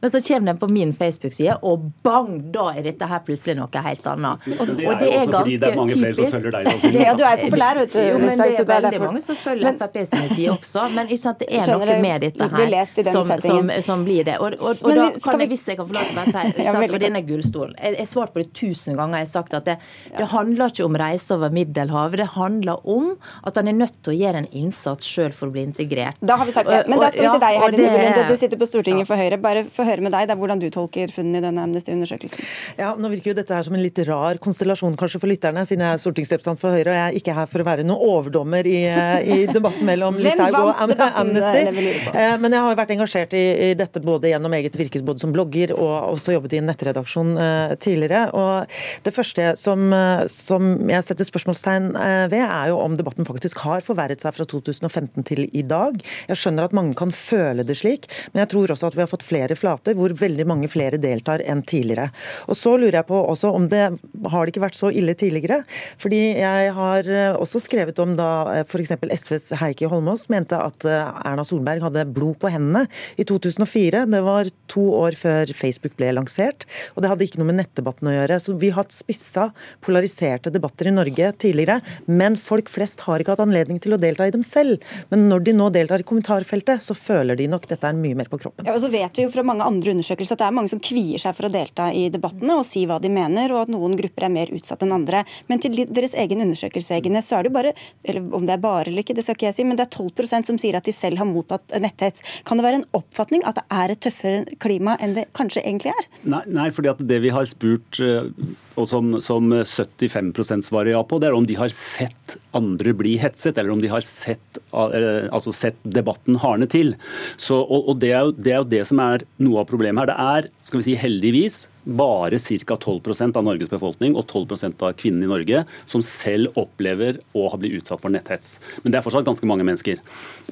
Men 0.00 0.10
så 0.10 0.20
kommer 0.22 0.52
den 0.52 0.58
på 0.58 0.68
min 0.68 0.92
Facebook-side, 0.94 1.58
og 1.62 1.90
bang, 2.06 2.38
da 2.54 2.68
er 2.76 2.84
dette 2.86 3.06
her 3.10 3.22
plutselig 3.26 3.56
noe 3.58 3.82
helt 3.82 4.06
annet. 4.06 4.46
Og, 4.54 4.70
det 4.70 4.84
er, 4.84 4.90
og 4.92 5.00
det 5.00 5.08
er 5.08 5.30
ganske 5.32 5.58
det 5.58 5.70
er 5.70 5.78
mange 5.78 5.96
flere 5.98 6.14
som 6.14 6.30
følger 6.34 6.54
deg. 6.54 6.86
Ja, 7.08 7.14
du 7.18 7.24
er 7.26 7.40
populær, 7.42 7.80
vet 7.82 7.94
du. 7.94 7.98
Jo, 8.02 8.18
men 8.22 8.40
det 8.40 8.48
er 8.60 8.68
veldig 8.68 9.00
mange 9.02 9.22
som 9.24 9.38
følger 9.38 9.78
Frp 9.78 9.98
sine 10.04 10.28
sider 10.32 10.54
også. 10.54 10.84
Men 10.94 11.10
ikke 11.10 11.22
sant, 11.22 11.42
det 11.42 11.48
er 11.50 11.66
noe 11.72 11.98
med 12.04 12.26
dette 12.26 12.48
her 12.54 12.76
som, 13.10 13.32
som, 13.42 13.72
som, 13.84 14.04
blir 14.06 14.26
det. 14.28 14.36
Og, 14.38 14.54
og, 14.58 14.82
og 14.86 14.94
da 14.98 15.08
kan 15.24 15.42
jeg, 15.42 15.50
hvis 15.52 15.66
jeg 15.72 15.80
kan 15.80 15.88
få 15.88 15.96
lov 15.96 16.12
til 16.12 16.22
å 16.22 16.26
si, 16.28 16.44
ikke 16.62 16.86
og 16.88 17.02
denne 17.02 17.22
gullstolen 17.26 17.74
Jeg 17.78 17.98
har 17.98 18.08
svart 18.10 18.34
på 18.34 18.42
det 18.42 18.48
tusen 18.56 18.98
ganger. 18.98 19.22
Jeg 19.22 19.28
har 19.28 19.32
sagt 19.32 19.56
at 19.58 19.66
det, 19.68 19.78
det 20.14 20.28
handler 20.32 20.72
ikke 20.72 20.86
om 20.86 20.98
reise 21.00 21.34
over 21.34 21.54
Middelhavet. 21.54 22.22
Det 22.22 22.30
handler 22.36 22.86
om 22.88 23.10
at 23.46 23.58
han 23.58 23.70
er 23.70 23.78
nødt 23.78 23.98
til 24.02 24.14
å 24.14 24.18
gjøre 24.18 24.44
en 24.44 24.50
innsats 24.62 25.08
sjøl 25.08 25.34
for 25.34 25.50
å 25.50 25.56
bli 25.56 25.66
integrert. 25.68 26.18
Da 26.22 26.38
har 26.38 26.48
vi 26.48 26.54
sagt 26.54 26.70
det. 26.70 26.84
Men 26.90 27.02
da 27.02 27.10
skal 27.12 27.26
vi 27.26 27.34
til 27.34 27.44
deg, 27.44 27.60
Heidi 27.64 27.82
Nybelund. 27.82 28.22
Du 28.28 28.36
sitter 28.38 28.60
på 28.60 28.70
Stortinget 28.70 29.10
for 29.10 29.20
Høyre. 29.20 29.40
Bare 29.42 29.66
for 29.72 29.87
høre 29.88 30.04
med 30.04 30.14
deg. 30.14 30.28
Det 30.28 30.34
er 30.34 30.40
hvordan 30.40 30.62
du 30.62 30.68
tolker 30.74 31.12
funnene 31.14 31.40
i 31.40 31.44
denne 31.44 31.64
Amnesty-undersøkelsen. 31.66 32.44
Ja, 32.78 32.92
nå 32.98 33.10
virker 33.12 33.32
jo 33.32 33.38
dette 33.38 33.56
her 33.56 33.66
som 33.66 33.76
en 33.76 33.82
litt 33.84 33.98
rar 34.08 34.40
konstellasjon 34.42 34.96
kanskje 34.98 35.20
for 35.22 35.30
lytterne, 35.30 35.64
siden 35.68 35.84
jeg 35.86 35.96
er 35.96 36.02
stortingsrepresentant 36.02 36.62
for 36.62 36.76
Høyre 36.76 36.92
og 36.92 36.98
jeg 36.98 37.04
er 37.04 37.18
ikke 37.20 37.36
her 37.36 37.50
for 37.50 37.64
å 37.64 37.66
være 37.68 37.86
noen 37.88 38.04
overdommer 38.18 38.68
i, 38.68 38.80
i 38.84 39.38
debatten 39.56 39.88
mellom 39.88 40.18
Listhaug 40.20 40.58
og 40.60 40.72
Am 40.84 40.94
Amnesty. 41.08 41.94
Eh, 42.12 42.34
men 42.40 42.54
jeg 42.54 42.64
har 42.66 42.78
vært 42.78 42.94
engasjert 42.94 43.36
i, 43.38 43.44
i, 43.68 43.70
dette 43.78 44.02
både 44.04 44.32
gjennom 44.32 44.56
eget 44.58 44.78
virke 44.78 45.02
både 45.04 45.22
som 45.22 45.34
blogger 45.34 45.74
og 45.76 45.94
også 46.14 46.34
jobbet 46.36 46.56
i 46.56 46.60
en 46.62 46.68
nettredaksjon 46.70 47.34
uh, 47.38 47.74
tidligere. 47.80 48.28
Og 48.36 49.04
det 49.06 49.14
første 49.14 49.52
som, 49.60 49.88
som 50.32 50.70
jeg 50.88 51.06
setter 51.06 51.28
spørsmålstegn 51.28 51.90
ved, 52.32 52.42
er 52.44 52.72
jo 52.72 52.80
om 52.82 52.96
debatten 52.98 53.26
faktisk 53.28 53.62
har 53.64 53.84
forverret 53.84 54.22
seg 54.24 54.34
fra 54.36 54.46
2015 54.48 55.26
til 55.28 55.46
i 55.52 55.64
dag. 55.66 55.98
Jeg 56.28 56.40
skjønner 56.40 56.68
at 56.68 56.76
mange 56.76 56.96
kan 56.98 57.12
føle 57.14 57.64
det 57.66 57.78
slik, 57.80 58.08
men 58.32 58.44
jeg 58.44 58.52
tror 58.54 58.74
også 58.74 58.90
at 58.90 58.98
vi 58.98 59.04
har 59.04 59.10
fått 59.10 59.26
flere 59.26 59.56
flater 59.78 59.96
hvor 59.98 60.12
veldig 60.12 60.46
mange 60.46 60.68
flere 60.68 60.98
deltar 60.98 61.42
enn 61.46 61.62
tidligere. 61.62 62.10
Og 62.48 62.56
så 62.56 62.76
lurer 62.76 63.00
jeg 63.00 63.08
på 63.08 63.18
også 63.18 63.52
om 63.54 63.68
det 63.68 63.98
har 64.28 64.44
det 64.44 64.52
ikke 64.52 64.66
vært 64.66 64.78
så 64.78 64.90
ille 64.90 65.14
tidligere. 65.14 65.64
Fordi 65.98 66.38
jeg 66.38 66.72
har 66.74 67.08
eh, 67.08 67.36
også 67.36 67.60
skrevet 67.62 67.98
om 67.98 68.16
da 68.16 68.30
eh, 68.52 68.64
f.eks. 68.66 68.96
SVs 68.98 69.52
Heikki 69.60 69.88
Holmås 69.88 70.28
mente 70.28 70.58
at 70.58 70.84
eh, 70.84 71.22
Erna 71.24 71.44
Solberg 71.44 71.82
hadde 71.84 72.06
blod 72.10 72.38
på 72.40 72.50
hendene 72.50 72.86
i 73.16 73.26
2004. 73.26 74.06
Det 74.08 74.22
var 74.24 74.50
to 74.68 74.84
år 74.98 75.16
før 75.18 75.52
Facebook 75.56 75.96
ble 75.98 76.12
lansert, 76.12 76.66
og 76.94 77.02
det 77.02 77.12
hadde 77.12 77.26
ikke 77.26 77.40
noe 77.40 77.50
med 77.50 77.60
nettdebatten 77.62 78.10
å 78.10 78.14
gjøre. 78.14 78.40
Så 78.42 78.56
vi 78.58 78.72
har 78.72 78.82
hatt 78.82 78.94
spissa, 78.94 79.48
polariserte 79.84 80.52
debatter 80.54 80.90
i 80.90 80.94
Norge 80.94 81.32
tidligere, 81.40 81.80
men 82.06 82.36
folk 82.38 82.70
flest 82.72 83.02
har 83.06 83.22
ikke 83.22 83.34
hatt 83.34 83.44
anledning 83.44 83.80
til 83.82 83.96
å 83.96 84.00
delta 84.00 84.28
i 84.28 84.34
dem 84.34 84.44
selv. 84.46 84.82
Men 85.12 85.26
når 85.30 85.46
de 85.48 85.56
nå 85.56 85.70
deltar 85.74 86.02
i 86.02 86.06
kommentarfeltet, 86.08 86.84
så 86.84 86.96
føler 86.96 87.38
de 87.38 87.48
nok 87.50 87.66
dette 87.70 87.88
er 87.88 87.96
mye 87.98 88.18
mer 88.18 88.30
på 88.30 88.40
kroppen. 88.40 88.66
Ja, 88.68 88.76
og 88.76 88.82
så 88.84 88.90
vet 88.92 89.18
vi 89.18 89.26
jo 89.26 89.32
fra 89.32 89.44
mange 89.46 89.66
andre 89.68 89.94
undersøkelser 89.94 90.36
at 90.36 90.42
det 90.42 90.48
er 90.48 90.56
mange 90.56 90.72
som 90.72 90.82
kvier 90.82 91.22
seg 91.22 91.36
for 91.36 91.48
å 91.48 91.52
delta 91.52 91.88
i 91.94 92.08
debattene 92.12 92.58
og 92.58 92.66
si 92.66 92.84
hva 92.88 92.98
de 93.02 93.10
mener, 93.12 93.52
og 93.54 93.66
at 93.66 93.72
noen 93.72 93.96
grupper 93.98 94.28
er 94.28 94.34
mer 94.34 94.52
utsatt 94.54 94.84
enn 94.84 94.94
andre. 94.96 95.24
Men 95.50 95.62
til 95.62 95.76
deres 95.86 96.16
egen 96.18 96.44
undersøkelse 96.44 96.98
så 96.98 97.38
er 97.38 97.44
det 97.44 97.50
jo 97.50 97.56
bare, 97.56 97.72
eller 98.04 98.36
om 98.36 98.46
det 98.46 98.54
er 98.54 98.62
bare 98.62 98.88
eller 98.88 99.04
ikke, 99.04 99.16
det 99.16 99.24
skal 99.26 99.36
ikke 99.36 99.48
jeg 99.50 99.58
si, 99.58 99.66
men 99.68 99.78
det 99.78 99.86
er 99.86 99.94
12% 99.94 100.50
som 100.50 100.60
sier 100.60 100.78
at 100.78 100.86
de 100.88 100.94
selv 100.94 101.20
har 101.20 101.28
mottatt 101.28 101.74
netthets. 101.82 102.24
Kan 102.48 102.60
det 102.60 102.66
være 102.66 102.80
en 102.80 102.88
oppfatning 102.96 103.44
at 103.48 103.58
det 103.58 103.66
er 103.80 103.94
et 103.94 104.02
tøffere 104.04 104.58
klima 104.62 104.96
enn 105.02 105.16
det 105.18 105.28
kanskje 105.36 105.64
egentlig 105.64 105.92
er? 105.94 106.08
Nei, 106.24 106.44
nei 106.60 106.70
fordi 106.74 106.92
at 106.92 107.04
det 107.10 107.20
vi 107.24 107.34
har 107.34 107.48
spurt 107.50 108.00
eh, 108.04 108.30
og 108.78 108.86
som, 108.86 109.16
som 109.22 109.50
75 109.66 110.68
svarer 110.68 110.92
ja 110.92 111.02
på, 111.02 111.18
det 111.18 111.30
er 111.30 111.36
om 111.36 111.46
de 111.46 111.56
har 111.58 111.72
sett 111.74 112.36
andre 112.56 112.94
bli 112.96 113.16
hetset, 113.20 113.58
eller 113.58 113.74
om 113.74 113.82
de 113.82 113.90
har 113.90 114.04
sett, 114.06 114.60
eh, 114.70 115.26
altså 115.34 115.54
sett 115.54 115.78
debatten 115.82 116.38
hardne 116.42 116.68
til. 116.70 116.94
Så, 117.36 117.58
og, 117.58 117.90
og 117.90 117.98
det, 118.02 118.12
er 118.14 118.28
jo, 118.28 118.34
det, 118.36 118.52
er 118.52 118.62
jo, 118.62 118.68
det 118.70 118.84
som 118.90 119.02
er 119.02 119.24
noe 119.42 119.57
av 119.62 119.68
problemet 119.70 120.04
her. 120.04 120.10
Det 120.10 120.18
er 120.18 120.50
skal 120.68 120.82
vi 120.82 120.90
si 120.90 120.96
heldigvis 121.00 121.66
bare 121.88 122.38
ca. 122.38 122.76
12% 122.76 123.36
av 123.36 123.44
Norges 123.46 123.70
befolkning 123.70 124.16
og 124.16 124.26
12% 124.28 124.84
av 124.84 124.92
kvinnene 124.98 125.24
i 125.24 125.30
Norge 125.30 125.64
som 125.88 126.04
selv 126.04 126.52
opplever 126.60 127.22
å 127.32 127.48
ha 127.48 127.60
blitt 127.60 127.80
utsatt 127.80 128.02
for 128.02 128.12
netthets. 128.12 128.58
Men 128.82 128.92
det 128.92 129.00
er 129.00 129.06
fortsatt 129.06 129.26
ganske 129.28 129.48
mange 129.48 129.64
mennesker. 129.64 130.02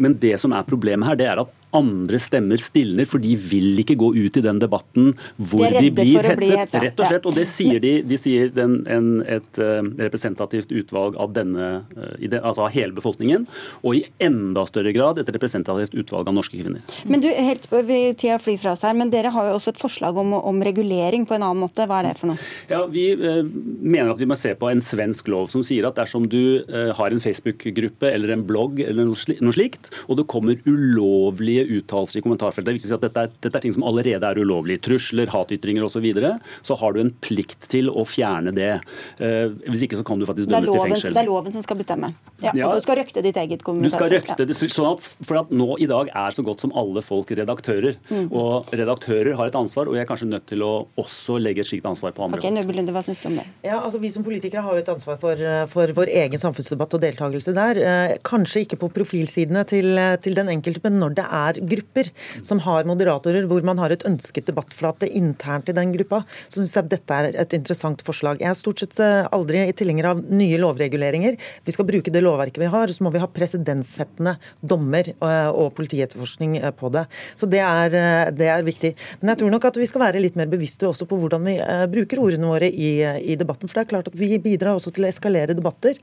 Men 0.01 0.17
det 0.23 0.37
som 0.41 0.57
er 0.57 0.67
problemet 0.69 1.09
her, 1.11 1.21
det 1.21 1.29
er 1.29 1.45
at 1.45 1.53
andre 1.77 2.17
stemmer 2.23 2.61
stilner, 2.63 3.05
for 3.09 3.21
de 3.21 3.35
vil 3.37 3.83
ikke 3.83 3.99
gå 3.99 4.13
ut 4.15 4.39
i 4.39 4.43
den 4.45 4.61
debatten 4.63 5.11
hvor 5.37 5.67
de, 5.67 5.83
de 5.83 5.91
blir 5.93 6.25
hetset. 6.25 6.79
Rett 6.81 7.01
og 7.03 7.11
slett. 7.11 7.27
Og 7.29 7.37
det 7.37 7.45
sier 7.51 7.83
de. 7.83 7.93
De 8.07 8.19
sier 8.21 8.53
den, 8.55 8.79
en, 8.89 9.11
et 9.27 9.61
uh, 9.61 9.83
representativt 9.99 10.73
utvalg 10.73 11.19
av 11.21 11.35
denne, 11.37 11.83
uh, 11.93 12.15
den, 12.23 12.39
altså 12.41 12.67
av 12.67 12.73
hele 12.73 12.97
befolkningen, 12.97 13.45
og 13.83 13.99
i 13.99 14.05
enda 14.23 14.65
større 14.71 14.95
grad 14.97 15.21
et 15.21 15.33
representativt 15.35 15.97
utvalg 15.99 16.31
av 16.31 16.39
norske 16.39 16.57
kvinner. 16.57 16.87
Men 17.05 17.25
du, 17.25 17.29
helt 17.29 17.69
på, 17.69 17.83
Tida 18.17 18.39
flyr 18.41 18.63
fra 18.63 18.73
oss 18.77 18.87
her, 18.87 18.97
men 18.97 19.13
dere 19.13 19.35
har 19.35 19.51
jo 19.51 19.59
også 19.59 19.75
et 19.75 19.83
forslag 19.83 20.06
om, 20.15 20.37
om 20.39 20.63
regulering 20.63 21.27
på 21.27 21.37
en 21.37 21.47
annen 21.49 21.65
måte. 21.65 21.89
Hva 21.89 22.01
er 22.01 22.11
det 22.11 22.15
for 22.21 22.33
noe? 22.33 22.51
Ja, 22.71 22.85
Vi 22.91 23.09
eh, 23.17 23.43
mener 23.43 24.15
at 24.15 24.23
vi 24.23 24.31
må 24.31 24.39
se 24.39 24.55
på 24.59 24.71
en 24.71 24.85
svensk 24.85 25.29
lov 25.33 25.51
som 25.51 25.65
sier 25.67 25.89
at 25.89 25.99
dersom 25.99 26.29
du 26.31 26.63
har 26.67 27.13
en 27.13 27.23
Facebook-gruppe 27.23 28.09
eller 28.13 28.31
en 28.35 28.43
blogg 28.47 28.81
eller 28.85 29.09
noe 29.09 29.55
slikt, 29.55 29.89
og 30.07 30.19
det 30.19 30.27
kommer 30.31 30.61
ulovlige 30.67 31.65
uttalelser 31.79 32.21
i 32.21 32.25
kommentarfeltet. 32.25 32.67
Det 32.67 32.73
er 32.73 32.79
viktig 32.79 32.89
å 32.89 32.93
si 32.93 32.97
at 32.99 33.07
dette 33.07 33.25
er, 33.27 33.33
dette 33.47 33.59
er 33.59 33.65
ting 33.65 33.75
som 33.75 33.85
allerede 33.87 34.29
er 34.29 34.41
ulovlig. 34.41 34.79
Trusler, 34.87 35.31
hatytringer 35.33 35.87
osv. 35.87 35.97
Så, 35.97 36.03
videre, 36.05 36.35
så 36.63 36.77
har 36.77 36.93
du 36.93 37.01
en 37.01 37.13
plikt 37.25 37.71
til 37.73 37.89
å 37.89 38.05
fjerne 38.05 38.53
det. 38.57 38.75
Eh, 39.17 39.55
hvis 39.71 39.87
ikke 39.87 39.97
så 40.01 40.05
kan 40.05 40.21
du 40.21 40.27
faktisk 40.29 40.51
dømmes 40.51 40.69
loven, 40.69 40.77
til 40.77 40.93
fengsel. 40.93 41.15
Det 41.17 41.23
er 41.23 41.31
loven 41.31 41.55
som 41.55 41.65
skal 41.65 41.79
bestemme. 41.81 42.11
Ja, 42.43 42.53
ja, 42.53 42.69
og 42.69 42.77
du 42.77 42.85
skal 42.85 42.99
røkte 43.01 43.23
ditt 43.25 43.39
eget 43.41 43.65
kommentarfelt. 43.65 43.97
Du 43.97 43.97
skal 43.97 44.13
røkte 44.13 44.49
det, 44.51 44.59
sånn 44.77 44.91
at, 44.91 45.07
for 45.25 45.41
at 45.41 45.55
nå 45.57 45.79
i 45.81 45.89
dag 45.89 46.11
er 46.13 46.37
så 46.37 46.45
godt 46.45 46.67
som 46.67 46.75
alle 46.77 47.01
folk 47.05 47.33
redaktører. 47.33 47.97
Mm. 48.11 48.29
Og 48.29 48.69
redaktører 48.77 49.39
har 49.41 49.49
et 49.49 49.57
ansvar, 49.57 49.89
og 49.89 49.96
jeg 49.99 50.07
er 50.07 50.11
kanskje 50.11 50.31
nødt 50.31 50.47
til 50.51 50.65
å 50.67 50.73
også 51.01 51.39
legge 51.43 51.65
et 51.65 51.71
slikt 51.71 51.89
ansvar 51.89 52.15
på 52.17 52.27
andre. 52.27 52.41
Ok, 52.41 52.49
Nøbelunde, 52.55 52.95
hva 52.95 53.05
synes 53.07 53.23
du 53.23 53.29
om 53.31 53.39
det? 53.41 53.47
Ja, 53.67 53.81
altså 53.81 54.01
Vi 54.03 54.13
som 54.13 54.27
politikere 54.27 54.65
har 54.65 54.77
jo 54.77 54.85
et 54.85 54.93
ansvar 54.93 55.21
for, 55.23 55.45
for 55.73 55.95
vår 55.97 56.13
egen 56.25 56.43
samfunnsdebatt 56.43 56.97
og 56.99 57.05
deltakelse 57.05 57.57
der. 57.57 57.81
Eh, 57.81 58.17
kanskje 58.27 58.65
ikke 58.67 58.81
på 58.85 58.93
profilsidene 58.97 59.65
til, 59.69 59.99
til 60.25 60.37
den 60.39 60.53
enkelte, 60.53 60.85
men 60.87 61.01
når 61.03 61.17
det 61.19 61.27
er 61.41 61.61
grupper 61.75 62.13
som 62.45 62.61
har 62.65 62.87
moderatorer 62.89 63.47
hvor 63.51 63.65
man 63.67 63.81
har 63.83 63.95
et 63.95 64.05
ønsket 64.07 64.49
debattflate 64.51 65.09
internt 65.17 65.71
i 65.71 65.77
den 65.77 65.93
gruppa, 65.95 66.23
så 66.49 66.61
syns 66.61 66.75
jeg 66.77 66.91
dette 66.93 67.19
er 67.19 67.39
et 67.43 67.57
interessant 67.57 68.03
forslag. 68.07 68.41
Jeg 68.43 68.51
er 68.51 68.59
stort 68.59 68.83
sett 68.83 68.99
eh, 69.03 69.27
aldri 69.35 69.65
i 69.67 69.75
tilhenger 69.77 70.11
av 70.13 70.23
nye 70.27 70.61
lovreguleringer. 70.61 71.39
Vi 71.67 71.75
skal 71.75 71.89
bruke 71.89 72.13
det 72.13 72.23
lovverket 72.25 72.63
vi 72.63 72.71
har, 72.73 72.93
så 72.93 73.07
må 73.07 73.13
vi 73.15 73.23
ha 73.23 73.31
presedenssettende 73.31 74.37
dommer 74.61 75.13
eh, 75.15 75.51
og 75.51 75.73
politietterforskning 75.79 76.59
eh, 76.61 76.75
på 76.77 76.91
det. 76.95 77.07
Så 77.39 77.49
det 77.51 77.63
er, 77.63 78.33
det 78.37 78.51
er, 78.51 78.65
viktig. 78.67 78.93
Men 79.21 79.33
jeg 79.33 79.43
tror 79.43 79.53
nok 79.53 79.69
at 79.69 79.77
vi 79.79 79.86
skal 79.91 80.05
være 80.07 80.23
litt 80.23 80.39
mer 80.39 80.51
bevisste 80.51 80.89
også 80.89 81.09
på 81.09 81.19
hvordan 81.21 81.47
vi 81.47 81.57
bruker 81.93 82.23
ordene 82.23 82.51
våre 82.51 82.71
i, 82.71 82.93
i 83.03 83.39
debatten. 83.39 83.71
For 83.71 83.79
det 83.81 83.87
er 83.87 83.93
klart 83.95 84.11
at 84.13 84.19
vi 84.19 84.31
bidrar 84.43 84.77
også 84.77 84.93
til 84.95 85.07
å 85.07 85.11
eskalere 85.11 85.57
debatter, 85.57 85.99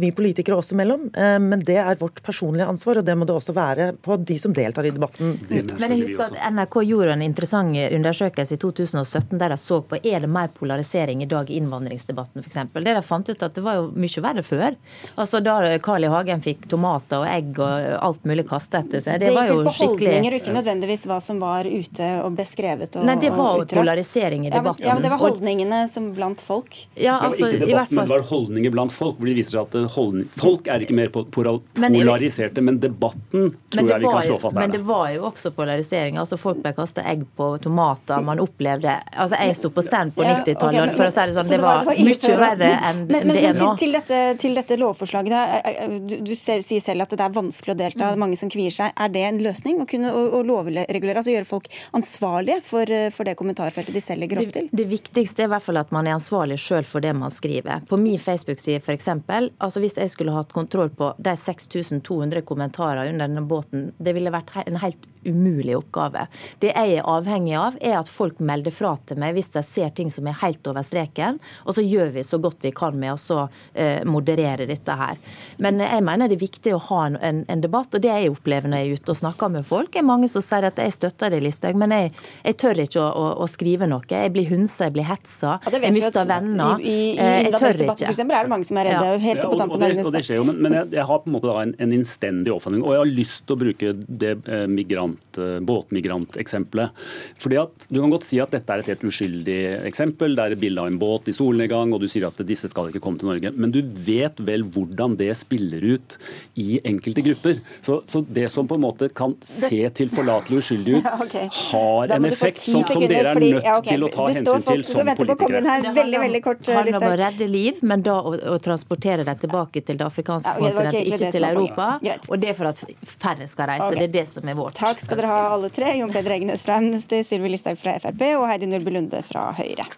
vi 0.00 0.12
politikere 0.16 0.58
også 0.58 0.76
imellom. 0.76 1.08
Men 1.42 1.62
det 1.66 1.78
er 1.80 2.00
vårt 2.00 2.20
personlige 2.26 2.68
ansvar, 2.68 3.00
og 3.00 3.06
det 3.08 3.16
må 3.18 3.28
det 3.28 3.36
også 3.36 3.54
være 3.56 3.90
på 4.02 4.18
de 4.26 4.38
som 4.40 4.54
deltar 4.56 4.88
i 4.88 4.94
debatten 4.94 5.36
men 5.80 5.94
jeg 5.94 6.02
husker 6.02 6.26
at 6.28 6.52
NRK 6.54 6.76
gjorde 6.88 7.14
en 7.16 7.24
interessant 7.24 7.76
undersøkelse 7.76 8.56
i 8.56 8.60
2017 8.62 9.38
der 9.40 9.52
de 9.52 9.58
så 9.60 9.80
på 9.86 9.98
er 10.02 10.22
det 10.24 10.30
mer 10.30 10.50
polarisering 10.54 11.22
i 11.24 11.28
dag 11.30 11.50
i 11.50 11.58
innvandringsdebatten 11.60 12.44
f.eks. 12.44 12.58
Det 12.74 12.94
de 12.96 13.02
fant 13.04 13.28
ut 13.28 13.44
at 13.46 13.56
det 13.56 13.64
var 13.64 13.80
jo 13.80 13.88
mye 13.96 14.24
verre 14.24 14.44
før. 14.46 14.76
Altså 15.16 15.40
Da 15.44 15.56
Carl 15.82 16.06
I. 16.06 16.10
Hagen 16.12 16.42
fikk 16.44 16.68
tomater 16.70 17.24
og 17.24 17.28
egg 17.30 17.58
og 17.60 17.88
alt 17.96 18.26
mulig 18.28 18.46
kastet 18.48 18.84
etter 18.84 19.02
seg. 19.04 19.20
Det, 19.20 19.30
det 19.30 19.36
var 19.36 19.50
jo 19.50 19.58
skikkelig 19.64 19.66
Det 19.66 19.76
gikk 19.76 19.80
på 19.80 19.92
holdninger 19.92 20.36
og 20.36 20.40
ikke 20.40 20.56
nødvendigvis 20.56 21.06
hva 21.10 21.18
som 21.24 21.42
var 21.42 21.68
ute 21.68 22.10
og 22.22 22.38
beskrevet 22.38 22.95
og 22.96 23.06
Nei, 23.06 23.16
det 23.20 23.32
var 23.34 23.60
jo 23.60 23.66
polarisering 23.70 24.46
i 24.46 24.52
debatten. 24.52 24.86
Ja, 24.86 24.94
men, 24.94 25.04
det 25.04 25.12
var 25.12 25.22
holdningene 25.22 25.82
som 25.92 26.08
blant 26.16 26.42
folk. 26.44 26.76
Ja, 26.94 27.18
altså, 27.26 27.50
ikke 27.50 27.66
debatten, 27.66 27.96
men 27.96 28.08
det 28.08 28.14
var 28.14 28.26
holdninger 28.30 28.74
blant 28.74 28.94
folk. 28.94 29.18
hvor 29.20 29.30
de 29.30 29.36
viser 29.38 29.58
seg 29.58 29.66
at 29.66 29.96
holdning, 29.96 30.28
Folk 30.36 30.68
er 30.72 30.84
ikke 30.84 30.96
mer 30.96 31.12
polariserte, 31.12 32.64
men, 32.64 32.80
debatten 32.82 33.52
tror 33.72 33.82
men 33.82 33.92
jeg 33.92 34.04
vi 34.04 34.10
kan 34.10 34.26
slå 34.26 34.38
fast 34.42 34.56
der. 34.56 34.62
Men 34.62 34.74
det 34.74 34.82
var 34.86 35.10
jo 35.14 35.26
også 35.30 35.52
polarisering. 35.56 36.18
altså 36.20 36.38
Folk 36.40 36.62
ble 36.64 36.72
kasta 36.76 37.04
egg 37.06 37.24
på 37.36 37.50
tomater. 37.62 38.22
Man 38.24 38.40
opplevde 38.42 38.98
altså 39.12 39.40
Jeg 39.40 39.56
sto 39.58 39.70
på 39.74 39.84
stand 39.84 40.14
på 40.16 40.24
90-tallet, 40.26 40.96
for 40.96 41.08
å 41.08 41.12
si 41.14 41.26
det 41.28 41.36
sånn. 41.36 41.52
Det 41.52 41.60
var, 41.62 41.86
mye 41.86 42.36
verre 42.40 42.72
enn 42.90 43.04
men, 43.10 43.30
det 43.30 43.42
er 43.44 43.56
nå. 43.56 43.72
Til, 43.76 43.86
til, 43.86 43.96
dette, 43.96 44.20
til 44.42 44.56
dette 44.58 44.78
lovforslaget, 44.80 45.32
da, 45.32 45.60
eh, 45.60 45.80
eh, 45.84 45.96
du, 46.06 46.16
du 46.26 46.34
ser, 46.38 46.62
sier 46.66 46.82
selv 46.84 47.06
at 47.06 47.14
det 47.16 47.24
er 47.24 47.34
vanskelig 47.34 47.74
å 47.74 47.78
delta, 47.78 48.10
mm. 48.12 48.22
mange 48.22 48.38
som 48.40 48.50
kvier 48.52 48.74
seg. 48.74 48.94
Er 48.96 49.12
det 49.12 49.24
en 49.28 49.40
løsning 49.44 49.80
å 49.82 49.88
kunne 49.88 50.12
å, 50.12 50.24
å 50.38 50.42
lovregulere, 50.46 51.18
altså 51.20 51.34
gjøre 51.34 51.48
folk 51.48 51.70
ansvarlige 51.96 52.60
for, 52.66 52.85
eh, 52.92 53.08
for, 53.14 53.28
det 53.28 53.36
kommentarfeltet 53.38 53.96
de 53.96 54.02
selv 54.04 54.24
legger 54.24 54.42
opp 54.42 54.54
til? 54.54 54.68
Det, 54.70 54.78
det 54.82 54.88
viktigste 54.90 55.44
er 55.44 55.50
i 55.50 55.52
hvert 55.54 55.66
fall 55.66 55.80
at 55.80 55.92
man 55.94 56.08
er 56.08 56.16
ansvarlig 56.16 56.58
sjøl 56.62 56.86
for 56.88 57.04
det 57.04 57.14
man 57.16 57.34
skriver. 57.34 57.84
På 57.88 57.98
min 58.00 58.20
Facebook-side 58.22 58.82
f.eks. 58.84 59.08
Altså 59.08 59.82
hvis 59.82 59.98
jeg 60.00 60.12
skulle 60.14 60.36
hatt 60.36 60.54
kontroll 60.56 60.92
på 60.94 61.12
de 61.18 61.36
6200 61.36 62.44
kommentarer 62.46 63.12
under 63.12 63.28
denne 63.28 63.46
båten, 63.46 63.90
det 63.98 64.16
ville 64.16 64.34
vært 64.34 64.54
en 64.66 64.80
helt 64.82 65.04
umulig 65.26 65.76
oppgave. 65.76 66.26
Det 66.62 66.70
jeg 66.70 66.98
er 66.98 67.08
avhengig 67.10 67.56
av, 67.58 67.76
er 67.80 67.98
at 67.98 68.10
folk 68.10 68.38
melder 68.38 68.74
fra 68.74 68.94
til 69.08 69.18
meg 69.20 69.34
hvis 69.36 69.50
de 69.54 69.62
ser 69.66 69.90
ting 69.96 70.10
som 70.12 70.28
er 70.28 70.38
helt 70.42 70.66
over 70.70 70.84
streken, 70.86 71.40
og 71.64 71.76
så 71.76 71.84
gjør 71.84 72.12
vi 72.14 72.24
så 72.26 72.38
godt 72.42 72.62
vi 72.64 72.72
kan 72.76 72.96
med 72.98 73.16
å 73.16 73.46
eh, 73.74 74.04
moderere 74.06 74.68
dette 74.68 74.96
her. 74.96 75.18
Men 75.62 75.82
jeg 75.82 76.04
mener 76.06 76.30
det 76.30 76.38
er 76.38 76.44
viktig 76.46 76.74
å 76.76 76.82
ha 76.90 77.02
en, 77.08 77.42
en, 77.48 77.64
debatt, 77.64 77.94
og 77.94 78.04
det 78.04 78.12
jeg 78.12 78.32
opplever 78.32 78.70
når 78.70 78.82
jeg 78.82 78.88
er 78.88 79.00
ute 79.00 79.14
og 79.14 79.20
snakker 79.22 79.52
med 79.56 79.66
folk, 79.66 79.96
er 79.96 80.06
mange 80.06 80.30
som 80.30 80.44
sier 80.44 80.68
at 80.68 80.78
jeg 80.80 80.94
støtter 80.94 81.32
det, 81.32 81.42
Listhaug, 81.44 81.78
men 81.80 81.94
jeg, 81.96 82.12
jeg, 82.44 82.58
tør 82.66 82.82
ikke 82.86 83.02
å, 83.02 83.06
å, 83.06 83.26
å 83.44 83.48
skrive 83.50 83.88
noe. 83.90 84.04
Jeg 84.10 84.34
blir 84.34 84.50
hunsa, 84.50 84.88
jeg 84.90 84.96
blir 84.98 85.08
hetsa, 85.08 85.56
Ja, 85.66 85.74
jeg 85.86 85.94
mister 85.94 86.22
at 86.24 86.30
venner. 86.34 86.82
I, 86.82 86.92
i, 86.92 86.98
i 87.14 87.26
Eh, 87.26 87.46
jeg 87.46 87.52
tør 87.54 87.72
ikke. 87.72 87.86
for 87.90 88.12
eksempel, 88.12 88.36
er 88.36 88.46
det 88.46 88.52
mange 88.52 88.66
som 88.68 88.80
er 88.80 88.88
redde. 88.90 89.08
Ja. 89.10 89.22
Helt 89.26 89.40
Ja, 89.40 89.46
på 89.46 89.54
og, 89.54 89.60
tampen 89.60 89.76
og, 89.76 89.82
og, 89.82 89.96
det, 89.96 90.04
og 90.08 90.14
det 90.14 90.22
skjer 90.26 90.40
jo, 90.40 90.46
men, 90.48 90.58
men 90.64 90.76
jeg, 90.78 90.90
jeg 90.96 91.06
har 91.10 91.22
på 91.22 91.30
en 91.30 91.36
måte 91.36 91.50
da 91.50 91.64
en, 91.64 91.74
en 91.86 91.94
innstendig 91.96 92.52
oppfatning, 92.54 92.84
og 92.84 92.94
jeg 92.94 93.02
har 93.02 93.12
lyst 93.20 93.44
til 93.46 93.56
å 93.56 93.60
bruke 93.62 93.92
det 94.24 94.32
eh, 94.44 94.64
migrant, 94.70 95.40
eh, 95.42 95.58
båtmigranteksempelet. 95.70 97.04
Fordi 97.42 97.60
at 97.62 97.88
Du 97.90 98.00
kan 98.00 98.12
godt 98.12 98.26
si 98.26 98.40
at 98.42 98.54
dette 98.54 98.72
er 98.72 98.82
et 98.82 98.90
helt 98.92 99.04
uskyldig 99.06 99.58
eksempel. 99.88 100.36
Det 100.36 100.44
er 100.44 100.56
et 100.56 100.62
bilde 100.62 100.82
av 100.82 100.90
en 100.90 100.98
båt 101.00 101.30
i 101.30 101.36
solnedgang, 101.36 101.94
og 101.94 102.02
du 102.02 102.08
sier 102.10 102.28
at 102.28 102.40
disse 102.48 102.70
skal 102.72 102.90
ikke 102.90 103.02
komme 103.04 103.20
til 103.20 103.30
Norge. 103.30 103.52
Men 103.54 103.74
du 103.74 103.80
vet 104.06 104.40
vel 104.46 104.66
hvordan 104.74 105.16
det 105.20 105.30
spiller 105.38 105.84
ut 105.96 106.16
i 106.60 106.80
enkelte 106.86 107.24
grupper. 107.26 107.60
Så, 107.84 108.00
så 108.10 108.22
det 108.26 108.48
som 108.52 108.68
på 108.68 108.78
en 108.78 108.84
måte 108.84 109.10
kan 109.16 109.36
se 109.46 109.82
tilforlatelig 110.00 110.62
uskyldig 110.62 111.00
ut, 111.00 111.10
har 111.70 112.16
en 112.16 112.28
effekt 112.28 112.55
som, 112.58 112.74
som 112.74 112.82
sekunder, 112.88 113.08
dere 113.08 113.30
er 113.30 113.34
fordi- 113.38 113.52
nødt 113.54 113.64
ja, 113.64 113.74
okay. 113.78 113.90
til 113.92 114.04
å 114.06 114.10
ta 114.14 114.26
hensyn 114.26 114.46
folk 114.46 114.66
til 114.66 114.84
som 114.84 115.10
politikere. 115.20 115.62
her. 115.66 115.88
Veldig, 115.96 116.20
veldig 116.20 116.42
kort, 116.44 116.62
Det 116.62 116.74
handler 116.76 116.96
om 117.00 117.08
å 117.10 117.16
redde 117.22 117.48
liv, 117.50 117.82
men 117.82 118.02
da 118.02 118.16
å, 118.20 118.34
å 118.54 118.58
transportere 118.62 119.24
dem 119.24 119.38
tilbake 119.44 119.84
til 119.84 119.96
det 120.00 120.06
afrikanske 120.06 120.46
Ja, 120.46 120.56
ok, 120.56 120.66
det 120.66 120.74
var 120.74 120.84
ikke 120.84 120.92
kontinentet, 120.92 121.20
ikke 121.20 121.32
til 121.36 121.48
Europa. 121.50 121.88
Greit. 122.02 122.30
Og 122.30 122.40
det 122.40 122.48
er 122.48 122.54
for 122.54 122.72
at 122.72 122.82
færre 123.04 123.46
skal 123.48 123.70
reise. 123.72 123.90
Okay. 123.90 124.00
Det 124.00 124.08
er 124.08 124.14
det 124.18 124.26
som 124.32 124.48
er 124.48 124.54
vårt 124.58 124.74
Takk 124.80 125.00
skal 125.00 125.16
dere 125.22 125.32
ha, 125.32 125.44
alle 125.56 125.70
tre. 125.70 125.92
Jon 126.00 126.12
Peder 126.12 126.36
Egnes 126.38 126.62
fra 126.66 126.80
Amnesty, 126.80 127.22
Sylvi 127.26 127.54
Listhaug 127.54 127.78
fra 127.80 127.98
Frp 128.00 128.26
og 128.36 128.48
Heidi 128.50 128.66
Nordby 128.70 128.96
Lunde 128.98 129.22
fra 129.26 129.50
Høyre. 129.56 129.88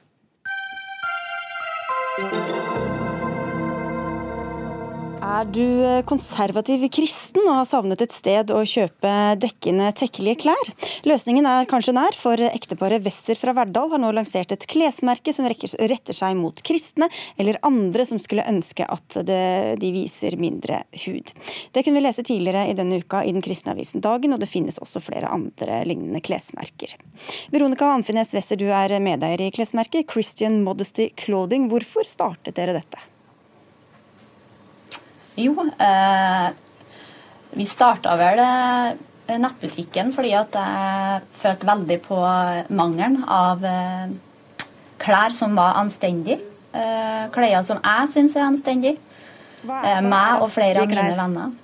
Er 5.28 5.44
du 5.44 5.60
eh, 5.84 6.00
konservativ 6.08 6.86
kristen 6.94 7.42
og 7.42 7.58
har 7.58 7.66
savnet 7.68 8.00
et 8.00 8.14
sted 8.14 8.48
å 8.54 8.62
kjøpe 8.64 9.10
dekkende, 9.42 9.90
tekkelige 9.98 10.38
klær? 10.46 10.70
Løsningen 11.04 11.44
er 11.44 11.66
kanskje 11.68 11.92
nær, 11.92 12.16
for 12.16 12.40
ekteparet 12.46 13.04
Wesser 13.04 13.36
fra 13.36 13.52
Verdal 13.58 13.92
har 13.92 14.00
nå 14.00 14.08
lansert 14.16 14.54
et 14.54 14.64
klesmerke 14.70 15.34
som 15.36 15.44
retter 15.44 16.16
seg 16.16 16.38
mot 16.38 16.62
kristne 16.64 17.10
eller 17.36 17.60
andre 17.66 18.06
som 18.08 18.20
skulle 18.22 18.46
ønske 18.48 18.86
at 18.88 19.18
det, 19.28 19.42
de 19.82 19.90
viser 19.92 20.38
mindre 20.40 20.80
hud. 21.04 21.34
Det 21.76 21.84
kunne 21.84 22.00
vi 22.00 22.06
lese 22.06 22.24
tidligere 22.24 22.64
i 22.72 22.78
denne 22.78 23.02
uka 23.04 23.20
i 23.20 23.34
den 23.36 23.44
kristne 23.44 23.76
avisen 23.76 24.04
Dagen, 24.04 24.32
og 24.32 24.40
det 24.40 24.48
finnes 24.48 24.80
også 24.80 25.04
flere 25.10 25.28
andre 25.34 25.82
lignende 25.90 26.24
klesmerker. 26.24 26.96
Veronica 27.52 27.92
Amfinnes 27.98 28.32
Wesser, 28.32 28.56
du 28.56 28.70
er 28.72 28.96
medeier 29.04 29.44
i 29.44 29.52
klesmerket 29.52 30.08
Christian 30.08 30.62
Modesty 30.64 31.10
Clothing. 31.20 31.68
Hvorfor 31.68 32.08
startet 32.08 32.56
dere 32.56 32.80
dette? 32.80 33.07
Jo, 35.38 35.54
eh, 35.78 36.48
vi 37.54 37.66
starta 37.66 38.16
vel 38.18 38.40
eh, 38.42 39.36
nettbutikken 39.38 40.10
fordi 40.16 40.32
at 40.34 40.56
jeg 40.58 41.20
følte 41.38 41.68
veldig 41.68 41.98
på 42.08 42.18
mangelen 42.74 43.20
av 43.22 43.62
eh, 43.62 44.10
klær 44.98 45.36
som 45.36 45.54
var 45.58 45.78
anstendige. 45.78 46.40
Eh, 46.74 47.28
klær 47.34 47.62
som 47.66 47.78
jeg 47.84 48.10
syns 48.16 48.34
er 48.34 48.48
anstendige. 48.48 48.98
Eh, 49.62 50.02
meg 50.02 50.42
og 50.42 50.50
flere 50.54 50.82
av 50.82 50.90
mine 50.90 51.14
venner. 51.20 51.54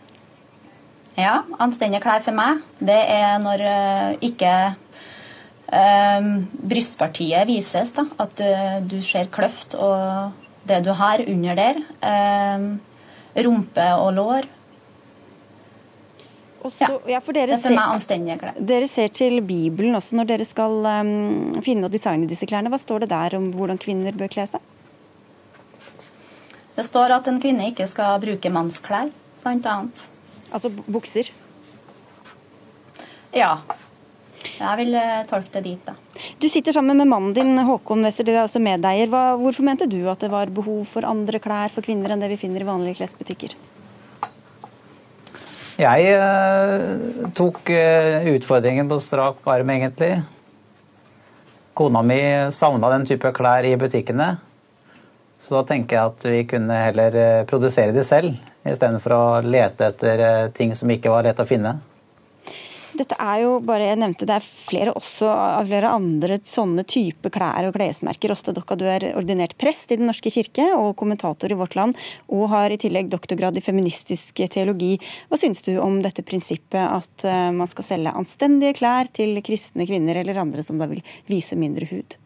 Ja, 1.19 1.35
anstendige 1.63 2.03
klær 2.03 2.23
for 2.27 2.35
meg, 2.35 2.63
det 2.83 3.03
er 3.11 3.37
når 3.43 3.61
ikke 4.27 4.55
brystpartiet 5.75 7.47
vises, 7.49 7.93
da. 7.97 8.05
At 8.23 8.39
du, 8.87 8.99
ser 9.03 9.31
kløft 9.33 9.75
og 9.79 10.35
det 10.69 10.83
du 10.85 10.91
har 10.99 11.23
under 11.27 11.59
der. 11.59 11.81
Eh, 12.03 12.67
rumpe 13.43 13.87
og 13.99 14.13
lår. 14.15 14.51
Også, 16.65 16.87
ja, 17.11 17.19
dere 17.21 17.59
er 17.59 17.61
ser-. 17.61 18.61
Dere 18.65 18.87
ser 18.89 19.11
til 19.13 19.43
Bibelen 19.45 19.99
også 19.99 20.17
når 20.17 20.31
dere 20.31 20.47
skal 20.49 20.79
um, 20.81 21.59
finne 21.65 21.91
og 21.91 21.93
designe 21.93 22.29
disse 22.31 22.49
klærne. 22.49 22.73
Hva 22.73 22.81
står 22.81 23.05
det 23.05 23.11
der 23.13 23.37
om 23.37 23.51
hvordan 23.53 23.81
kvinner 23.81 24.17
bør 24.17 24.33
kle 24.33 24.47
seg? 24.49 24.71
Det 26.75 26.87
står 26.89 27.13
at 27.19 27.29
en 27.31 27.37
kvinne 27.43 27.69
ikke 27.71 27.87
skal 27.87 28.17
bruke 28.23 28.51
mannsklær, 28.51 29.13
bl.a. 29.45 29.77
Altså 30.55 30.71
bukser? 30.73 31.29
Ja. 33.35 33.59
Jeg 34.55 34.81
vil 34.81 34.97
eh, 34.99 35.21
tolke 35.29 35.53
det 35.59 35.65
dit, 35.69 35.85
da. 35.87 35.95
Du 36.45 36.49
sitter 36.51 36.73
sammen 36.77 36.97
med 36.97 37.09
mannen 37.09 37.33
din, 37.33 37.59
Håkon 37.59 38.05
Wesser, 38.05 38.27
du 38.29 38.35
er 38.35 38.43
også 38.43 38.61
medeier. 38.61 39.09
Hva, 39.09 39.31
hvorfor 39.41 39.65
mente 39.65 39.87
du 39.89 40.03
at 40.13 40.21
det 40.21 40.29
var 40.29 40.51
behov 40.53 40.83
for 40.91 41.07
andre 41.09 41.39
klær 41.41 41.73
for 41.73 41.81
kvinner 41.87 42.13
enn 42.13 42.21
det 42.21 42.29
vi 42.35 42.37
finner 42.37 42.61
i 42.61 42.67
vanlige 42.69 42.99
klesbutikker? 42.99 43.55
Jeg 45.81 46.11
eh, 46.13 46.85
tok 47.39 47.73
eh, 47.73 48.29
utfordringen 48.35 48.93
på 48.93 48.99
strak 49.01 49.41
arm, 49.55 49.73
egentlig. 49.73 50.11
Kona 51.73 52.05
mi 52.05 52.21
savna 52.53 52.93
den 52.93 53.09
type 53.09 53.33
klær 53.41 53.65
i 53.65 53.73
butikkene. 53.81 54.35
Så 55.47 55.57
da 55.57 55.65
tenker 55.73 55.97
jeg 55.97 56.13
at 56.13 56.29
vi 56.29 56.45
kunne 56.53 56.83
heller 56.91 57.21
eh, 57.23 57.47
produsere 57.49 57.97
de 57.97 58.05
selv, 58.05 58.37
istedenfor 58.69 59.17
å 59.17 59.25
lete 59.49 59.89
etter 59.95 60.29
eh, 60.29 60.47
ting 60.53 60.77
som 60.77 60.93
ikke 60.93 61.17
var 61.17 61.25
lett 61.25 61.41
å 61.41 61.49
finne. 61.49 61.79
Dette 62.95 63.17
er 63.19 63.41
jo 63.43 63.57
bare, 63.67 63.89
jeg 63.89 63.99
nevnte, 63.99 64.27
det 64.29 64.37
er 64.37 64.45
flere 64.45 64.93
også 64.95 65.27
av 65.27 65.67
flere 65.67 65.91
andre 65.91 66.37
sånne 66.47 66.85
type 66.87 67.31
klær 67.35 67.67
og 67.67 67.75
klesmerker. 67.75 68.31
Åste 68.31 68.55
Dokka, 68.55 68.77
du 68.79 68.85
er 68.87 69.09
ordinert 69.19 69.57
prest 69.59 69.91
i 69.91 69.99
Den 69.99 70.07
norske 70.07 70.31
kirke 70.31 70.69
og 70.77 70.95
kommentator 71.01 71.51
i 71.51 71.59
Vårt 71.59 71.75
Land, 71.75 71.99
og 72.31 72.47
har 72.55 72.71
i 72.71 72.79
tillegg 72.79 73.11
doktorgrad 73.11 73.59
i 73.59 73.65
feministisk 73.65 74.45
teologi. 74.55 74.95
Hva 75.27 75.41
syns 75.43 75.67
du 75.67 75.73
om 75.83 75.99
dette 76.05 76.23
prinsippet 76.27 76.83
at 76.85 77.27
eh, 77.27 77.51
man 77.57 77.71
skal 77.71 77.91
selge 77.91 78.15
anstendige 78.15 78.79
klær 78.79 79.11
til 79.11 79.43
kristne 79.43 79.89
kvinner 79.91 80.23
eller 80.23 80.45
andre 80.45 80.63
som 80.63 80.79
da 80.79 80.87
vil 80.91 81.03
vise 81.27 81.59
mindre 81.59 81.91
hud? 81.91 82.19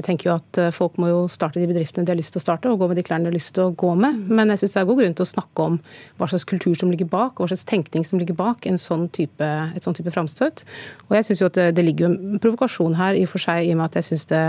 Jeg 0.00 0.06
tenker 0.06 0.30
jo 0.30 0.36
at 0.38 0.60
eh, 0.60 0.70
Folk 0.72 0.96
må 1.00 1.10
jo 1.10 1.20
starte 1.30 1.60
de 1.60 1.68
bedriftene 1.68 2.06
de 2.08 2.14
har 2.14 2.18
lyst 2.18 2.32
til 2.34 2.40
å 2.40 2.44
starte, 2.44 2.70
og 2.70 2.80
gå 2.80 2.88
med 2.90 2.96
de 2.96 3.04
klærne 3.04 3.28
de 3.28 3.32
har 3.32 3.36
lyst 3.36 3.52
til 3.56 3.68
å 3.68 3.74
gå 3.76 3.92
med. 4.00 4.16
Men 4.32 4.52
jeg 4.52 4.62
syns 4.62 4.76
det 4.76 4.82
er 4.82 4.88
god 4.88 5.00
grunn 5.02 5.16
til 5.18 5.26
å 5.26 5.30
snakke 5.30 5.66
om 5.66 5.78
hva 6.20 6.28
slags 6.30 6.46
kultur 6.48 6.78
som 6.78 6.92
ligger 6.92 7.10
bak, 7.12 7.36
og 7.36 7.44
hva 7.44 7.50
slags 7.52 7.68
tenkning 7.68 8.06
som 8.08 8.22
ligger 8.22 8.38
bak 8.38 8.68
sånn 8.80 9.08
type, 9.12 9.44
et 9.76 9.84
sånn 9.84 9.96
type 9.98 10.12
framstøt. 10.14 10.64
Og 11.10 11.16
jeg 11.18 11.28
synes 11.28 11.42
jo 11.42 11.50
at 11.50 11.58
det, 11.58 11.66
det 11.76 11.84
ligger 11.84 12.06
jo 12.06 12.12
en 12.14 12.42
provokasjon 12.42 12.96
her, 12.96 13.18
i 13.18 13.26
og 13.28 13.34
for 13.34 13.44
seg, 13.44 13.66
i 13.66 13.74
og 13.74 13.82
med 13.82 13.90
at 13.90 14.00
jeg 14.00 14.08
syns 14.08 14.28
det, 14.30 14.44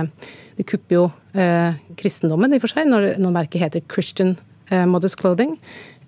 det 0.60 0.68
kupper 0.72 0.98
jo 0.98 1.06
eh, 1.36 1.80
kristendommen 2.00 2.54
i 2.54 2.62
og 2.62 2.64
for 2.64 2.76
seg, 2.76 2.88
når, 2.88 3.16
når 3.20 3.40
merket 3.42 3.66
heter 3.66 3.84
Christian 3.92 4.38
eh, 4.72 4.86
Modest 4.88 5.20
Clothing. 5.20 5.58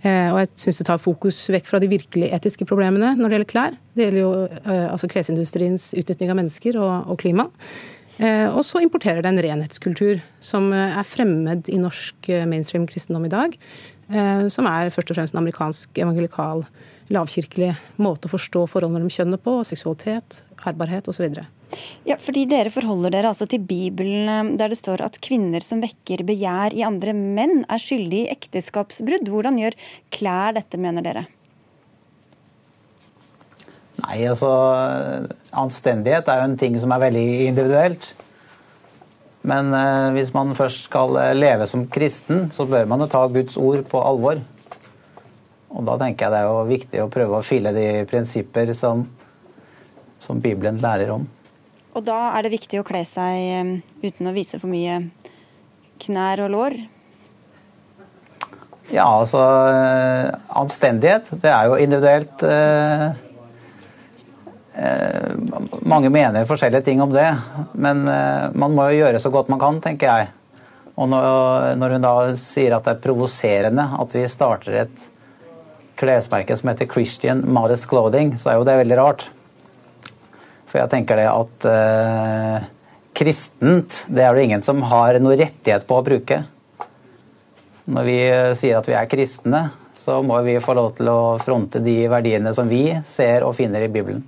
Eh, 0.03 0.29
og 0.33 0.41
jeg 0.41 0.49
syns 0.59 0.81
det 0.81 0.87
tar 0.89 0.99
fokus 0.99 1.37
vekk 1.53 1.69
fra 1.69 1.79
de 1.79 1.87
virkelig 1.87 2.27
etiske 2.35 2.67
problemene 2.67 3.13
når 3.15 3.29
det 3.29 3.37
gjelder 3.37 3.51
klær. 3.53 3.77
Det 3.95 4.07
gjelder 4.07 4.19
jo 4.19 4.31
eh, 4.49 4.87
altså 4.89 5.07
klesindustriens 5.11 5.91
utnytting 5.95 6.33
av 6.33 6.39
mennesker 6.41 6.79
og, 6.79 7.11
og 7.13 7.19
klima. 7.23 7.47
Eh, 8.23 8.47
og 8.47 8.63
så 8.63 8.79
importerer 8.83 9.23
det 9.23 9.31
en 9.33 9.41
renhetskultur 9.43 10.21
som 10.43 10.69
eh, 10.71 10.95
er 10.95 11.07
fremmed 11.07 11.67
i 11.71 11.79
norsk 11.81 12.29
eh, 12.31 12.45
mainstream 12.47 12.87
kristendom 12.89 13.27
i 13.27 13.33
dag. 13.33 13.59
Som 14.51 14.67
er 14.67 14.91
først 14.91 15.09
og 15.09 15.15
fremst 15.15 15.33
en 15.33 15.39
amerikansk 15.39 15.97
evangelikal, 15.97 16.65
lavkirkelig 17.15 17.69
måte 18.03 18.27
å 18.27 18.33
forstå 18.33 18.65
forholdet 18.69 18.97
mellom 18.97 19.13
kjønnet 19.15 19.41
på, 19.41 19.53
seksualitet, 19.65 20.41
ærbarhet 20.67 21.07
osv. 21.09 21.39
Ja, 22.05 22.17
fordi 22.21 22.43
Dere 22.51 22.69
forholder 22.69 23.15
dere 23.15 23.31
altså 23.31 23.47
til 23.49 23.63
Bibelen 23.63 24.51
der 24.59 24.69
det 24.69 24.77
står 24.77 25.01
at 25.07 25.21
kvinner 25.23 25.63
som 25.65 25.81
vekker 25.81 26.25
begjær 26.27 26.75
i 26.75 26.83
andre 26.85 27.15
menn, 27.15 27.63
er 27.63 27.81
skyldige 27.81 28.27
i 28.27 28.35
ekteskapsbrudd. 28.35 29.31
Hvordan 29.31 29.57
gjør 29.63 29.79
klær 30.13 30.59
dette, 30.59 30.77
mener 30.77 31.07
dere? 31.07 31.25
Nei, 34.03 34.19
altså 34.27 34.51
Anstendighet 35.55 36.27
er 36.27 36.41
jo 36.41 36.49
en 36.49 36.59
ting 36.59 36.75
som 36.81 36.91
er 36.91 37.05
veldig 37.05 37.27
individuelt. 37.47 38.09
Men 39.47 39.73
eh, 39.75 40.09
hvis 40.15 40.31
man 40.35 40.55
først 40.55 40.87
skal 40.87 41.17
eh, 41.19 41.33
leve 41.35 41.67
som 41.67 41.85
kristen, 41.91 42.49
så 42.55 42.67
bør 42.67 42.87
man 42.87 43.03
jo 43.03 43.09
ta 43.11 43.25
Guds 43.27 43.57
ord 43.59 43.83
på 43.91 44.01
alvor. 44.03 44.39
Og 45.73 45.85
da 45.87 45.97
tenker 45.99 46.27
jeg 46.27 46.33
det 46.33 46.39
er 46.39 46.49
jo 46.49 46.63
viktig 46.69 47.03
å 47.03 47.11
prøve 47.11 47.39
å 47.39 47.45
fylle 47.45 47.73
de 47.75 47.87
prinsipper 48.07 48.71
som, 48.77 49.07
som 50.23 50.39
Bibelen 50.43 50.79
lærer 50.83 51.11
om. 51.15 51.25
Og 51.93 52.05
da 52.05 52.19
er 52.37 52.45
det 52.45 52.53
viktig 52.55 52.79
å 52.79 52.87
kle 52.87 53.03
seg 53.07 53.39
eh, 53.39 53.75
uten 54.03 54.31
å 54.31 54.35
vise 54.35 54.59
for 54.61 54.71
mye 54.71 55.01
knær 56.03 56.45
og 56.45 56.53
lår? 56.53 56.77
Ja, 58.91 59.05
altså 59.07 59.41
eh, 59.71 60.31
Anstendighet, 60.59 61.29
det 61.41 61.51
er 61.51 61.69
jo 61.69 61.77
individuelt. 61.79 62.43
Eh, 62.43 63.05
eh, 63.07 63.32
mange 65.85 66.09
mener 66.09 66.47
forskjellige 66.49 66.87
ting 66.87 67.01
om 67.03 67.11
det, 67.13 67.27
men 67.77 68.07
eh, 68.09 68.49
man 68.57 68.73
må 68.73 68.87
jo 68.89 69.03
gjøre 69.03 69.21
så 69.21 69.29
godt 69.33 69.51
man 69.53 69.61
kan, 69.61 69.79
tenker 69.83 70.09
jeg. 70.09 70.31
Og 70.93 71.09
når 71.09 71.95
hun 71.95 72.05
da 72.05 72.13
sier 72.37 72.75
at 72.75 72.85
det 72.85 72.95
er 72.95 73.03
provoserende 73.03 73.85
at 73.97 74.13
vi 74.13 74.27
starter 74.29 74.83
et 74.83 75.05
klesmerke 75.97 76.57
som 76.57 76.69
heter 76.69 76.89
Christian 76.89 77.41
Modest 77.53 77.87
Clothing, 77.89 78.35
så 78.37 78.51
er 78.51 78.59
jo 78.59 78.67
det 78.67 78.77
veldig 78.81 78.99
rart. 78.99 79.25
For 80.69 80.81
jeg 80.81 80.89
tenker 80.89 81.21
det 81.21 81.29
at 81.29 81.69
eh, 81.69 82.67
kristent, 83.17 84.03
det 84.09 84.25
er 84.25 84.33
det 84.33 84.47
ingen 84.47 84.65
som 84.65 84.81
har 84.89 85.21
noe 85.21 85.37
rettighet 85.37 85.85
på 85.89 85.99
å 85.99 86.05
bruke. 86.05 86.43
Når 87.93 88.09
vi 88.09 88.19
eh, 88.25 88.51
sier 88.57 88.79
at 88.79 88.89
vi 88.89 88.97
er 88.97 89.09
kristne, 89.11 89.67
så 89.97 90.17
må 90.25 90.41
vi 90.45 90.57
få 90.61 90.75
lov 90.77 90.95
til 90.97 91.09
å 91.13 91.19
fronte 91.41 91.81
de 91.83 91.99
verdiene 92.11 92.53
som 92.57 92.69
vi 92.69 92.87
ser 93.07 93.45
og 93.45 93.55
finner 93.57 93.85
i 93.85 93.91
Bibelen. 93.93 94.25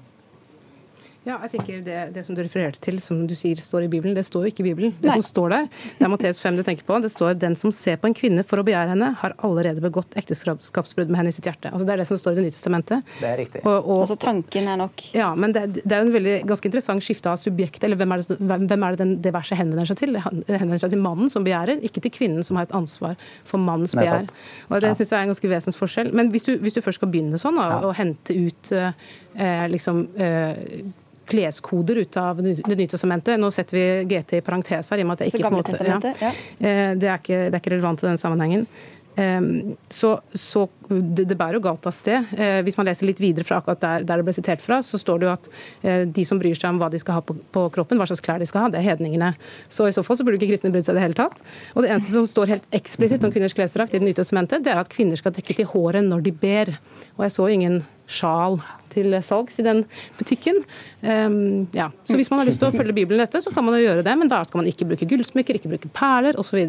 Ja, 1.26 1.39
jeg 1.41 1.55
tenker 1.55 1.80
det, 1.82 1.97
det, 2.13 2.21
som 2.28 2.36
du 2.38 2.43
refererte 2.43 2.78
til, 2.86 2.99
som 3.01 3.23
du 3.26 3.34
sier 3.38 3.57
står 3.57 3.88
i 3.88 3.89
Bibelen, 3.89 4.13
det 4.13 4.28
står 4.28 4.43
jo 4.45 4.51
ikke 4.51 4.61
i 4.61 4.67
Bibelen. 4.67 4.91
Det 4.99 5.09
Nei. 5.09 5.15
som 5.17 5.26
står 5.26 5.53
der, 5.55 5.69
det 5.97 6.05
er 6.05 6.11
Matteus 6.13 6.41
5 6.43 6.59
du 6.59 6.63
tenker 6.67 6.86
på. 6.86 6.99
Det 7.01 7.09
står 7.09 7.34
'den 7.41 7.55
som 7.57 7.71
ser 7.73 7.97
på 7.97 8.05
en 8.05 8.13
kvinne 8.13 8.43
for 8.45 8.61
å 8.61 8.65
begjære 8.65 8.93
henne, 8.93 9.09
har 9.17 9.34
allerede 9.41 9.82
begått 9.82 10.13
ekteskapsbrudd 10.13 11.09
med 11.09 11.17
henne 11.17 11.34
i 11.34 11.36
sitt 11.36 11.45
hjerte'. 11.49 11.71
Altså 11.71 11.86
Det 11.86 11.93
er 11.93 11.97
det 11.97 12.07
som 12.07 12.17
står 12.17 12.34
i 12.34 12.36
Det 12.36 12.43
nye 12.45 12.53
testamentet. 12.53 13.03
Det 13.19 13.26
er 13.26 13.38
riktig. 13.38 13.65
Og, 13.65 13.89
og, 13.89 13.99
altså 14.05 14.19
tanken 14.21 14.67
er 14.67 14.78
nok 14.78 15.01
Ja, 15.15 15.34
men 15.34 15.51
det, 15.51 15.82
det 15.82 15.91
er 15.91 16.03
jo 16.03 16.07
en 16.11 16.13
veldig 16.13 16.36
ganske 16.45 16.65
interessant 16.69 17.01
skifte 17.01 17.30
av 17.32 17.38
subjekt. 17.41 17.84
Eller 17.84 17.97
hvem 17.97 18.11
er 18.11 18.21
det, 18.21 18.38
hvem 18.38 18.84
er 18.84 18.91
det 18.91 18.99
den, 19.01 19.21
det 19.21 19.34
verset 19.34 19.57
henvender 19.57 19.86
seg 19.89 19.97
til? 19.97 20.13
Det 20.13 20.59
henvender 20.59 20.78
seg 20.78 20.93
til 20.93 21.01
mannen 21.01 21.30
som 21.30 21.43
begjærer, 21.43 21.82
ikke 21.82 22.01
til 22.05 22.11
kvinnen 22.11 22.43
som 22.43 22.57
har 22.57 22.69
et 22.69 22.76
ansvar 22.76 23.15
for 23.43 23.57
mannens 23.57 23.95
begjær. 23.97 24.30
Og 24.69 24.78
Det 24.82 24.93
ja. 24.93 24.93
syns 24.93 25.09
jeg 25.09 25.17
er 25.17 25.23
en 25.23 25.34
ganske 25.34 25.49
vesensforskjell. 25.49 26.13
Men 26.13 26.30
hvis 26.30 26.45
du, 26.45 26.53
hvis 26.61 26.78
du 26.78 26.82
først 26.86 27.01
skal 27.01 27.09
begynne 27.09 27.41
sånn, 27.41 27.57
og, 27.57 27.71
ja. 27.71 27.82
og 27.82 27.95
hente 27.97 28.36
ut 28.36 28.71
eh, 28.78 29.65
liksom 29.73 30.05
eh, 30.21 30.86
kleskoder 31.28 32.01
ut 32.01 32.17
av 32.21 32.41
Det 32.43 32.76
nye 32.76 32.89
testamentet. 32.91 33.39
Nå 33.41 33.51
setter 33.53 33.78
vi 33.78 33.86
GT 34.09 34.39
i 34.39 34.43
parentes 34.45 34.91
her, 34.91 35.01
i 35.01 35.05
og 35.05 35.11
med 35.11 35.17
at 35.17 35.26
det 35.26 35.32
ikke, 35.34 35.53
måte, 35.53 35.78
ja. 35.86 35.99
Ja. 36.21 36.34
Eh, 36.59 36.91
det, 36.99 37.09
er 37.09 37.17
ikke, 37.21 37.47
det 37.49 37.53
er 37.53 37.63
ikke 37.63 37.76
relevant 37.78 38.03
i 38.03 38.09
den 38.09 38.21
sammenhengen. 38.21 38.67
Ehm, 39.15 39.76
så, 39.89 40.19
så 40.34 40.65
det, 40.89 41.38
bærer 41.38 41.57
jo 41.57 41.63
galt 41.63 41.86
av 41.88 41.93
sted. 41.95 42.34
Eh, 42.36 42.59
hvis 42.67 42.76
man 42.76 42.88
leser 42.89 43.07
litt 43.07 43.21
videre 43.23 43.47
fra 43.47 43.61
akkurat 43.61 43.82
der, 43.82 44.03
der, 44.03 44.19
det 44.19 44.28
ble 44.28 44.36
sitert 44.36 44.63
fra, 44.63 44.82
så 44.84 44.99
står 44.99 45.21
det 45.21 45.28
jo 45.28 45.32
at 45.32 45.49
eh, 45.88 46.03
de 46.17 46.26
som 46.28 46.39
bryr 46.41 46.57
seg 46.57 46.73
om 46.73 46.82
hva 46.82 46.89
de 46.91 46.99
skal 47.01 47.19
ha 47.19 47.23
på, 47.23 47.38
på, 47.55 47.65
kroppen, 47.78 47.99
hva 48.01 48.07
slags 48.09 48.23
klær 48.26 48.43
de 48.43 48.49
skal 48.49 48.65
ha, 48.65 48.73
det 48.73 48.82
er 48.82 48.89
hedningene. 48.89 49.32
Så 49.71 49.88
i 49.88 49.95
så 49.95 50.03
fall 50.05 50.19
så 50.19 50.28
burde 50.28 50.39
ikke 50.39 50.51
kristne 50.51 50.73
brydd 50.73 50.88
seg 50.88 50.97
i 50.97 50.99
det 50.99 51.07
hele 51.07 51.19
tatt. 51.19 51.43
Og 51.73 51.86
det 51.86 51.93
eneste 51.93 52.15
som 52.15 52.28
står 52.30 52.55
helt 52.57 52.69
eksplisitt 52.76 53.23
om 53.23 53.34
kvinners 53.34 53.55
klesdrakt 53.55 53.95
i 53.95 54.01
Det 54.01 54.09
nye 54.09 54.17
testamentet, 54.17 54.65
det 54.65 54.73
er 54.76 54.84
at 54.84 54.91
kvinner 54.91 55.19
skal 55.19 55.36
dekke 55.36 55.61
til 55.61 55.71
håret 55.71 56.03
når 56.05 56.28
de 56.28 56.36
ber. 56.36 56.76
Og 57.15 57.28
jeg 57.28 57.38
så 57.38 57.47
ingen 57.55 57.84
sjal 58.07 58.59
til 58.95 59.15
salgs 59.25 59.59
i 59.59 59.65
den 59.65 59.83
butikken. 60.19 60.61
Um, 61.01 61.67
ja. 61.75 61.89
Så 62.07 62.17
hvis 62.19 62.31
man 62.31 62.41
har 62.41 62.49
lyst 62.49 62.61
til 62.63 62.69
å 62.69 62.75
følge 62.75 62.95
Bibelen 62.95 63.23
dette, 63.23 63.41
så 63.43 63.51
kan 63.53 63.65
man 63.67 63.77
jo 63.77 63.85
gjøre 63.85 64.05
det, 64.05 64.15
men 64.19 64.31
da 64.31 64.41
skal 64.47 64.61
man 64.61 64.71
ikke 64.71 64.87
bruke 64.91 65.09
gullsmykker, 65.09 65.59
ikke 65.59 65.73
bruke 65.73 65.91
perler 65.95 66.39
osv. 66.39 66.63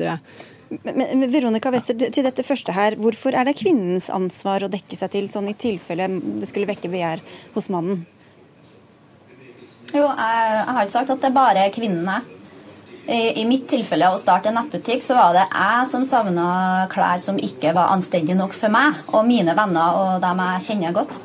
Men, 0.83 1.29
Veronica 1.31 1.71
Wester, 1.71 1.95
til 1.95 2.27
dette 2.27 2.43
første 2.47 2.75
her, 2.75 2.97
hvorfor 2.99 3.37
er 3.39 3.47
det 3.47 3.59
kvinnens 3.61 4.09
ansvar 4.11 4.67
å 4.67 4.73
dekke 4.73 4.99
seg 4.99 5.13
til, 5.15 5.31
sånn 5.31 5.53
i 5.53 5.59
tilfelle 5.59 6.09
det 6.41 6.51
skulle 6.51 6.69
vekke 6.71 6.91
begjær 6.91 7.23
hos 7.55 7.71
mannen? 7.73 8.03
Jo, 9.95 10.03
jeg, 10.03 10.49
jeg 10.51 10.75
har 10.75 10.83
ikke 10.83 10.97
sagt 10.97 11.15
at 11.15 11.23
det 11.23 11.37
bare 11.37 11.63
er 11.63 11.75
kvinnene. 11.75 12.19
I, 13.07 13.45
mitt 13.47 13.69
tilfelle 13.71 14.09
å 14.11 14.19
starte 14.19 14.51
en 14.51 14.57
nettbutikk, 14.59 15.05
så 15.05 15.15
var 15.15 15.37
det 15.37 15.45
jeg 15.47 15.87
som 15.93 16.03
savna 16.07 16.47
klær 16.91 17.21
som 17.23 17.39
ikke 17.39 17.71
var 17.77 17.93
anstendige 17.95 18.35
nok 18.39 18.55
for 18.57 18.73
meg 18.75 18.99
og 19.13 19.27
mine 19.29 19.55
venner 19.55 19.99
og 20.01 20.23
dem 20.25 20.43
jeg 20.43 20.65
kjenner 20.71 20.97
godt. 20.97 21.19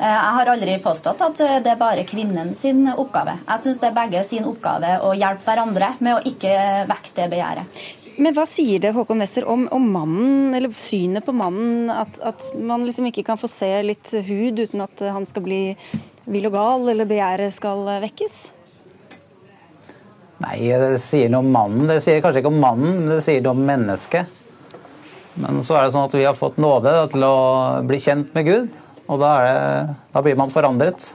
Eh, 0.00 0.10
jeg 0.10 0.32
har 0.38 0.50
aldri 0.50 0.78
påstått 0.82 1.22
at 1.22 1.42
det 1.62 1.70
er 1.70 1.78
bare 1.78 2.06
kvinnen 2.08 2.54
sin 2.58 2.88
oppgave. 2.90 3.36
Jeg 3.46 3.62
syns 3.62 3.78
det 3.82 3.92
er 3.92 3.98
begge 4.00 4.24
sin 4.26 4.48
oppgave 4.50 4.96
å 5.06 5.12
hjelpe 5.14 5.46
hverandre 5.46 5.92
med 6.00 6.16
å 6.16 6.24
ikke 6.32 6.56
vekke 6.90 7.14
det 7.20 7.28
begjæret. 7.36 7.84
Men 8.14 8.34
hva 8.34 8.44
sier 8.46 8.82
det 8.82 8.92
Håkon 8.94 9.22
Wesser 9.22 9.46
om, 9.50 9.64
om, 9.74 9.86
mannen, 9.90 10.54
eller 10.54 10.74
synet 10.78 11.26
på 11.26 11.34
mannen? 11.34 11.90
At, 11.90 12.20
at, 12.22 12.46
man 12.54 12.86
liksom 12.86 13.08
ikke 13.10 13.26
kan 13.26 13.38
få 13.38 13.50
se 13.50 13.70
litt 13.82 14.12
hud 14.26 14.62
uten 14.62 14.84
at 14.84 15.02
han 15.14 15.26
skal 15.26 15.46
bli 15.46 15.62
vill 16.30 16.50
og 16.50 16.54
gal, 16.54 16.90
eller 16.90 17.10
begjæret 17.10 17.54
skal 17.56 17.82
vekkes? 18.06 18.38
Nei, 20.44 20.60
det 20.68 21.00
sier 21.00 21.30
noe 21.32 21.44
om 21.44 21.52
mannen. 21.54 21.88
Det 21.88 22.00
sier 22.04 22.20
kanskje 22.24 22.42
ikke 22.42 22.52
om 22.52 22.60
mannen, 22.60 23.04
det 23.08 23.22
sier 23.24 23.42
noe 23.44 23.54
om 23.56 23.64
mennesket. 23.64 24.40
Men 25.40 25.62
så 25.66 25.78
er 25.78 25.86
det 25.86 25.94
sånn 25.94 26.06
at 26.06 26.14
vi 26.14 26.26
har 26.26 26.38
fått 26.38 26.60
nåde 26.62 26.92
til 27.10 27.24
å 27.26 27.36
bli 27.86 27.98
kjent 28.02 28.34
med 28.36 28.46
Gud, 28.46 28.80
og 29.08 29.20
da, 29.20 29.30
det, 29.42 29.94
da 30.14 30.22
blir 30.24 30.36
man 30.38 30.52
forandret. 30.52 31.08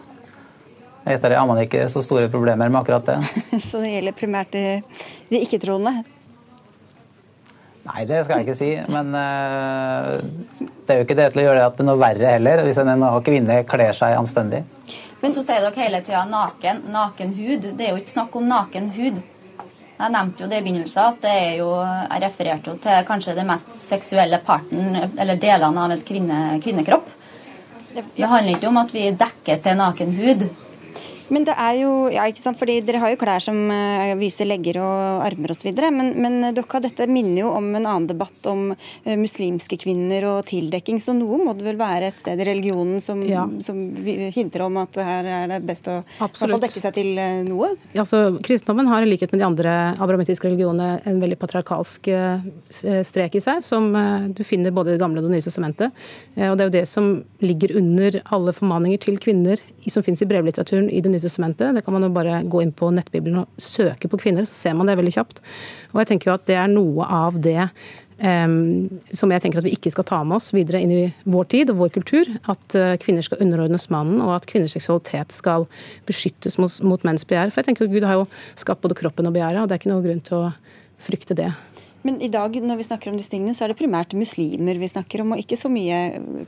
Etter 1.09 1.31
det 1.31 1.39
har 1.39 1.47
man 1.49 1.61
ikke 1.61 1.85
så 1.89 2.03
store 2.05 2.29
problemer 2.31 2.69
med 2.69 2.81
akkurat 2.81 3.05
det. 3.07 3.19
så 3.69 3.81
det 3.83 3.93
gjelder 3.95 4.17
primært 4.17 4.51
de, 4.53 4.63
de 5.31 5.43
ikke-troende? 5.45 6.01
Nei, 7.89 8.03
det 8.05 8.25
skal 8.25 8.41
jeg 8.41 8.45
ikke 8.45 8.57
si. 8.59 8.73
Men 8.91 9.13
uh, 9.15 10.19
det 10.85 10.93
er 10.93 10.99
jo 10.99 11.07
ikke 11.07 11.17
det 11.17 11.29
til 11.33 11.43
å 11.43 11.47
gjøre 11.47 11.69
det 11.77 11.87
noe 11.87 12.01
verre 12.01 12.33
heller, 12.35 12.65
hvis 12.67 12.81
en 12.81 13.07
kvinne 13.25 13.61
kler 13.69 13.95
seg 13.97 14.17
anstendig. 14.19 14.65
Men 15.19 15.33
så 15.35 15.43
sier 15.43 15.63
dere 15.63 15.83
hele 15.83 15.99
tida 16.05 16.23
naken, 16.29 16.85
naken 16.93 17.33
hud. 17.35 17.67
Det 17.75 17.85
er 17.85 17.93
jo 17.93 17.99
ikke 17.99 18.15
snakk 18.15 18.37
om 18.39 18.47
naken 18.47 18.89
hud. 18.95 19.19
Jeg 19.99 20.13
nevnte 20.13 20.45
jo 20.45 20.47
det 20.47 20.61
i 20.61 20.63
begynnelsen, 20.63 21.09
at 21.11 21.17
det 21.25 21.31
er 21.35 21.55
jo, 21.59 21.71
jeg 21.83 22.21
refererte 22.23 22.71
jo 22.71 22.77
til 22.79 23.07
kanskje 23.07 23.35
den 23.35 23.49
mest 23.49 23.73
seksuelle 23.83 24.39
parten, 24.47 24.95
eller 25.19 25.41
delene 25.41 25.83
av 25.83 25.91
en 25.91 26.05
kvinne, 26.07 26.37
kvinnekropp. 26.63 27.09
Det 27.91 28.29
handler 28.31 28.53
ikke 28.53 28.69
om 28.69 28.79
at 28.79 28.93
vi 28.95 29.09
dekker 29.11 29.59
til 29.65 29.75
naken 29.81 30.15
hud. 30.15 30.45
Men 31.33 31.45
det 31.47 31.55
er 31.57 31.75
jo, 31.81 31.91
ja 32.11 32.25
ikke 32.29 32.41
sant, 32.41 32.59
fordi 32.59 32.79
Dere 32.85 33.01
har 33.03 33.13
jo 33.13 33.19
klær 33.21 33.43
som 33.43 33.57
uh, 33.69 34.13
viser 34.19 34.47
legger 34.49 34.79
og 34.81 35.23
armer 35.25 35.53
osv. 35.53 35.69
Men, 35.93 36.11
men 36.21 36.37
dere, 36.57 36.81
dette 36.83 37.07
minner 37.09 37.43
jo 37.43 37.53
om 37.57 37.69
en 37.77 37.85
annen 37.85 38.07
debatt 38.09 38.49
om 38.49 38.71
uh, 38.73 39.15
muslimske 39.19 39.77
kvinner 39.81 40.25
og 40.29 40.47
tildekking. 40.49 41.01
Så 41.03 41.15
noe 41.17 41.39
må 41.41 41.53
det 41.57 41.67
vel 41.67 41.79
være 41.79 42.11
et 42.11 42.21
sted 42.21 42.41
i 42.41 42.47
religionen 42.49 43.03
som, 43.03 43.21
ja. 43.25 43.45
som 43.65 43.79
hinter 44.35 44.65
om 44.65 44.79
at 44.81 44.99
her 44.99 45.29
er 45.43 45.53
det 45.53 45.61
best 45.67 45.89
å 45.91 46.01
dekke 46.19 46.81
seg 46.81 46.95
til 46.97 47.13
noe? 47.47 47.71
Ja, 47.95 48.05
så 48.07 48.39
kristendommen 48.45 48.89
har 48.89 49.05
i 49.05 49.09
likhet 49.09 49.33
med 49.33 49.43
de 49.43 49.47
andre 49.47 49.75
abramittiske 50.01 50.49
religionene 50.49 50.99
en 51.09 51.21
veldig 51.21 51.37
patriarkalsk 51.39 52.09
strek 53.05 53.37
i 53.37 53.43
seg, 53.43 53.61
som 53.65 53.91
du 54.35 54.41
finner 54.47 54.73
både 54.75 54.93
i 54.93 54.97
Det 54.97 55.01
gamle 55.01 55.21
og 55.21 55.27
Det 55.27 55.35
nye 55.35 55.45
testamentet. 55.45 55.95
Og 56.35 56.55
det 56.57 56.65
er 56.65 56.69
jo 56.69 56.75
det 56.79 56.85
som 56.89 57.09
ligger 57.43 57.75
under 57.79 58.19
alle 58.35 58.53
formaninger 58.55 59.01
til 59.05 59.19
kvinner 59.21 59.61
som 59.93 60.05
finnes 60.05 60.21
i 60.23 60.29
brevlitteraturen 60.29 60.89
i 60.89 61.01
Det 61.01 61.11
nye 61.11 61.23
testamentet. 61.23 61.75
Det 61.75 61.85
kan 61.85 61.95
man 61.95 62.05
jo 62.05 62.11
bare 62.13 62.41
gå 62.43 62.61
inn 62.63 62.75
på 62.75 62.91
nettbibelen 62.95 63.43
og 63.43 63.61
søke 63.61 64.09
på 64.11 64.19
kvinner, 64.21 64.45
så 64.47 64.57
ser 64.57 64.77
man 64.77 64.89
det 64.89 64.97
veldig 64.99 65.15
kjapt. 65.15 65.41
Og 65.93 66.03
jeg 66.03 66.13
tenker 66.13 66.31
jo 66.31 66.37
at 66.37 66.45
det 66.49 66.59
er 66.59 66.69
noe 66.71 67.05
av 67.05 67.39
det 67.41 67.69
um, 68.19 68.89
som 69.15 69.31
jeg 69.31 69.43
tenker 69.43 69.61
at 69.61 69.67
vi 69.67 69.75
ikke 69.77 69.91
skal 69.93 70.07
ta 70.07 70.21
med 70.23 70.39
oss 70.39 70.51
videre 70.55 70.81
inn 70.83 70.93
i 70.93 71.05
vår 71.29 71.49
tid 71.53 71.73
og 71.73 71.81
vår 71.83 71.93
kultur. 71.99 72.29
At 72.51 72.77
uh, 72.77 72.95
kvinner 73.01 73.25
skal 73.25 73.41
underordnes 73.45 73.89
mannen, 73.93 74.21
og 74.25 74.35
at 74.37 74.49
kvinners 74.49 74.75
seksualitet 74.77 75.35
skal 75.35 75.67
beskyttes 76.09 76.59
mot, 76.61 76.73
mot 76.85 77.07
menns 77.07 77.27
begjær. 77.27 77.53
For 77.53 77.61
jeg 77.61 77.71
tenker 77.71 77.87
at 77.87 77.95
Gud 77.95 78.07
har 78.07 78.21
jo 78.21 78.27
skapt 78.59 78.83
både 78.85 78.99
kroppen 78.99 79.29
og 79.29 79.35
begjæret, 79.37 79.63
og 79.63 79.69
det 79.69 79.77
er 79.77 79.83
ikke 79.83 79.93
noe 79.93 80.05
grunn 80.05 80.23
til 80.25 80.41
å 80.41 80.51
frykte 80.99 81.37
det. 81.37 81.51
Men 82.07 82.19
i 82.23 82.29
dag 82.31 82.55
når 82.63 82.79
vi 82.79 82.85
snakker 82.87 83.11
om 83.11 83.17
disse 83.19 83.33
tingene, 83.33 83.53
så 83.55 83.65
er 83.65 83.73
det 83.73 83.79
primært 83.79 84.13
muslimer 84.17 84.79
vi 84.79 84.89
snakker 84.89 85.23
om, 85.23 85.33
og 85.35 85.41
ikke 85.41 85.57
så 85.59 85.71
mye 85.71 85.99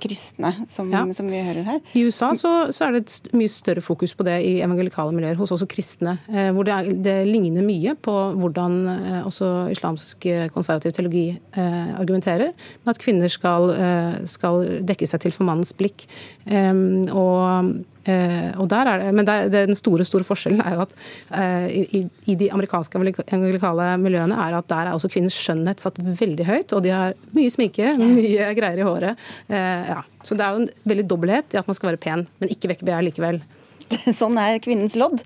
kristne, 0.01 0.53
som, 0.71 0.91
ja. 0.93 1.03
som 1.15 1.27
vi 1.31 1.41
hører 1.43 1.67
her. 1.67 1.81
I 1.97 2.05
USA 2.07 2.31
så, 2.37 2.53
så, 2.71 2.87
er 2.87 2.95
det 2.95 3.03
et 3.03 3.31
mye 3.37 3.51
større 3.51 3.83
fokus 3.83 4.15
på 4.17 4.25
det 4.27 4.37
i 4.47 4.53
evangelikale 4.63 5.15
miljøer, 5.15 5.39
hos 5.39 5.53
også 5.55 5.67
kristne. 5.71 6.15
Eh, 6.31 6.51
hvor 6.55 6.67
det, 6.67 6.77
er, 6.77 6.91
det, 7.07 7.17
ligner 7.27 7.65
mye 7.65 7.95
på 7.99 8.15
hvordan 8.39 8.79
eh, 8.95 9.19
også 9.27 9.51
islamsk 9.75 10.29
eh, 10.31 10.47
konservativ 10.53 10.95
teologi 10.95 11.27
eh, 11.35 11.93
argumenterer, 11.99 12.55
med 12.85 12.95
at 12.95 13.01
kvinner 13.01 13.31
skal, 13.31 13.71
eh, 13.75 14.19
skal, 14.29 14.63
dekke 14.87 15.07
seg 15.09 15.25
til 15.25 15.35
for 15.35 15.47
mannens 15.47 15.73
blikk. 15.75 16.07
Um, 16.47 17.05
og 17.11 17.81
Uh, 18.01 18.49
og 18.57 18.65
der 18.71 18.89
er 18.89 19.03
det, 19.03 19.09
men 19.13 19.27
der, 19.27 19.49
den 19.53 19.77
store 19.77 20.05
store 20.07 20.25
forskjellen 20.25 20.63
er 20.65 20.73
jo 20.73 20.85
at 20.87 20.95
eh, 21.37 21.67
i, 21.69 22.01
i, 22.25 22.35
de 22.39 22.47
amerikanske 22.49 22.97
evangelikale 22.97 23.91
miljøene 24.01 24.37
er 24.41 24.57
at 24.57 24.67
der 24.71 24.89
er 24.89 24.95
også 24.95 25.11
kvinnens 25.13 25.37
skjønnhet 25.37 25.83
satt 25.83 26.01
veldig 26.01 26.47
høyt. 26.47 26.73
Og 26.73 26.81
de 26.85 26.93
har 26.95 27.15
mye 27.37 27.53
sminke, 27.53 27.93
mye 28.17 28.51
greier 28.57 28.81
i 28.81 28.87
håret. 28.87 29.25
Eh, 29.47 29.93
ja. 29.93 30.01
Så 30.25 30.37
det 30.37 30.45
er 30.45 30.55
jo 30.55 30.63
en 30.63 30.91
veldig 30.93 31.07
dobbelthet 31.13 31.55
i 31.55 31.61
at 31.61 31.69
man 31.69 31.77
skal 31.77 31.91
være 31.91 32.03
pen, 32.03 32.27
men 32.41 32.53
ikke 32.53 32.73
vekke 32.73 32.89
begjær 32.89 33.07
likevel. 33.11 33.41
Sånn 34.21 34.39
er 34.41 34.61
kvinnens 34.63 34.97
lodd. 34.99 35.21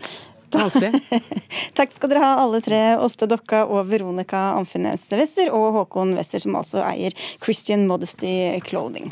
Takk 1.76 1.92
skal 1.92 2.12
dere 2.12 2.24
ha, 2.24 2.32
alle 2.44 2.62
tre. 2.64 2.82
Åste 3.04 3.28
Dokka 3.28 3.66
og 3.68 3.90
Veronica 3.90 4.52
Amfinnes 4.56 5.04
Wester, 5.12 5.52
og 5.56 5.80
Håkon 5.80 6.16
Wester, 6.20 6.44
som 6.44 6.56
altså 6.60 6.84
eier 6.86 7.16
Christian 7.44 7.88
Modesty 7.90 8.56
Clothing. 8.68 9.12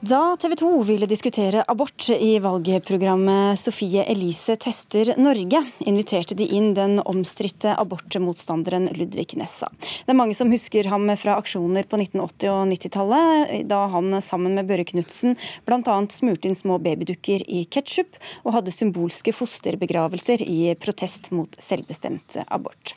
Da 0.00 0.36
TV 0.36 0.54
2 0.56 0.82
ville 0.82 1.06
diskutere 1.06 1.60
abort 1.68 2.08
i 2.08 2.38
valgprogrammet 2.40 3.60
Sofie 3.60 4.00
Elise 4.08 4.54
tester 4.56 5.10
Norge, 5.20 5.60
inviterte 5.78 6.32
de 6.34 6.46
inn 6.56 6.70
den 6.72 7.02
omstridte 7.04 7.74
abortmotstanderen 7.76 8.88
Ludvig 8.96 9.36
Nessa. 9.36 9.68
Det 9.80 10.14
er 10.14 10.16
mange 10.16 10.38
som 10.38 10.48
husker 10.48 10.88
ham 10.88 11.04
fra 11.20 11.36
aksjoner 11.36 11.84
på 11.84 12.00
1980- 12.00 12.48
og 12.48 12.72
90-tallet, 12.72 13.54
da 13.68 13.82
han 13.92 14.16
sammen 14.24 14.56
med 14.56 14.72
Børre 14.72 14.88
Knutsen 14.88 15.36
bl.a. 15.68 16.00
smurte 16.08 16.48
inn 16.48 16.56
små 16.56 16.80
babydukker 16.80 17.44
i 17.44 17.66
ketsjup 17.68 18.16
og 18.46 18.56
hadde 18.56 18.72
symbolske 18.72 19.36
fosterbegravelser 19.36 20.48
i 20.48 20.72
protest 20.80 21.28
mot 21.28 21.60
selvbestemt 21.60 22.40
abort. 22.48 22.96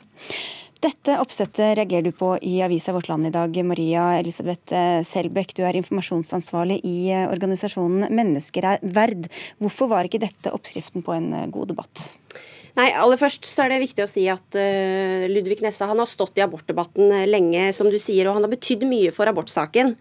Dette 0.84 1.14
oppsettet 1.16 1.78
reagerer 1.78 2.04
du 2.04 2.12
på 2.12 2.34
i 2.44 2.58
avisa 2.60 2.92
Vårt 2.92 3.06
Land 3.08 3.24
i 3.24 3.30
dag. 3.32 3.54
Maria 3.64 4.18
Elisabeth 4.18 4.74
Selbekk, 5.08 5.54
du 5.56 5.62
er 5.64 5.78
informasjonsansvarlig 5.78 6.76
i 6.84 7.08
organisasjonen 7.24 8.12
Mennesker 8.12 8.66
er 8.74 8.84
verd. 8.84 9.30
Hvorfor 9.62 9.88
var 9.94 10.04
ikke 10.04 10.20
dette 10.26 10.52
oppskriften 10.52 11.06
på 11.06 11.14
en 11.16 11.30
god 11.54 11.72
debatt? 11.72 12.04
Nei, 12.76 12.90
aller 12.90 13.16
først 13.16 13.48
så 13.48 13.64
er 13.64 13.72
det 13.72 13.80
viktig 13.86 14.04
å 14.04 14.10
si 14.10 14.26
at 14.28 14.58
Ludvig 15.30 15.62
Nessa 15.64 15.88
han 15.88 16.02
har 16.02 16.10
stått 16.10 16.36
i 16.36 16.44
abortdebatten 16.44 17.16
lenge, 17.30 17.70
som 17.72 17.88
du 17.88 17.96
sier, 17.96 18.28
og 18.28 18.36
han 18.36 18.44
har 18.44 18.52
betydd 18.52 18.84
mye 18.90 19.14
for 19.14 19.30
abortsaken. 19.30 19.94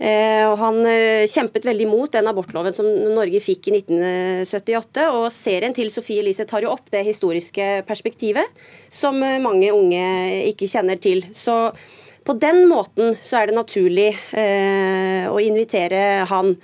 Uh, 0.00 0.44
og 0.48 0.54
Han 0.62 0.78
uh, 0.86 1.28
kjempet 1.28 1.66
veldig 1.68 1.86
mot 1.90 2.12
den 2.12 2.28
abortloven 2.30 2.72
som 2.72 2.88
Norge 2.88 3.42
fikk 3.44 3.68
i 3.68 3.74
1978. 3.78 5.06
og 5.12 5.26
Serien 5.34 5.76
til 5.76 5.92
Sofie 5.92 6.24
Elise 6.24 6.46
tar 6.48 6.64
jo 6.64 6.72
opp 6.72 6.88
det 6.92 7.04
historiske 7.04 7.82
perspektivet 7.88 8.48
som 8.88 9.20
mange 9.20 9.68
unge 9.76 10.04
ikke 10.48 10.68
kjenner 10.70 11.00
til. 11.00 11.26
Så 11.36 11.70
på 12.24 12.36
den 12.40 12.64
måten 12.70 13.12
så 13.20 13.40
er 13.40 13.50
det 13.50 13.58
naturlig 13.58 14.10
å 14.36 15.38
invitere 15.40 16.24
han. 16.28 16.54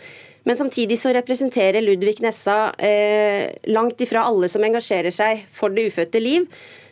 Men 0.47 0.57
samtidig 0.57 0.99
så 1.01 1.11
representerer 1.11 1.83
Ludvig 1.83 2.21
Nessa 2.23 2.71
eh, 2.79 3.51
langt 3.75 4.01
ifra 4.01 4.23
alle 4.29 4.47
som 4.49 4.63
engasjerer 4.63 5.11
seg 5.11 5.43
for 5.51 5.75
det 5.75 5.89
ufødte 5.91 6.21
liv. 6.23 6.45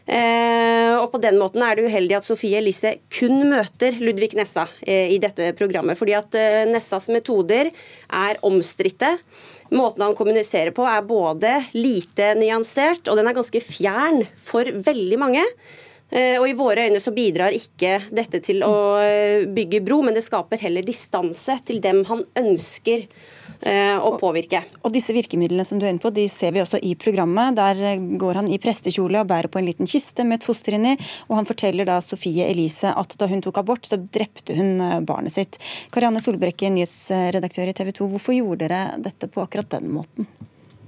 Eh, 0.05 0.92
og 1.00 1.09
på 1.14 1.20
den 1.22 1.38
måten 1.40 1.62
er 1.64 1.78
det 1.78 1.86
uheldig 1.88 2.18
at 2.18 2.26
Sofie 2.26 2.59
Elise 2.61 2.98
kun 3.14 3.38
møter 3.48 3.96
Ludvig 4.02 4.34
Nessa 4.36 4.66
eh, 4.84 5.09
i 5.14 5.20
dette 5.22 5.52
programmet. 5.57 5.98
Fordi 6.00 6.16
at 6.18 6.36
eh, 6.36 6.64
Nessas 6.68 7.09
metoder 7.12 7.70
er 7.72 8.42
omstridte. 8.44 9.14
Måten 9.72 10.05
han 10.05 10.16
kommuniserer 10.18 10.74
på 10.76 10.84
er 10.88 11.07
både 11.09 11.57
lite 11.72 12.34
nyansert, 12.38 13.09
og 13.09 13.16
den 13.18 13.30
er 13.30 13.36
ganske 13.36 13.64
fjern 13.64 14.22
for 14.44 14.68
veldig 14.68 15.18
mange. 15.18 15.42
Og 16.14 16.44
I 16.46 16.55
våre 16.55 16.84
øyne 16.84 17.00
så 17.02 17.11
bidrar 17.16 17.57
ikke 17.57 17.96
dette 18.14 18.38
til 18.44 18.61
å 18.62 18.74
bygge 19.50 19.80
bro, 19.82 19.96
men 20.05 20.14
det 20.14 20.22
skaper 20.22 20.61
heller 20.61 20.84
distanse 20.86 21.57
til 21.66 21.80
dem 21.82 22.05
han 22.07 22.22
ønsker 22.38 23.09
å 23.62 24.14
påvirke. 24.20 24.62
Og 24.84 24.92
disse 24.94 25.14
virkemidlene 25.16 25.64
som 25.66 25.78
du 25.80 25.86
er 25.86 25.92
inne 25.94 26.02
på, 26.02 26.12
de 26.14 26.26
ser 26.32 26.55
vi 26.55 26.62
også 26.62 26.80
i 26.84 26.94
programmet. 27.00 27.57
Der 27.59 27.80
eh, 27.92 28.07
går 28.20 28.40
han 28.40 28.50
i 28.52 28.61
prestekjole 28.62 29.22
og 29.22 29.30
bærer 29.30 29.50
på 29.52 29.61
en 29.61 29.68
liten 29.68 29.90
kiste 29.90 30.26
med 30.26 30.40
et 30.40 30.48
foster 30.48 30.76
inni. 30.78 30.96
Og 31.28 31.38
han 31.38 31.48
forteller 31.48 31.88
da 31.88 32.00
Sofie 32.05 32.48
Elise 32.50 32.92
at 32.94 33.16
da 33.20 33.28
hun 33.30 33.44
tok 33.44 33.62
abort, 33.62 33.86
så 33.88 33.98
drepte 33.98 34.57
hun 34.59 34.80
eh, 34.80 34.98
barnet 35.07 35.36
sitt. 35.36 35.61
Karianne 35.94 36.22
Solbrekke, 36.24 36.72
nyhetsredaktør 36.74 37.70
i 37.70 37.76
TV 37.76 37.94
2, 38.00 38.11
hvorfor 38.14 38.36
gjorde 38.36 38.66
dere 38.66 38.82
dette 39.05 39.30
på 39.30 39.44
akkurat 39.44 39.72
den 39.76 39.92
måten? 39.94 40.28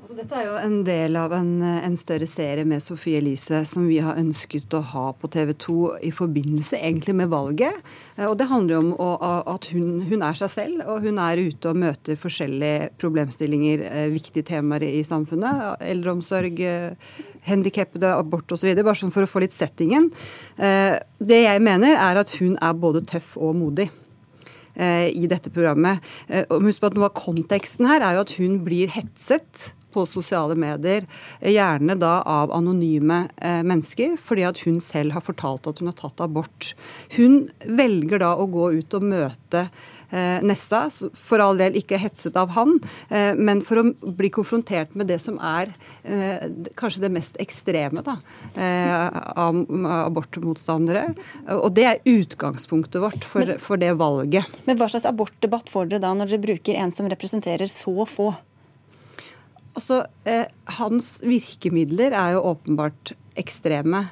Altså, 0.07 0.21
dette 0.21 0.37
er 0.39 0.45
jo 0.47 0.59
en 0.63 0.75
del 0.87 1.17
av 1.19 1.33
en, 1.35 1.49
en, 1.67 1.95
større 1.99 2.29
serie 2.31 2.63
med 2.63 2.79
Sofie 2.79 3.19
Elise 3.19 3.65
som 3.67 3.89
vi 3.91 3.97
har 3.99 4.15
ønsket 4.21 4.71
å 4.79 4.79
ha 4.93 5.09
på 5.19 5.27
TV 5.35 5.49
2 5.65 5.79
i 6.07 6.13
forbindelse 6.15 6.79
egentlig 6.79 7.17
med 7.19 7.33
valget. 7.33 7.81
Eh, 8.15 8.29
og 8.29 8.37
Det 8.39 8.47
handler 8.47 8.85
om 8.85 8.93
å, 9.03 9.09
at 9.51 9.67
hun, 9.75 10.05
hun, 10.07 10.23
er 10.23 10.37
seg 10.39 10.53
selv, 10.53 10.85
og 10.87 11.03
hun 11.03 11.19
er 11.19 11.43
ute 11.43 11.73
og 11.73 11.81
møter 11.83 12.21
forskjellige 12.23 12.93
problemstillinger, 13.03 13.83
eh, 13.83 14.07
viktige 14.13 14.47
temaer 14.47 14.87
i 14.87 15.03
samfunnet. 15.03 15.83
Eldreomsorg, 15.83 16.63
eh, 16.63 17.17
handikappede, 17.51 18.13
abort 18.15 18.55
osv. 18.55 18.71
Bare 18.79 18.95
sånn 19.01 19.11
for 19.17 19.27
å 19.27 19.31
få 19.33 19.43
litt 19.43 19.59
settingen. 19.59 20.13
Det 20.55 21.41
jeg 21.41 21.65
mener, 21.67 21.99
er 21.99 22.21
at 22.23 22.31
hun 22.39 22.55
er 22.63 22.79
både 22.79 23.03
tøff 23.11 23.35
og 23.43 23.59
modig 23.59 23.89
i 24.77 25.25
dette 25.31 25.49
programmet. 25.55 26.03
Og 26.53 26.67
husk 26.67 26.83
på 26.83 26.91
at 26.91 26.99
Noe 26.99 27.09
av 27.09 27.15
konteksten 27.17 27.89
her 27.89 28.05
er 28.05 28.19
jo 28.19 28.25
at 28.27 28.35
hun 28.37 28.59
blir 28.67 28.93
hetset 28.93 29.71
på 29.97 30.07
sosiale 30.09 30.57
medier, 30.59 31.09
gjerne 31.41 31.97
da 32.01 32.21
av 32.29 32.53
anonyme 32.55 33.25
eh, 33.41 33.63
mennesker, 33.65 34.17
fordi 34.21 34.47
at 34.49 34.63
hun 34.67 34.81
selv 34.85 35.17
har 35.17 35.25
fortalt 35.25 35.69
at 35.71 35.81
hun 35.81 35.91
har 35.91 35.99
tatt 35.99 36.21
abort. 36.25 36.75
Hun 37.17 37.47
velger 37.65 38.21
da 38.23 38.35
å 38.37 38.49
gå 38.53 38.71
ut 38.77 38.97
og 38.99 39.07
møte 39.07 39.67
eh, 40.11 40.43
Nessa, 40.47 40.87
for 41.17 41.43
all 41.43 41.59
del 41.61 41.79
ikke 41.81 42.01
hetset 42.01 42.37
av 42.39 42.53
han, 42.57 42.77
eh, 43.09 43.33
men 43.37 43.63
for 43.65 43.83
å 43.83 44.15
bli 44.17 44.31
konfrontert 44.35 44.95
med 44.99 45.11
det 45.11 45.19
som 45.25 45.39
er 45.43 45.73
eh, 46.05 46.49
kanskje 46.79 47.07
det 47.07 47.13
mest 47.17 47.39
ekstreme 47.43 48.05
da, 48.07 48.19
eh, 48.55 49.21
av 49.37 49.63
abortmotstandere. 50.07 51.09
Og 51.59 51.71
det 51.77 51.87
er 51.89 52.03
utgangspunktet 52.17 53.01
vårt 53.03 53.27
for, 53.27 53.57
for 53.63 53.81
det 53.81 53.95
valget. 54.01 54.61
Men 54.69 54.81
hva 54.81 54.91
slags 54.91 55.09
abortdebatt 55.09 55.73
får 55.73 55.93
dere 55.93 56.05
da 56.05 56.13
når 56.17 56.35
dere 56.35 56.47
bruker 56.51 56.79
en 56.81 56.95
som 56.95 57.09
representerer 57.11 57.71
så 57.71 58.07
få? 58.09 58.35
Altså, 59.77 60.07
eh, 60.25 60.47
Hans 60.79 61.19
virkemidler 61.23 62.15
er 62.17 62.37
jo 62.37 62.45
åpenbart 62.55 63.13
ekstreme. 63.37 64.07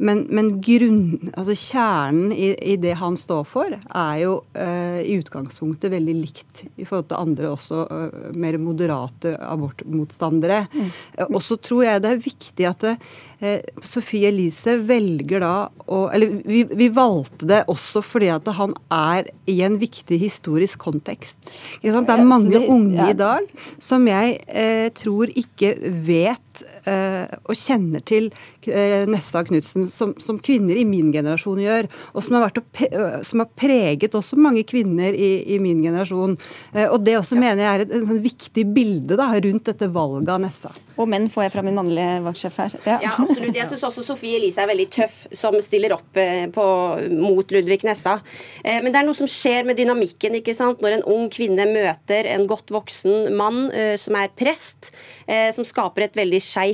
Men, 0.00 0.22
men 0.32 0.54
grunn, 0.64 1.30
altså 1.34 1.54
kjernen 1.58 2.32
i, 2.32 2.54
i, 2.72 2.76
det 2.80 2.94
han 3.00 3.18
står 3.20 3.44
for, 3.48 3.74
er 3.76 4.14
jo 4.22 4.38
eh, 4.56 5.02
i 5.04 5.18
utgangspunktet 5.20 5.92
veldig 5.92 6.14
likt 6.16 6.62
i 6.80 6.86
forhold 6.88 7.10
til 7.10 7.20
andre 7.20 7.50
også 7.52 7.82
eh, 7.84 8.30
mer 8.40 8.56
moderate 8.62 9.34
abortmotstandere. 9.44 10.62
Mm. 10.72 10.88
Uh, 11.18 11.26
og 11.26 11.42
så 11.44 11.58
tror 11.60 11.84
jeg 11.84 12.04
det 12.04 12.14
er 12.14 12.24
viktig 12.24 12.68
at 12.70 12.86
det, 12.86 12.96
Sofie 13.86 14.28
Elise 14.28 14.74
velger 14.84 15.40
da 15.40 15.54
å 15.88 16.00
Eller 16.12 16.42
vi, 16.44 16.58
vi, 16.76 16.90
valgte 16.92 17.46
det 17.48 17.62
også 17.72 18.02
fordi 18.04 18.28
at 18.34 18.48
han 18.58 18.74
er 18.92 19.30
i 19.48 19.62
en 19.64 19.78
viktig 19.80 20.18
historisk 20.20 20.82
kontekst. 20.84 21.48
Det 21.80 21.88
er 21.88 22.24
mange 22.28 22.60
unge 22.60 23.06
i 23.08 23.16
dag 23.16 23.48
som 23.80 24.04
jeg 24.10 24.36
tror 25.00 25.32
ikke 25.32 25.72
vet 26.04 26.64
og 26.86 27.56
kjenner 27.58 28.02
til 28.06 28.30
Nessa 29.10 29.42
Knutsen 29.46 29.86
som, 29.88 30.14
som, 30.20 30.38
kvinner 30.40 30.78
i 30.78 30.84
min 30.88 31.10
generasjon 31.12 31.60
gjør, 31.60 31.88
og 32.14 32.24
som 32.24 32.38
har, 32.38 32.54
som 33.26 33.42
har 33.42 33.50
preget 33.58 34.14
også 34.16 34.38
mange 34.40 34.64
kvinner 34.68 35.14
i, 35.14 35.30
i 35.54 35.58
min 35.62 35.82
generasjon. 35.84 36.36
Og 36.86 36.98
Det 37.04 37.16
også 37.18 37.36
ja. 37.36 37.42
mener 37.44 37.64
jeg 37.64 37.70
er 37.72 37.84
et, 37.84 37.96
et, 37.98 38.14
et 38.16 38.22
viktig 38.24 38.66
bilde 38.74 39.18
da, 39.20 39.28
rundt 39.34 39.68
dette 39.68 39.90
valget 39.92 40.32
av 40.32 40.40
Nessa. 40.42 40.72
Og 41.00 41.08
menn 41.08 41.30
får 41.32 41.46
jeg 41.46 41.54
fra 41.54 41.64
min 41.64 41.76
mannlige 41.78 42.18
vaktsjef 42.26 42.58
her. 42.60 42.74
Ja. 42.84 42.96
ja, 43.04 43.12
absolutt. 43.22 43.56
Jeg 43.56 43.68
syns 43.70 43.86
også 43.88 44.04
Sofie 44.04 44.36
Elise 44.36 44.60
er 44.60 44.68
veldig 44.68 44.88
tøff 44.92 45.22
som 45.36 45.56
stiller 45.64 45.94
opp 45.96 46.18
på, 46.54 46.66
mot 47.16 47.54
Ludvig 47.54 47.80
Nessa. 47.88 48.18
Men 48.64 48.90
det 48.90 49.00
er 49.00 49.06
noe 49.08 49.16
som 49.16 49.28
skjer 49.30 49.64
med 49.68 49.80
dynamikken 49.80 50.36
ikke 50.40 50.56
sant? 50.56 50.82
når 50.84 50.98
en 50.98 51.06
ung 51.12 51.28
kvinne 51.32 51.64
møter 51.68 52.28
en 52.30 52.46
godt 52.48 52.72
voksen 52.72 53.30
mann 53.36 53.66
som 54.00 54.16
er 54.20 54.32
prest, 54.36 54.92
som 55.26 55.66
skaper 55.66 56.06
et 56.06 56.18
veldig 56.18 56.40
skeivt 56.44 56.69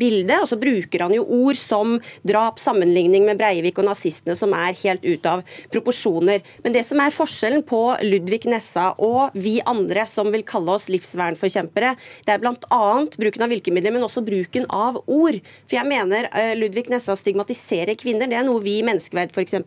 bilde. 0.00 0.40
Og 0.42 0.48
så 0.50 0.58
bruker 0.60 1.06
han 1.06 1.14
jo 1.16 1.24
ord 1.24 1.58
som 1.60 1.96
drap, 2.26 2.60
sammenligning 2.62 3.26
med 3.26 3.38
Breivik 3.40 3.78
og 3.80 3.88
nazistene, 3.88 4.36
som 4.38 4.54
er 4.56 4.76
helt 4.82 5.04
ut 5.06 5.26
av 5.28 5.44
proporsjoner. 5.74 6.44
Men 6.64 6.76
det 6.76 6.84
som 6.88 7.00
er 7.02 7.14
forskjellen 7.14 7.64
på 7.66 7.80
Ludvig 8.06 8.44
Nessa 8.50 8.92
og 9.02 9.34
vi 9.36 9.58
andre 9.66 10.06
som 10.10 10.30
vil 10.34 10.44
kalle 10.46 10.76
oss 10.76 10.88
livsvernforkjempere, 10.92 11.94
det 12.26 12.34
er 12.34 12.42
bl.a. 12.42 12.82
bruken 13.16 13.46
av 13.46 13.52
virkemidler, 13.52 13.94
men 13.94 14.06
også 14.06 14.24
bruken 14.26 14.68
av 14.72 15.00
ord. 15.06 15.40
For 15.66 15.78
jeg 15.78 15.88
mener 15.90 16.30
eh, 16.32 16.54
Ludvig 16.58 16.88
Nessa 16.92 17.16
stigmatiserer 17.18 17.98
kvinner. 17.98 18.30
Det 18.30 18.38
er 18.40 18.46
noe 18.46 18.62
vi 18.64 18.78
i 18.80 18.86
Menneskeverd 18.86 19.34
f.eks. 19.34 19.58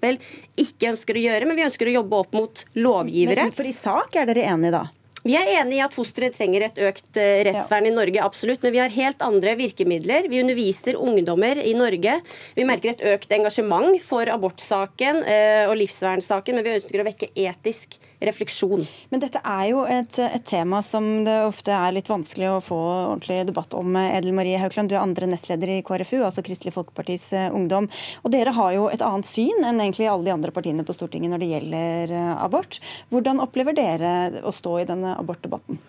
ikke 0.59 0.93
ønsker 0.93 1.17
å 1.17 1.25
gjøre, 1.27 1.49
men 1.49 1.59
vi 1.59 1.67
ønsker 1.67 1.89
å 1.89 1.97
jobbe 1.99 2.23
opp 2.23 2.37
mot 2.37 2.63
lovgivere. 2.79 3.49
Men 3.49 3.59
for 3.59 3.69
i 3.69 3.75
sak 3.75 4.19
er 4.19 4.29
dere 4.29 4.47
enige 4.53 4.75
da? 4.79 4.85
Vi 5.29 5.35
er 5.37 5.49
enig 5.59 5.77
i 5.77 5.81
at 5.85 5.93
fosteret 5.93 6.33
trenger 6.33 6.63
et 6.65 6.79
økt 6.89 7.17
eh, 7.21 7.43
rettsvern 7.45 7.85
i 7.85 7.93
Norge, 7.93 8.21
absolutt. 8.25 8.63
Men 8.65 8.73
vi 8.73 8.81
har 8.81 8.95
helt 8.95 9.21
andre 9.21 9.53
virkemidler. 9.59 10.25
Vi 10.31 10.41
underviser 10.41 10.97
ungdommer 10.97 11.61
i 11.61 11.75
Norge. 11.77 12.15
Vi 12.57 12.65
merker 12.65 12.95
et 12.95 13.03
økt 13.13 13.35
engasjement 13.37 13.93
for 14.01 14.31
abortsaken 14.33 15.21
eh, 15.29 15.67
og 15.69 15.77
livsvernsaken, 15.83 16.57
men 16.57 16.65
vi 16.65 16.77
ønsker 16.79 17.03
å 17.03 17.05
vekke 17.11 17.29
etisk 17.37 17.99
refleksjon. 18.23 18.85
Men 19.09 19.23
dette 19.23 19.41
er 19.43 19.65
jo 19.71 19.83
et, 19.87 20.19
et, 20.21 20.43
tema 20.49 20.81
som 20.85 21.05
det 21.25 21.35
ofte 21.45 21.73
er 21.75 21.95
litt 21.95 22.09
vanskelig 22.11 22.49
å 22.51 22.59
få 22.63 22.79
ordentlig 22.79 23.41
debatt 23.47 23.75
om. 23.77 23.95
Edel 24.01 24.35
Marie 24.35 24.59
Haukland, 24.61 24.91
du 24.91 24.97
er 24.97 25.03
andre 25.03 25.29
nestleder 25.31 25.71
i 25.75 25.79
KrFU, 25.85 26.19
altså 26.19 26.43
Kristelig 26.45 26.75
Folkepartis 26.75 27.29
eh, 27.37 27.49
Ungdom. 27.55 27.89
Og 28.23 28.33
dere 28.35 28.53
har 28.55 28.75
jo 28.75 28.87
et 28.91 29.03
annet 29.05 29.29
syn 29.29 29.63
enn 29.63 29.79
egentlig 29.79 30.09
alle 30.11 30.27
de 30.27 30.35
andre 30.35 30.53
partiene 30.55 30.85
på 30.87 30.95
Stortinget 30.97 31.33
når 31.33 31.43
det 31.43 31.51
gjelder 31.53 32.15
abort. 32.37 32.79
Hvordan 33.13 33.43
opplever 33.43 33.77
dere 33.77 34.43
å 34.43 34.55
stå 34.55 34.79
i 34.81 34.87
denne 34.89 35.15
abortdebatten? 35.19 35.79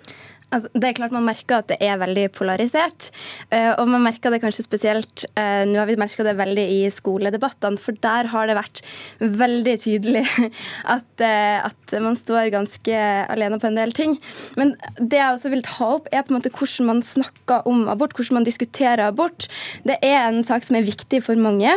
Altså, 0.51 0.71
det 0.75 0.89
er 0.89 0.97
klart 0.99 1.15
Man 1.15 1.27
merker 1.27 1.61
at 1.61 1.69
det 1.71 1.79
er 1.85 1.99
veldig 2.01 2.27
polarisert. 2.35 3.11
Uh, 3.53 3.73
og 3.79 3.87
man 3.91 4.03
merker 4.09 4.33
det 4.35 4.41
kanskje 4.43 4.67
spesielt 4.67 5.25
uh, 5.39 5.63
Nå 5.69 5.79
har 5.79 5.89
vi 5.91 5.99
merka 6.01 6.27
det 6.27 6.37
veldig 6.39 6.65
i 6.75 6.81
skoledebattene, 6.93 7.79
for 7.81 7.99
der 8.03 8.31
har 8.33 8.51
det 8.51 8.59
vært 8.59 8.83
veldig 9.21 9.77
tydelig 9.85 10.25
at, 10.97 11.11
uh, 11.23 11.69
at, 11.71 11.97
man 12.03 12.19
står 12.19 12.51
ganske 12.55 13.03
alene 13.31 13.61
på 13.63 13.69
en 13.71 13.79
del 13.79 13.95
ting. 13.95 14.17
Men 14.59 14.75
det 14.99 15.21
jeg 15.21 15.37
også 15.37 15.53
vil 15.55 15.65
ta 15.67 15.93
opp, 15.99 16.11
er 16.11 16.25
på 16.27 16.35
en 16.35 16.41
måte 16.41 16.53
hvordan 16.55 16.91
man 16.91 17.05
snakker 17.05 17.67
om 17.71 17.87
abort, 17.93 18.17
hvordan 18.19 18.41
man 18.41 18.49
diskuterer 18.49 19.07
abort. 19.07 19.47
Det 19.87 19.99
er 20.07 20.23
en 20.25 20.43
sak 20.47 20.67
som 20.67 20.79
er 20.79 20.87
viktig 20.87 21.23
for 21.27 21.39
mange, 21.39 21.73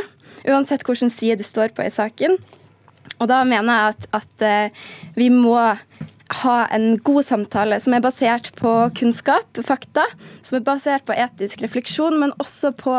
uansett 0.48 0.86
hvilken 0.86 1.14
side 1.14 1.40
du 1.42 1.46
står 1.46 1.76
på 1.76 1.86
i 1.86 1.94
saken. 1.94 2.38
Og 3.20 3.30
da 3.30 3.42
mener 3.48 3.70
jeg 3.70 3.94
at, 3.94 4.08
at 4.22 5.18
vi 5.18 5.28
må 5.34 5.58
ha 6.30 6.68
en 6.72 6.98
god 7.04 7.26
samtale 7.26 7.78
som 7.84 7.94
er 7.94 8.02
basert 8.04 8.50
på 8.58 8.72
kunnskap, 8.98 9.60
fakta, 9.68 10.06
som 10.42 10.58
er 10.58 10.64
basert 10.66 11.06
på 11.08 11.16
etisk 11.18 11.62
refleksjon, 11.66 12.16
men 12.20 12.34
også 12.42 12.72
på 12.80 12.94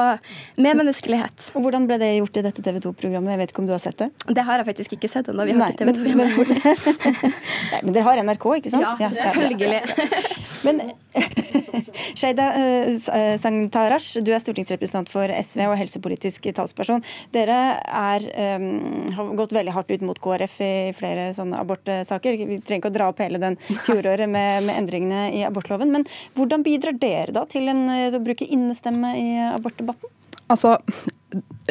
medmenneskelighet. 0.61 1.51
Og 1.55 1.65
Hvordan 1.65 1.89
ble 1.89 1.99
det 2.03 2.11
gjort 2.19 2.41
i 2.41 2.45
dette 2.47 2.65
TV 2.65 2.81
2-programmet? 2.85 3.35
Jeg 3.35 3.43
vet 3.43 3.55
ikke 3.55 3.65
om 3.65 3.71
du 3.71 3.75
har 3.75 3.83
sett 3.83 3.99
det? 4.03 4.11
Det 4.29 4.45
har 4.45 4.61
jeg 4.61 4.69
faktisk 4.71 4.97
ikke 4.99 5.11
sett 5.11 5.31
ennå. 5.33 5.49
Vi 5.49 5.57
har 5.57 5.65
Nei, 5.65 5.73
ikke 5.73 5.85
TV 5.85 5.95
2 5.99 6.09
hjemme. 6.11 6.29
Men, 6.35 6.53
men, 6.55 7.37
men, 7.89 7.95
dere 7.97 8.07
har 8.11 8.25
NRK, 8.29 8.49
ikke 8.61 8.75
sant? 8.77 9.03
Ja, 9.03 9.11
selvfølgelig. 9.17 9.81
Ja, 9.81 9.99
ja. 10.05 10.44
Men 10.65 10.81
Sheida 12.19 12.47
uh, 12.57 13.37
Sangtarash, 13.41 14.21
du 14.25 14.33
er 14.35 14.43
stortingsrepresentant 14.43 15.11
for 15.13 15.31
SV 15.31 15.65
og 15.69 15.77
helsepolitisk 15.81 16.49
talsperson. 16.57 17.05
Dere 17.35 17.59
er, 17.85 18.27
um, 18.59 19.11
har 19.15 19.33
gått 19.41 19.55
veldig 19.57 19.75
hardt 19.77 19.93
ut 19.95 20.07
mot 20.07 20.21
KrF 20.27 20.57
i 20.65 20.75
flere 20.97 21.31
sånne 21.37 21.61
abortsaker. 21.63 22.39
Vi 22.41 22.61
trenger 22.61 22.83
ikke 22.83 22.93
å 22.93 22.97
dra 22.99 23.11
opp 23.13 23.23
hele 23.25 23.43
den 23.43 23.59
fjoråret 23.87 24.31
med, 24.31 24.65
med 24.69 24.79
endringene 24.79 25.29
i 25.37 25.45
abortloven. 25.47 25.93
Men 25.95 26.09
hvordan 26.39 26.67
bidrar 26.67 26.99
dere 27.01 27.35
da 27.35 27.45
til 27.51 27.71
en, 27.73 27.87
å 27.89 28.23
bruke 28.25 28.49
innestemme 28.49 29.15
i 29.21 29.29
abortdebatten? 29.53 30.13
Altså, 30.53 30.77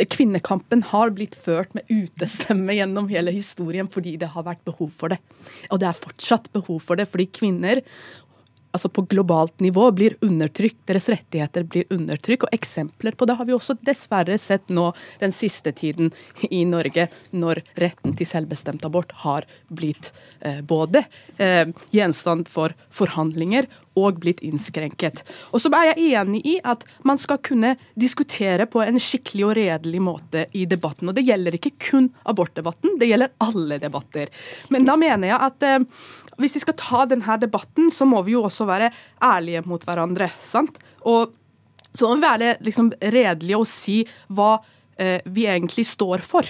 Kvinnekampen 0.09 0.81
har 0.89 1.11
blitt 1.13 1.35
ført 1.37 1.75
med 1.77 1.85
utestemme 1.87 2.73
gjennom 2.73 3.05
hele 3.11 3.31
historien 3.31 3.87
fordi 3.91 4.15
det 4.19 4.31
har 4.33 4.45
vært 4.47 4.63
behov 4.65 4.89
for 4.95 5.13
det. 5.13 5.19
Og 5.69 5.79
det 5.79 5.87
er 5.87 5.99
fortsatt 5.99 6.49
behov 6.55 6.81
for 6.83 6.99
det, 6.99 7.05
fordi 7.11 7.27
kvinner 7.29 7.83
altså 8.73 8.89
på 8.89 9.05
globalt 9.09 9.59
nivå 9.63 9.89
blir 9.95 10.15
undertrykt, 10.25 10.81
deres 10.89 11.09
rettigheter 11.11 11.65
blir 11.69 11.85
undertrykt. 11.93 12.47
Og 12.47 12.55
eksempler 12.55 13.15
på 13.17 13.27
det 13.29 13.37
har 13.39 13.47
vi 13.47 13.55
også 13.55 13.77
dessverre 13.85 14.37
sett 14.41 14.69
nå 14.73 14.89
den 15.21 15.35
siste 15.35 15.71
tiden 15.77 16.11
i 16.49 16.63
Norge, 16.69 17.07
når 17.31 17.63
retten 17.81 18.17
til 18.17 18.29
selvbestemt 18.29 18.85
abort 18.87 19.13
har 19.23 19.47
blitt 19.69 20.11
eh, 20.41 20.61
både 20.65 21.05
eh, 21.37 21.69
gjenstand 21.93 22.49
for 22.51 22.73
forhandlinger 22.93 23.69
og 23.99 24.17
blitt 24.23 24.41
innskrenket. 24.45 25.21
Og 25.53 25.61
så 25.61 25.69
er 25.77 25.91
jeg 25.91 26.17
enig 26.17 26.41
i 26.49 26.55
at 26.65 26.85
man 27.05 27.19
skal 27.19 27.39
kunne 27.45 27.75
diskutere 27.99 28.65
på 28.69 28.81
en 28.81 28.97
skikkelig 29.01 29.45
og 29.45 29.55
redelig 29.59 30.01
måte 30.03 30.47
i 30.57 30.65
debatten. 30.69 31.11
Og 31.11 31.17
det 31.17 31.25
gjelder 31.27 31.57
ikke 31.59 31.75
kun 31.91 32.09
abortdebatten, 32.29 32.97
det 33.01 33.11
gjelder 33.11 33.33
alle 33.43 33.77
debatter. 33.81 34.33
Men 34.73 34.89
da 34.89 34.97
mener 34.99 35.29
jeg 35.29 35.41
at 35.49 35.67
eh, 35.69 35.79
hvis 36.41 36.57
vi 36.57 36.63
skal 36.63 36.77
ta 36.79 37.05
denne 37.09 37.37
debatten, 37.41 37.91
så 37.93 38.07
må 38.09 38.21
vi 38.25 38.35
jo 38.35 38.43
også 38.47 38.67
være 38.69 38.91
ærlige 39.23 39.63
mot 39.69 39.83
hverandre. 39.85 40.29
sant? 40.43 40.79
Og 41.05 41.33
så 41.93 42.09
må 42.09 42.17
vi 42.17 42.25
være 42.25 42.55
liksom 42.65 42.91
redelige 42.97 43.59
og 43.59 43.69
si 43.69 44.01
hva 44.33 44.55
eh, 44.97 45.21
vi 45.25 45.47
egentlig 45.49 45.85
står 45.89 46.25
for. 46.25 46.47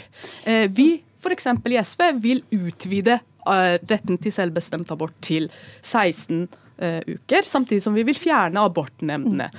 Eh, 0.48 0.70
vi 0.72 0.96
f.eks. 1.24 1.48
i 1.48 1.80
SV 1.80 2.10
vil 2.24 2.44
utvide 2.56 3.20
eh, 3.20 3.78
retten 3.80 4.20
til 4.20 4.36
selvbestemt 4.36 4.92
abort 4.96 5.16
til 5.24 5.50
16 5.82 6.48
eh, 6.80 7.00
uker, 7.08 7.48
samtidig 7.48 7.84
som 7.84 7.96
vi 7.96 8.06
vil 8.08 8.18
fjerne 8.20 8.64
abortnemndene. 8.64 9.50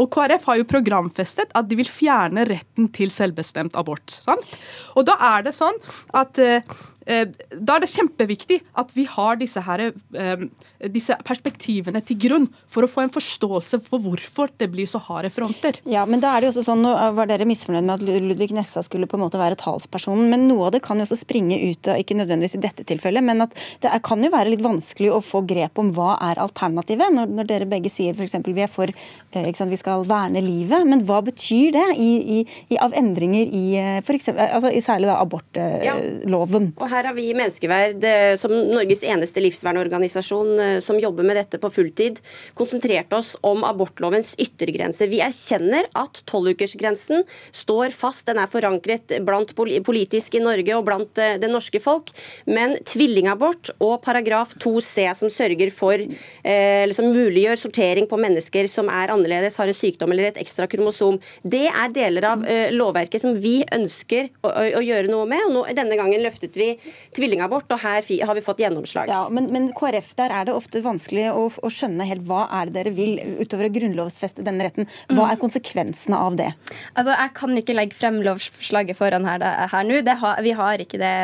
Og 0.00 0.08
KrF 0.16 0.48
har 0.48 0.60
jo 0.60 0.68
programfestet 0.68 1.52
at 1.56 1.68
de 1.68 1.80
vil 1.80 1.92
fjerne 1.92 2.46
retten 2.48 2.88
til 2.96 3.12
selvbestemt 3.12 3.76
abort. 3.80 4.16
sant? 4.24 4.56
Og 4.96 5.08
da 5.08 5.18
er 5.34 5.48
det 5.48 5.56
sånn 5.56 5.80
at 6.16 6.40
Eh, 6.40 6.62
da 7.04 7.76
er 7.76 7.84
det 7.84 7.90
kjempeviktig 7.92 8.60
at 8.80 8.92
vi 8.96 9.04
har 9.08 9.36
disse, 9.36 9.60
her, 9.60 9.82
eh, 10.16 10.44
disse, 10.92 11.16
perspektivene 11.26 12.00
til 12.06 12.16
grunn 12.22 12.46
for 12.70 12.86
å 12.86 12.90
få 12.90 13.04
en 13.04 13.12
forståelse 13.12 13.82
for 13.84 14.00
hvorfor 14.00 14.52
det 14.60 14.70
blir 14.72 14.88
så 14.88 15.00
harde 15.04 15.28
fronter. 15.34 15.80
Ja, 15.88 16.06
men 16.08 16.22
da 16.22 16.32
er 16.32 16.40
det 16.40 16.48
jo 16.48 16.54
også 16.54 16.66
sånn, 16.70 16.84
Nå 16.84 16.92
var 17.16 17.28
dere 17.30 17.46
misfornøyd 17.48 17.84
med 17.86 17.94
at 17.94 18.04
Ludvig 18.04 18.52
Nessa 18.56 18.82
skulle 18.84 19.08
på 19.08 19.16
en 19.18 19.24
måte 19.24 19.40
være 19.40 19.56
talspersonen, 19.60 20.30
men 20.32 20.46
noe 20.48 20.68
av 20.68 20.74
det 20.74 20.82
kan 20.84 21.00
jo 21.00 21.06
også 21.06 21.16
springe 21.20 21.56
ut 21.60 21.88
av, 21.88 22.00
ikke 22.00 22.16
nødvendigvis 22.18 22.58
i 22.58 22.62
dette 22.64 22.84
tilfellet, 22.88 23.24
men 23.24 23.44
at 23.46 23.54
det 23.84 23.92
er, 23.92 24.02
kan 24.04 24.24
jo 24.24 24.32
være 24.32 24.52
litt 24.52 24.64
vanskelig 24.64 25.12
å 25.14 25.20
få 25.24 25.44
grep 25.48 25.80
om 25.80 25.92
hva 25.96 26.16
er 26.30 26.40
alternativet, 26.42 27.12
når, 27.14 27.32
når 27.36 27.48
dere 27.48 27.68
begge 27.70 27.92
sier 27.92 28.16
f.eks. 28.16 28.36
vi 28.48 28.64
er 28.64 28.72
for 28.72 28.92
eh, 28.92 29.50
sant, 29.56 29.72
vi 29.72 29.80
skal 29.80 30.04
verne 30.08 30.42
livet, 30.44 30.88
men 30.88 31.04
hva 31.08 31.20
betyr 31.24 31.76
det 31.76 31.86
i, 32.00 32.40
i, 32.40 32.80
av 32.80 32.96
endringer 32.96 33.48
i, 33.48 33.64
for 34.04 34.16
eksempel, 34.16 34.48
altså, 34.48 34.72
i 34.72 34.84
særlig 34.84 35.08
da 35.12 35.20
abortloven? 35.22 36.72
Ja. 36.74 36.80
Og 36.84 36.93
her 36.93 36.93
har 37.02 37.14
vi 37.14 37.34
Menneskeverd, 37.34 38.04
eh, 38.04 38.36
som 38.36 38.52
Norges 38.52 39.02
eneste 39.02 39.42
livsvernorganisasjon 39.42 40.60
eh, 40.60 40.78
som 40.78 40.98
jobber 41.00 41.26
med 41.26 41.36
dette 41.36 41.58
på 41.58 41.70
fulltid, 41.72 42.20
konsentrert 42.54 43.12
oss 43.12 43.32
om 43.42 43.64
abortlovens 43.66 44.34
yttergrenser. 44.38 45.10
Vi 45.10 45.18
erkjenner 45.24 45.88
at 45.98 46.20
tolvukersgrensen 46.30 47.24
står 47.50 47.90
fast, 47.96 48.26
den 48.28 48.38
er 48.38 48.50
forankret 48.52 49.16
blant 49.26 49.54
politisk 49.56 50.36
i 50.38 50.42
Norge 50.44 50.76
og 50.76 50.84
blant 50.86 51.18
eh, 51.18 51.34
det 51.42 51.50
norske 51.50 51.82
folk, 51.82 52.12
men 52.46 52.76
tvillingabort 52.86 53.72
og 53.80 53.98
paragraf 54.04 54.54
2c, 54.62 55.08
som 55.18 55.32
sørger 55.32 55.72
for, 55.74 55.98
eller 56.44 56.94
som 56.94 57.10
muliggjør 57.10 57.58
sortering 57.58 58.06
på 58.10 58.18
mennesker 58.20 58.68
som 58.70 58.88
er 58.92 59.10
annerledes, 59.12 59.58
har 59.58 59.70
en 59.70 59.76
sykdom 59.76 60.14
eller 60.14 60.30
et 60.30 60.40
ekstra 60.42 60.68
kromosom, 60.70 61.18
det 61.42 61.66
er 61.70 61.92
deler 61.94 62.28
av 62.28 62.44
lovverket 62.74 63.24
som 63.24 63.34
vi 63.40 63.56
ønsker 63.74 64.30
å 64.44 64.82
gjøre 64.84 65.10
noe 65.10 65.26
med. 65.30 65.42
og 65.48 65.54
nå, 65.56 65.64
Denne 65.76 65.98
gangen 65.98 66.22
løftet 66.22 66.56
vi 66.58 66.74
tvillingabort, 67.16 67.70
og 67.74 67.82
her 67.82 68.04
har 68.28 68.38
vi 68.38 68.44
fått 68.44 68.62
gjennomslag. 68.64 69.12
Ja, 69.12 69.26
men, 69.32 69.50
men 69.54 69.70
KrF, 69.76 70.14
der 70.18 70.34
er 70.34 70.48
det 70.48 70.56
ofte 70.56 70.82
vanskelig 70.84 71.28
å, 71.32 71.46
å, 71.48 71.72
skjønne 71.72 72.08
helt 72.08 72.26
hva 72.28 72.46
er 72.60 72.70
det 72.70 72.78
dere 72.80 72.94
vil, 72.96 73.16
utover 73.40 73.68
å 73.68 73.74
grunnlovfeste 73.74 74.44
denne 74.46 74.68
retten. 74.68 74.90
Hva 75.14 75.30
er 75.32 75.40
konsekvensene 75.40 76.18
av 76.18 76.38
det? 76.40 76.50
Altså, 76.94 77.14
Jeg 77.14 77.34
kan 77.38 77.56
ikke 77.58 77.76
legge 77.76 77.98
frem 77.98 78.20
lovforslaget 78.26 78.98
foran 78.98 79.26
her, 79.28 79.44
her 79.70 79.88
nå. 79.88 80.02
Har, 80.20 80.42
vi 80.44 80.52
har 80.54 80.82
ikke 80.82 81.00
det 81.00 81.14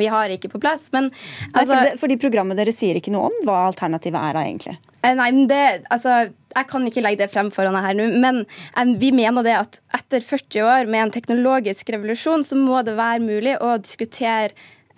vi 0.00 0.08
har 0.08 0.32
ikke 0.32 0.50
på 0.52 0.60
plass. 0.62 0.88
Men 0.94 1.10
altså, 1.10 1.54
Nei, 1.54 1.64
for 1.66 1.84
det, 1.84 1.96
fordi 2.00 2.18
programmet 2.20 2.60
deres 2.60 2.80
sier 2.80 2.98
ikke 2.98 3.12
noe 3.14 3.30
om 3.30 3.42
hva 3.46 3.66
alternativet 3.68 4.20
er 4.20 4.36
da, 4.36 4.44
egentlig? 4.48 4.76
Eh, 5.00 5.14
nei, 5.16 5.30
men 5.36 5.48
det, 5.50 5.62
altså, 5.92 6.30
Jeg 6.50 6.66
kan 6.66 6.86
ikke 6.88 7.04
legge 7.04 7.22
det 7.22 7.30
frem 7.32 7.52
foran 7.54 7.76
deg 7.78 7.86
her 7.86 7.96
nå, 7.98 8.08
men 8.24 8.42
um, 8.74 8.96
vi 8.98 9.12
mener 9.14 9.46
det 9.46 9.54
at 9.54 9.80
etter 10.00 10.24
40 10.26 10.64
år 10.66 10.90
med 10.90 11.04
en 11.04 11.14
teknologisk 11.14 11.92
revolusjon, 11.94 12.42
så 12.46 12.58
må 12.58 12.80
det 12.86 12.96
være 12.98 13.22
mulig 13.22 13.54
å 13.62 13.76
diskutere 13.78 14.50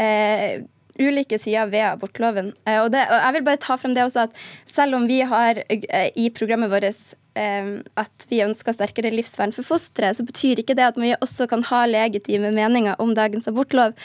eh, 0.03 0.63
ulike 1.01 1.39
sider 1.41 1.71
ved 1.73 1.85
abortloven. 1.87 2.53
Eh, 2.67 2.79
og, 2.83 2.93
det, 2.93 3.07
og, 3.09 3.19
jeg 3.19 3.37
vil 3.37 3.49
bare 3.49 3.63
ta 3.63 3.79
frem 3.81 3.97
det 3.97 4.05
også 4.05 4.27
at 4.27 4.39
selv 4.69 4.99
om 4.99 5.09
vi 5.11 5.23
har 5.29 5.63
eh, 5.69 6.11
i 6.19 6.29
programmet 6.35 6.73
vårt 6.73 6.87
eh, 6.89 7.71
at 8.01 8.27
vi 8.29 8.43
ønsker 8.45 8.77
sterkere 8.77 9.13
livsvern 9.15 9.55
for 9.57 9.67
fosteret, 9.67 10.19
så 10.19 10.27
betyr 10.27 10.61
ikke 10.63 10.77
det 10.79 10.91
at 10.91 11.01
vi 11.01 11.15
også 11.17 11.49
kan 11.51 11.65
ha 11.71 11.85
legitime 11.89 12.53
meninger 12.55 13.01
om 13.03 13.15
dagens 13.17 13.49
abortlov 13.49 13.97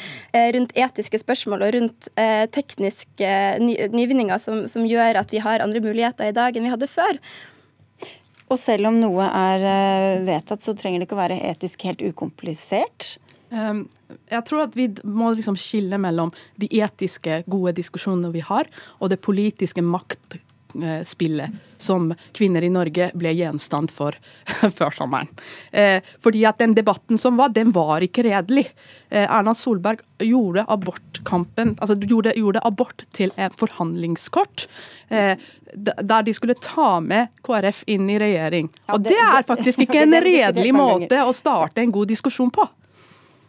rundt 0.55 0.73
etiske 0.77 1.19
spørsmål 1.21 1.65
og 1.65 1.75
rundt 1.75 2.09
tekniske 2.55 3.33
ny, 3.63 3.75
nyvinninger 3.91 4.39
som, 4.41 4.65
som 4.71 4.87
gjør 4.87 5.19
at 5.21 5.33
vi 5.33 5.43
har 5.43 5.63
andre 5.63 5.83
muligheter 5.83 6.29
i 6.29 6.35
dag 6.35 6.55
enn 6.55 6.67
vi 6.67 6.73
hadde 6.73 6.89
før. 6.91 7.19
Og 8.47 8.55
selv 8.61 8.87
om 8.87 8.95
noe 9.01 9.25
er 9.27 10.23
vedtatt, 10.23 10.63
så 10.63 10.71
trenger 10.77 11.01
det 11.01 11.09
ikke 11.09 11.17
å 11.17 11.23
være 11.25 11.41
etisk 11.49 11.83
helt 11.83 12.03
ukomplisert? 12.05 13.17
Um, 13.49 13.85
jeg 14.27 14.43
tror 14.47 14.65
at 14.65 14.75
vi 14.75 14.89
må 15.07 15.31
liksom 15.35 15.57
skille 15.59 15.99
mellom 16.01 16.33
de 16.59 16.69
etiske, 16.81 17.43
gode 17.47 17.75
diskusjonene 17.77 18.33
vi 18.35 18.43
har, 18.43 18.67
og 18.99 19.11
det 19.11 19.21
politiske 19.23 19.83
maktspillet 19.83 21.55
som 21.77 22.09
kvinner 22.35 22.65
i 22.65 22.71
Norge 22.71 23.09
ble 23.15 23.31
gjenstand 23.37 23.91
for 23.93 24.17
før 24.77 24.95
sommeren. 24.95 25.29
Eh, 25.71 26.03
fordi 26.23 26.43
at 26.49 26.59
den 26.59 26.75
debatten 26.77 27.19
som 27.19 27.37
var, 27.39 27.53
den 27.55 27.71
var 27.75 28.03
ikke 28.03 28.25
redelig. 28.27 28.67
Eh, 29.09 29.27
Erna 29.27 29.53
Solberg 29.55 30.03
gjorde 30.23 30.65
abortkampen, 30.67 31.75
altså 31.79 31.95
gjorde, 32.01 32.33
gjorde 32.35 32.63
abort 32.67 33.05
til 33.15 33.31
en 33.37 33.53
forhandlingskort. 33.59 34.67
Eh, 35.09 35.35
der 35.75 36.23
de 36.23 36.33
skulle 36.33 36.55
ta 36.63 36.97
med 37.03 37.31
KrF 37.45 37.83
inn 37.91 38.09
i 38.09 38.17
regjering. 38.19 38.71
Og 38.93 39.03
det 39.03 39.19
er 39.19 39.47
faktisk 39.47 39.81
ikke 39.85 40.03
en 40.05 40.19
redelig 40.23 40.73
måte 40.75 41.21
å 41.23 41.35
starte 41.35 41.83
en 41.83 41.93
god 41.93 42.11
diskusjon 42.11 42.51
på. 42.53 42.67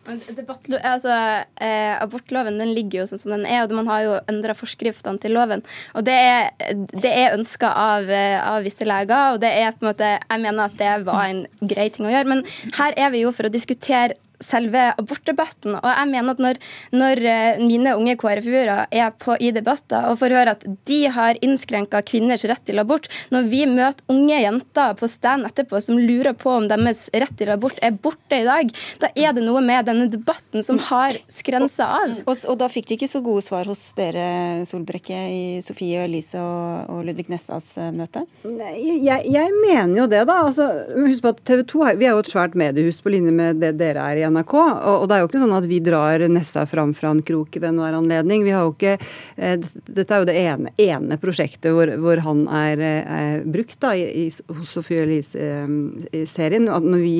Debattlo 0.09 0.79
altså, 0.81 1.13
eh, 1.61 1.95
abortloven 2.01 2.59
den 2.61 2.73
ligger 2.77 3.03
jo 3.03 3.09
sånn 3.11 3.21
som 3.21 3.35
den 3.35 3.47
er, 3.47 3.65
og 3.65 3.75
man 3.77 3.91
har 3.91 4.05
jo 4.07 4.15
endra 4.31 4.57
forskriftene 4.57 5.21
til 5.23 5.35
loven. 5.37 5.65
Og 5.95 6.07
Det 6.09 6.15
er, 6.15 6.49
det 6.95 7.11
er 7.11 7.37
ønska 7.37 7.69
av, 7.69 8.09
eh, 8.09 8.39
av, 8.41 8.63
visse 8.65 8.87
leger, 8.89 9.35
og 9.35 9.43
det 9.43 9.51
er 9.53 9.75
på 9.75 9.85
en 9.85 9.91
måte, 9.91 10.15
jeg 10.17 10.45
mener 10.45 10.65
at 10.65 10.79
det 10.81 10.95
var 11.05 11.27
en 11.27 11.45
grei 11.61 11.91
ting 11.93 12.09
å 12.09 12.15
gjøre. 12.15 12.33
Men 12.33 12.45
her 12.79 12.97
er 12.97 13.13
vi 13.13 13.27
jo 13.27 13.35
for 13.37 13.49
å 13.49 13.53
diskutere 13.53 14.17
selve 14.45 14.93
abortdebatten. 14.99 15.77
Og 15.79 15.89
jeg 15.89 16.11
mener 16.11 16.35
at 16.35 16.43
når, 16.43 16.61
når 16.95 17.23
eh, 17.27 17.63
mine 17.63 17.95
unge 17.99 18.17
KrFU-ere 18.21 18.87
er 18.91 19.13
på, 19.19 19.37
i 19.41 19.51
debatter 19.55 20.09
og 20.11 20.19
får 20.21 20.35
høre 20.37 20.55
at 20.57 20.67
de 20.89 21.01
har 21.13 21.39
innskrenka 21.45 22.03
kvinners 22.07 22.45
rett 22.49 22.63
til 22.69 22.81
abort, 22.83 23.09
når 23.35 23.49
vi 23.51 23.65
møter 23.71 24.07
unge 24.13 24.39
jenter 24.39 24.95
på 24.99 25.09
stand 25.11 25.49
etterpå 25.49 25.81
som 25.83 25.99
lurer 25.99 26.37
på 26.39 26.53
om 26.55 26.69
deres 26.71 27.07
rett 27.15 27.35
til 27.39 27.53
abort 27.53 27.79
er 27.85 27.97
borte 27.97 28.41
i 28.41 28.47
dag, 28.47 28.71
da 29.03 29.11
er 29.15 29.35
det 29.37 29.45
noe 29.47 29.63
med 29.65 29.89
denne 29.89 30.09
debatten 30.13 30.65
som 30.67 30.81
har 30.89 31.19
skrensa 31.33 31.89
av. 31.99 32.17
Og, 32.23 32.31
og, 32.31 32.45
og, 32.53 32.59
da 32.63 32.71
fikk 32.73 32.89
de 32.91 32.99
ikke 32.99 33.11
så 33.11 33.23
gode 33.25 33.45
svar 33.47 33.69
hos 33.71 33.83
dere, 33.99 34.29
Solbrekke, 34.69 35.19
i 35.29 35.43
Sofie 35.65 36.01
og 36.01 36.09
Elise 36.09 36.41
og, 36.43 36.95
og 36.95 37.05
Ludvig 37.07 37.29
Nessas 37.33 37.75
eh, 37.81 37.91
møte? 37.95 38.25
Nei, 38.47 38.75
jeg, 39.05 39.27
jeg, 39.27 39.55
mener 39.65 40.03
jo 40.03 40.09
det, 40.11 40.23
da. 40.29 40.41
Altså, 40.47 40.69
husk 40.95 41.25
på 41.25 41.35
at 41.35 41.43
TV 41.49 41.65
2 41.69 41.85
vi 41.99 42.09
er 42.09 42.15
jo 42.15 42.23
et 42.23 42.31
svært 42.31 42.57
mediehus 42.59 43.01
på 43.03 43.13
linje 43.13 43.33
med 43.35 43.61
det 43.63 43.75
dere 43.81 44.05
er 44.13 44.21
i 44.21 44.28
NRK. 44.31 44.55
Og, 44.59 45.09
det 45.09 45.17
er 45.17 45.25
jo 45.25 45.31
ikke 45.31 45.43
sånn 45.43 45.57
at 45.59 45.69
vi 45.71 45.81
drar 45.85 46.25
Nessa 46.31 46.65
fram 46.69 46.95
fra 46.97 47.13
en 47.15 47.25
krok 47.27 47.59
ved 47.59 47.71
enhver 47.73 47.99
anledning. 47.99 48.45
Vi 48.47 48.55
har 48.55 48.67
jo 48.67 48.75
ikke, 48.77 48.97
eh, 49.37 49.59
Dette 49.89 50.15
er 50.15 50.23
jo 50.23 50.29
det 50.29 50.39
ene, 50.39 50.73
ene 50.79 51.19
prosjektet 51.21 51.75
hvor, 51.75 51.91
hvor, 52.03 52.23
han 52.29 52.47
er, 52.49 52.85
er 53.03 53.45
brukt 53.49 53.79
da, 53.83 53.95
i, 53.97 54.29
hos 54.29 54.77
Sophie 54.77 55.05
Elise-serien. 55.05 56.69
Eh, 56.69 56.89
når 56.89 57.05
vi 57.05 57.19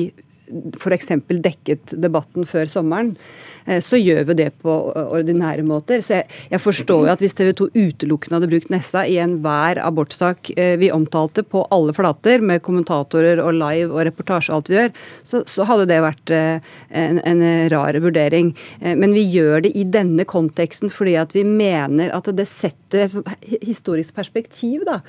f.eks. 0.49 1.11
dekket 1.29 1.93
debatten 2.01 2.47
før 2.49 2.69
sommeren, 2.71 3.13
eh, 3.13 3.58
så 3.83 3.99
gjør 3.99 4.23
vi 4.29 4.35
det 4.39 4.49
på 4.63 4.75
ordinære 4.99 5.65
måter. 5.67 6.01
Så 6.05 6.19
jeg, 6.19 6.27
jeg 6.49 6.61
forstår 6.63 7.05
jo 7.05 7.11
at 7.13 7.23
hvis 7.23 7.35
TV 7.37 7.51
2 7.57 7.69
utelukkende 7.75 8.39
hadde 8.39 8.49
brukt 8.51 8.71
Nessa 8.73 9.03
i 9.05 9.19
enhver 9.21 9.81
abortsak 9.83 10.51
eh, 10.55 10.75
vi 10.81 10.91
omtalte 10.93 11.43
på 11.45 11.65
alle 11.73 11.93
flater, 11.95 12.41
med 12.41 12.63
kommentatorer 12.65 13.41
og 13.43 13.53
live 13.57 13.93
og 13.93 14.05
reportasje 14.07 14.53
og 14.53 14.59
alt 14.59 14.71
vi 14.71 14.79
gjør, 14.79 14.91
så, 15.27 15.43
så 15.49 15.67
hadde 15.69 15.87
det 15.91 15.99
vært 16.03 16.33
en, 16.33 17.19
en, 17.27 17.43
rar 17.71 17.97
vurdering. 18.01 18.51
Men 18.81 19.13
vi 19.15 19.23
gjør 19.33 19.63
det 19.65 19.73
i 19.77 19.85
denne 19.87 20.25
konteksten 20.29 20.91
fordi 20.93 21.15
at 21.19 21.35
vi 21.35 21.43
mener 21.47 22.13
at 22.15 22.29
det 22.35 22.47
setter 22.49 23.07
et 23.07 23.65
historisk 23.65 24.15
perspektiv 24.17 24.85
da, 24.87 24.99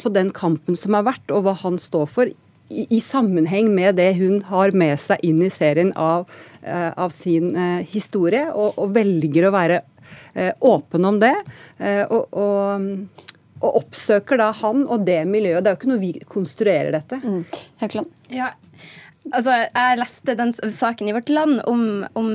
på 0.00 0.12
den 0.14 0.32
kampen 0.36 0.78
som 0.78 0.96
har 0.96 1.06
vært, 1.08 1.30
og 1.34 1.46
hva 1.46 1.56
han 1.62 1.80
står 1.82 2.10
for 2.12 2.32
i, 2.68 2.86
i, 2.96 3.00
sammenheng 3.00 3.68
med 3.74 3.96
det 4.00 4.12
hun 4.18 4.40
har 4.48 4.74
med 4.76 4.98
seg 5.00 5.22
inn 5.26 5.38
i 5.44 5.50
serien 5.52 5.92
av, 5.98 6.26
uh, 6.66 6.90
av 6.96 7.12
sin 7.14 7.52
uh, 7.56 7.82
historie, 7.86 8.48
og, 8.52 8.74
og, 8.76 8.90
velger 8.96 9.48
å 9.48 9.54
være 9.54 9.80
uh, 9.82 10.52
åpen 10.72 11.06
om 11.06 11.20
det. 11.22 11.34
Og, 12.10 12.26
og, 12.32 12.84
og, 13.60 13.70
oppsøker 13.80 14.40
da 14.40 14.50
han 14.60 14.84
og 14.84 15.06
det 15.06 15.22
miljøet. 15.30 15.64
Det 15.64 15.70
er 15.70 15.74
jo 15.74 15.80
ikke 15.80 15.92
noe 15.94 16.02
vi 16.02 16.12
konstruerer 16.28 16.92
dette. 16.94 17.18
Mm. 17.22 18.06
Ja, 18.34 18.52
altså, 19.32 19.62
jeg 19.64 20.00
leste 20.02 20.36
den 20.38 20.52
saken 20.54 21.10
i 21.10 21.16
Vårt 21.16 21.32
Land 21.32 21.62
om, 21.70 22.04
om 22.18 22.30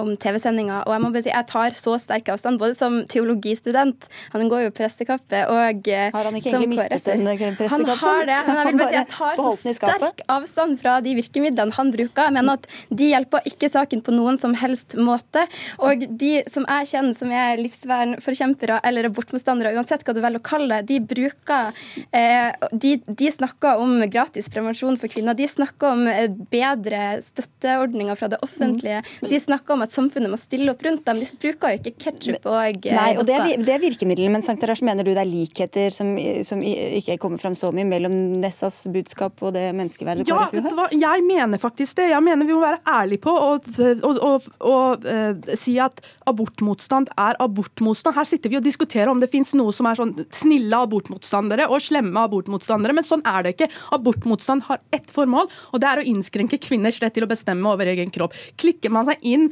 om 0.00 0.14
TV-sendinga. 0.20 0.82
Og 0.86 0.94
jeg 0.94 1.04
må 1.04 1.12
bare 1.14 1.24
si, 1.26 1.32
jeg 1.32 1.48
tar 1.50 1.76
så 1.78 1.96
sterk 2.00 2.30
avstand, 2.32 2.60
både 2.60 2.76
som 2.78 3.00
teologistudent, 3.10 4.08
han 4.32 4.48
går 4.50 4.66
jo 4.66 4.74
prestekappe, 4.76 5.44
og 5.52 5.88
eh, 5.90 6.08
Har 6.14 6.28
han 6.28 6.38
ikke 6.38 6.52
egentlig 6.52 6.70
mistet 6.74 7.08
den 7.08 7.26
prestekappen? 7.26 7.68
Han 7.72 8.02
har 8.02 8.28
det, 8.28 8.38
men 8.46 8.60
jeg 8.60 8.68
vil 8.68 8.80
bare 8.82 8.90
si, 8.90 8.98
jeg 8.98 9.10
tar 9.14 9.42
så 9.44 9.74
sterk 9.78 10.22
avstand 10.38 10.78
fra 10.82 10.98
de 11.04 11.14
virkemidlene 11.18 11.76
han 11.76 11.92
bruker. 11.94 12.28
Jeg 12.28 12.36
mener 12.38 12.58
at 12.58 12.68
de 13.00 13.10
hjelper 13.12 13.48
ikke 13.48 13.70
saken 13.72 14.04
på 14.04 14.14
noen 14.14 14.38
som 14.40 14.54
helst 14.58 14.96
måte. 14.98 15.44
Og 15.84 16.04
de 16.20 16.32
som 16.50 16.66
jeg 16.68 16.90
kjenner 16.92 17.16
som 17.16 17.32
er 17.34 17.60
livsvernforkjempere 17.60 18.80
eller 18.88 19.08
abortmotstandere, 19.10 19.74
uansett 19.78 20.04
hva 20.06 20.14
du 20.16 20.22
velger 20.24 20.42
å 20.42 20.48
kalle 20.48 20.80
det, 20.80 20.88
de 20.88 21.00
bruker 21.14 21.72
eh, 22.14 22.50
de, 22.72 22.94
de, 23.06 23.30
snakker 23.32 23.80
om 23.82 24.02
gratis 24.10 24.48
prevensjon 24.52 24.98
for 25.00 25.10
kvinner. 25.12 25.36
De 25.38 25.48
snakker 25.48 25.94
om 25.94 26.06
eh, 26.10 26.28
bedre 26.52 27.18
støtteordninger 27.24 28.18
fra 28.18 28.30
det 28.32 28.40
offentlige. 28.44 29.02
Mm. 29.22 29.30
De 29.32 29.40
snakker 29.42 29.76
om 29.76 29.84
at 29.86 29.87
samfunnet 29.92 30.32
må 30.32 30.38
stille 30.40 30.72
opp 30.72 30.82
rundt 30.86 31.04
dem. 31.06 31.20
De 31.22 31.38
bruker 31.42 31.74
jo 31.74 31.80
ikke 31.80 31.94
ketsjup 32.04 32.48
og 32.48 32.86
eh, 32.86 32.94
Nei, 32.98 33.10
og 33.18 33.26
det 33.28 33.36
er, 33.36 33.62
det 33.62 33.74
er 33.74 33.82
virkemidlet, 33.82 34.30
men 34.32 34.44
Sankarash, 34.46 34.84
mener 34.86 35.06
du 35.06 35.12
det 35.12 35.22
er 35.22 35.28
likheter 35.28 35.94
som, 35.94 36.14
som, 36.46 36.62
ikke 36.62 37.18
kommer 37.22 37.40
fram 37.42 37.56
så 37.58 37.70
mye 37.74 37.86
mellom 37.88 38.14
Nessas 38.42 38.82
budskap 38.92 39.42
og 39.44 39.54
det 39.56 39.66
menneskeverdet 39.76 40.28
ja, 40.28 40.46
KrFU 40.48 40.76
har? 40.78 40.94
Jeg 40.94 41.24
mener 41.26 41.62
faktisk 41.62 41.98
det. 42.00 42.10
Jeg 42.12 42.24
mener 42.24 42.48
vi 42.48 42.56
må 42.56 42.62
være 42.64 42.82
ærlige 42.88 43.24
på 43.26 43.34
å 43.34 43.56
uh, 43.58 45.50
si 45.58 45.76
at 45.82 46.02
abortmotstand 46.28 47.12
er 47.18 47.38
abortmotstand. 47.42 48.16
Her 48.18 48.28
sitter 48.28 48.52
vi 48.52 48.60
og 48.60 48.66
diskuterer 48.66 49.12
om 49.12 49.22
det 49.22 49.30
finnes 49.32 49.54
noe 49.58 49.74
som 49.74 49.88
er 49.90 49.98
sånn 49.98 50.14
snille 50.34 50.82
abortmotstandere 50.86 51.68
og 51.68 51.82
slemme 51.84 52.26
abortmotstandere, 52.28 52.96
men 52.96 53.06
sånn 53.06 53.24
er 53.28 53.46
det 53.46 53.56
ikke. 53.56 53.70
Abortmotstand 53.96 54.66
har 54.68 54.82
ett 54.94 55.08
formål, 55.12 55.50
og 55.72 55.82
det 55.82 55.90
er 55.90 56.02
å 56.02 56.06
innskrenke 56.08 56.60
kvinners 56.62 57.00
rett 57.02 57.16
til 57.16 57.26
å 57.26 57.30
bestemme 57.30 57.70
over 57.70 57.90
egen 57.90 58.12
kropp. 58.14 58.36
Klikker 58.60 58.92
man 58.94 59.08
seg 59.08 59.22
inn 59.26 59.48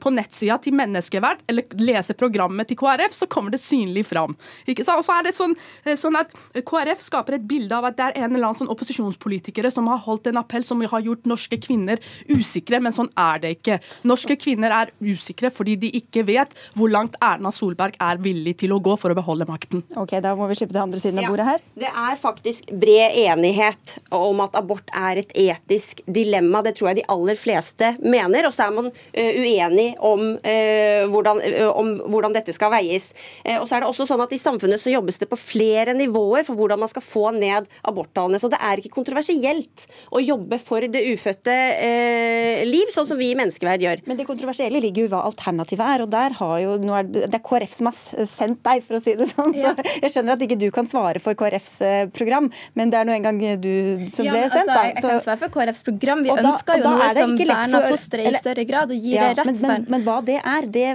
på 0.00 0.12
nettsida 0.14 0.58
til 0.62 0.74
Menneskeverd 0.78 1.44
eller 1.48 1.66
lese 1.78 2.14
programmet 2.18 2.68
til 2.68 2.78
KrF, 2.80 3.14
så 3.14 3.28
kommer 3.30 3.54
det 3.54 3.60
synlig 3.62 4.04
fram. 4.08 4.36
Ikke 4.66 4.84
sant? 4.84 5.00
Og 5.00 5.06
så 5.06 5.18
er 5.18 5.28
det 5.28 5.34
sånn, 5.36 5.54
eh, 5.84 5.96
sånn, 5.98 6.18
at 6.18 6.32
KrF 6.66 7.02
skaper 7.04 7.38
et 7.38 7.46
bilde 7.48 7.74
av 7.74 7.88
at 7.88 7.98
det 7.98 8.06
er 8.08 8.18
en 8.24 8.34
eller 8.34 8.50
annen 8.50 8.60
sånn 8.62 8.72
opposisjonspolitikere 8.72 9.70
som 9.72 9.88
har 9.90 10.02
holdt 10.04 10.30
en 10.30 10.40
appell 10.40 10.64
som 10.66 10.80
har 10.80 11.04
gjort 11.04 11.28
norske 11.28 11.58
kvinner 11.62 12.02
usikre, 12.28 12.80
men 12.82 12.94
sånn 12.94 13.10
er 13.18 13.42
det 13.44 13.54
ikke. 13.58 13.78
Norske 14.08 14.38
kvinner 14.40 14.74
er 14.74 14.92
usikre 15.00 15.52
fordi 15.54 15.76
de 15.80 15.92
ikke 16.00 16.24
vet 16.28 16.54
hvor 16.74 16.90
langt 16.92 17.16
Erna 17.22 17.52
Solberg 17.54 17.96
er 18.00 18.20
villig 18.22 18.58
til 18.62 18.74
å 18.74 18.80
gå 18.82 18.96
for 19.00 19.12
å 19.12 19.18
beholde 19.18 19.48
makten. 19.48 19.84
Ok, 19.96 20.18
Da 20.22 20.34
må 20.34 20.48
vi 20.48 20.58
slippe 20.58 20.74
til 20.74 20.82
andre 20.82 21.00
siden 21.00 21.22
av 21.22 21.30
bordet 21.30 21.46
her. 21.46 21.62
Ja, 21.74 21.80
det 21.86 21.92
er 21.94 22.20
faktisk 22.20 22.72
bred 22.72 23.16
enighet 23.16 23.98
om 24.14 24.40
at 24.44 24.56
abort 24.58 24.90
er 24.94 25.22
et 25.22 25.32
etisk 25.38 26.02
dilemma. 26.06 26.62
Det 26.62 26.74
tror 26.78 26.90
jeg 26.90 27.00
de 27.00 27.08
aller 27.12 27.38
fleste 27.38 27.94
mener. 28.02 28.48
Og 28.48 28.54
så 28.54 28.66
er 28.66 28.74
man 28.74 28.90
uh, 28.90 28.92
uenig 29.38 29.67
uenig 29.68 29.94
om, 30.00 30.38
eh, 30.42 31.06
hvordan, 31.08 31.40
eh, 31.42 31.68
om 31.68 31.94
hvordan, 32.08 32.32
dette 32.32 32.52
skal 32.52 32.70
veies. 32.72 33.12
Eh, 33.44 33.58
og 33.58 33.66
så 33.68 33.76
er 33.76 33.80
det 33.80 33.88
også 33.88 34.06
sånn 34.08 34.22
at 34.22 34.32
I 34.32 34.40
samfunnet 34.40 34.80
så 34.80 34.92
jobbes 34.92 35.18
det 35.18 35.28
på 35.28 35.38
flere 35.38 35.94
nivåer 35.94 36.44
for 36.44 36.54
hvordan 36.56 36.78
man 36.78 36.88
skal 36.88 37.02
få 37.02 37.32
ned 37.36 37.68
aborttallene. 37.84 38.40
Så 38.40 38.50
det 38.50 38.60
er 38.60 38.78
ikke 38.78 38.94
kontroversielt 38.94 39.86
å 40.12 40.22
jobbe 40.22 40.58
for 40.60 40.80
det 40.80 41.04
ufødte 41.12 41.52
eh, 41.52 42.64
liv, 42.68 42.88
sånn 42.92 43.06
som 43.06 43.18
vi 43.18 43.32
i 43.32 43.38
Menneskeverd 43.38 43.84
gjør. 43.84 44.02
Men 44.06 44.16
det 44.16 44.26
kontroversielle 44.28 44.80
ligger 44.80 45.04
jo 45.04 45.08
i 45.08 45.12
hva 45.12 45.24
alternativet 45.28 45.84
er. 45.84 46.02
og 46.02 46.10
der 46.10 46.36
har 46.38 46.58
jo, 46.60 46.76
er 46.78 47.08
det, 47.08 47.34
er 47.34 47.44
KrF 47.44 47.74
som 47.74 47.90
har 47.90 48.26
sendt 48.26 48.62
deg, 48.64 48.82
for 48.86 48.98
å 48.98 49.02
si 49.04 49.14
det 49.18 49.30
sånn. 49.32 49.54
Ja. 49.58 49.74
Så 49.74 49.98
jeg 50.02 50.12
skjønner 50.14 50.36
at 50.36 50.44
ikke 50.44 50.58
du 50.58 50.68
kan 50.74 50.86
svare 50.86 51.20
for 51.22 51.36
KrFs 51.38 51.78
program, 52.14 52.50
men 52.78 52.92
det 52.92 53.00
er 53.00 53.08
nå 53.08 53.14
engang 53.16 53.40
du 53.60 54.08
som 54.12 54.26
ja, 54.26 54.34
ble 54.34 54.44
sendt. 54.52 54.70
Altså, 54.70 54.84
jeg 54.84 55.02
kan 55.02 55.24
svare 55.24 55.40
for 55.40 55.54
KrFs 55.54 55.84
program. 55.86 56.22
Vi 56.24 56.32
ønsker 56.32 56.80
jo 56.80 56.92
noe 56.92 57.08
som 57.16 57.34
verner 57.38 57.88
fosteret 57.92 58.30
i 58.30 58.40
større 58.40 58.64
grad 58.68 58.92
og 58.94 58.98
gir 58.98 59.16
ja, 59.16 59.28
det 59.28 59.42
rett 59.42 59.47
men, 59.48 59.86
men, 59.88 60.04
hva 60.06 60.18
det 60.24 60.36
er, 60.38 60.66
det 60.68 60.86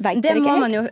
vet 0.00 0.20
dere 0.24 0.40
ikke 0.40 0.54
helt? 0.56 0.74
Jo, 0.74 0.82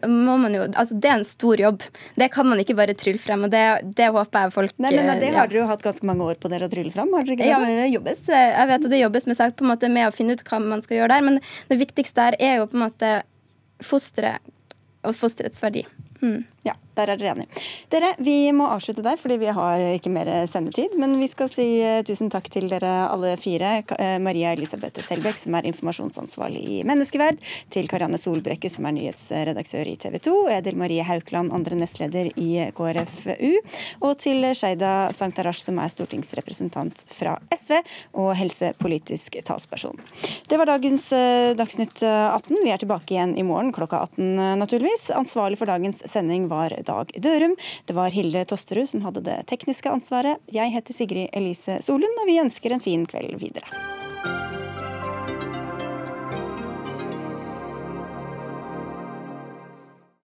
jo, 0.54 0.66
altså 0.68 0.98
det 0.98 1.10
er 1.10 1.16
en 1.16 1.26
stor 1.26 1.62
jobb. 1.62 1.86
Det 2.20 2.28
kan 2.34 2.48
man 2.48 2.62
ikke 2.62 2.76
bare 2.78 2.94
trylle 2.98 3.22
frem. 3.22 3.46
og 3.46 3.52
Det, 3.54 3.62
det 3.98 4.10
håper 4.14 4.46
jeg 4.46 4.54
folk 4.54 4.74
Nei, 4.78 4.92
men 4.96 5.22
Det 5.22 5.32
har 5.32 5.46
ja. 5.46 5.46
dere 5.50 5.62
jo 5.62 5.68
hatt 5.70 5.84
ganske 5.86 6.08
mange 6.08 6.28
år 6.28 6.38
på 6.42 6.50
dere 6.52 6.68
å 6.68 6.72
trylle 6.72 6.94
frem? 6.94 7.14
har 7.16 7.26
dere 7.26 7.38
ikke 7.38 7.46
det? 7.46 7.50
Ja, 7.50 7.62
men 7.62 7.80
det 7.80 7.88
jobbes, 7.92 8.22
jeg 8.30 8.70
vet 8.72 8.86
at 8.90 8.94
det 8.94 9.02
jobbes 9.02 9.28
med, 9.30 9.42
på 9.58 9.66
en 9.66 9.72
måte 9.72 9.92
med 9.92 10.10
å 10.10 10.14
finne 10.14 10.36
ut 10.36 10.44
hva 10.50 10.60
man 10.62 10.84
skal 10.84 11.00
gjøre 11.00 11.16
der. 11.16 11.26
Men 11.30 11.40
det 11.72 11.80
viktigste 11.82 12.28
der 12.28 12.38
er 12.50 12.60
jo 12.60 12.68
på 12.70 12.78
en 12.78 12.86
måte 12.86 13.14
fosteret 13.84 14.54
og 15.06 15.14
fosterets 15.14 15.62
verdi. 15.62 15.84
Mm. 16.20 16.42
Ja, 16.66 16.74
der 16.98 17.12
er 17.12 17.18
dere 17.20 17.34
enige. 17.36 17.62
Dere, 17.92 18.08
vi 18.18 18.50
må 18.52 18.66
avslutte 18.72 19.04
der, 19.06 19.18
fordi 19.20 19.36
vi 19.38 19.52
har 19.54 19.82
ikke 19.92 20.10
mer 20.10 20.28
sendetid. 20.50 20.96
Men 20.98 21.14
vi 21.20 21.28
skal 21.30 21.50
si 21.52 21.66
uh, 21.84 22.00
tusen 22.06 22.30
takk 22.32 22.48
til 22.50 22.66
dere 22.70 22.90
alle 23.12 23.36
fire. 23.40 23.76
Uh, 23.94 24.16
Maria 24.22 24.50
Elisabeth 24.56 25.04
Selbekk, 25.06 25.38
som 25.38 25.54
er 25.54 25.68
informasjonsansvarlig 25.70 26.64
i 26.66 26.80
Menneskeverd. 26.88 27.38
Til 27.74 27.86
Karianne 27.90 28.18
Solbrekke, 28.18 28.70
som 28.72 28.88
er 28.88 28.96
nyhetsredaktør 28.96 29.86
i 29.86 29.94
TV 30.02 30.18
2. 30.26 30.34
Edel 30.56 30.80
Marie 30.80 31.06
Haukland, 31.06 31.54
andre 31.54 31.78
nestleder 31.78 32.32
i 32.34 32.50
KrFU. 32.74 33.54
Og 34.02 34.18
til 34.18 34.50
Sheida 34.58 35.12
Sankhtarash, 35.14 35.62
som 35.68 35.78
er 35.78 35.94
stortingsrepresentant 35.94 37.04
fra 37.14 37.36
SV 37.54 37.78
og 38.18 38.32
helsepolitisk 38.40 39.38
talsperson. 39.46 40.02
Det 40.50 40.58
var 40.58 40.72
dagens 40.72 41.08
Dagsnytt 41.58 42.02
18. 42.02 42.58
Vi 42.64 42.72
er 42.74 42.80
tilbake 42.82 43.14
igjen 43.14 43.36
i 43.38 43.46
morgen 43.46 43.70
klokka 43.76 44.02
18, 44.08 44.58
naturligvis. 44.58 45.08
Ansvarlig 45.14 45.60
for 45.60 45.70
dagens 45.70 46.02
sending 46.10 46.48
var 46.58 46.74
Dag 46.86 47.14
Dørum. 47.22 47.54
Det 47.86 47.96
var 47.96 48.14
Hilde 48.14 48.44
Tosterud 48.48 48.90
som 48.90 49.06
hadde 49.06 49.24
det 49.26 49.38
tekniske 49.50 49.92
ansvaret. 49.92 50.42
Jeg 50.52 50.74
heter 50.74 50.96
Sigrid 50.96 51.30
Elise 51.32 51.80
Solund, 51.86 52.20
og 52.22 52.28
vi 52.30 52.40
ønsker 52.42 52.74
en 52.74 52.84
fin 52.84 53.06
kveld 53.08 53.38
videre. 53.40 53.97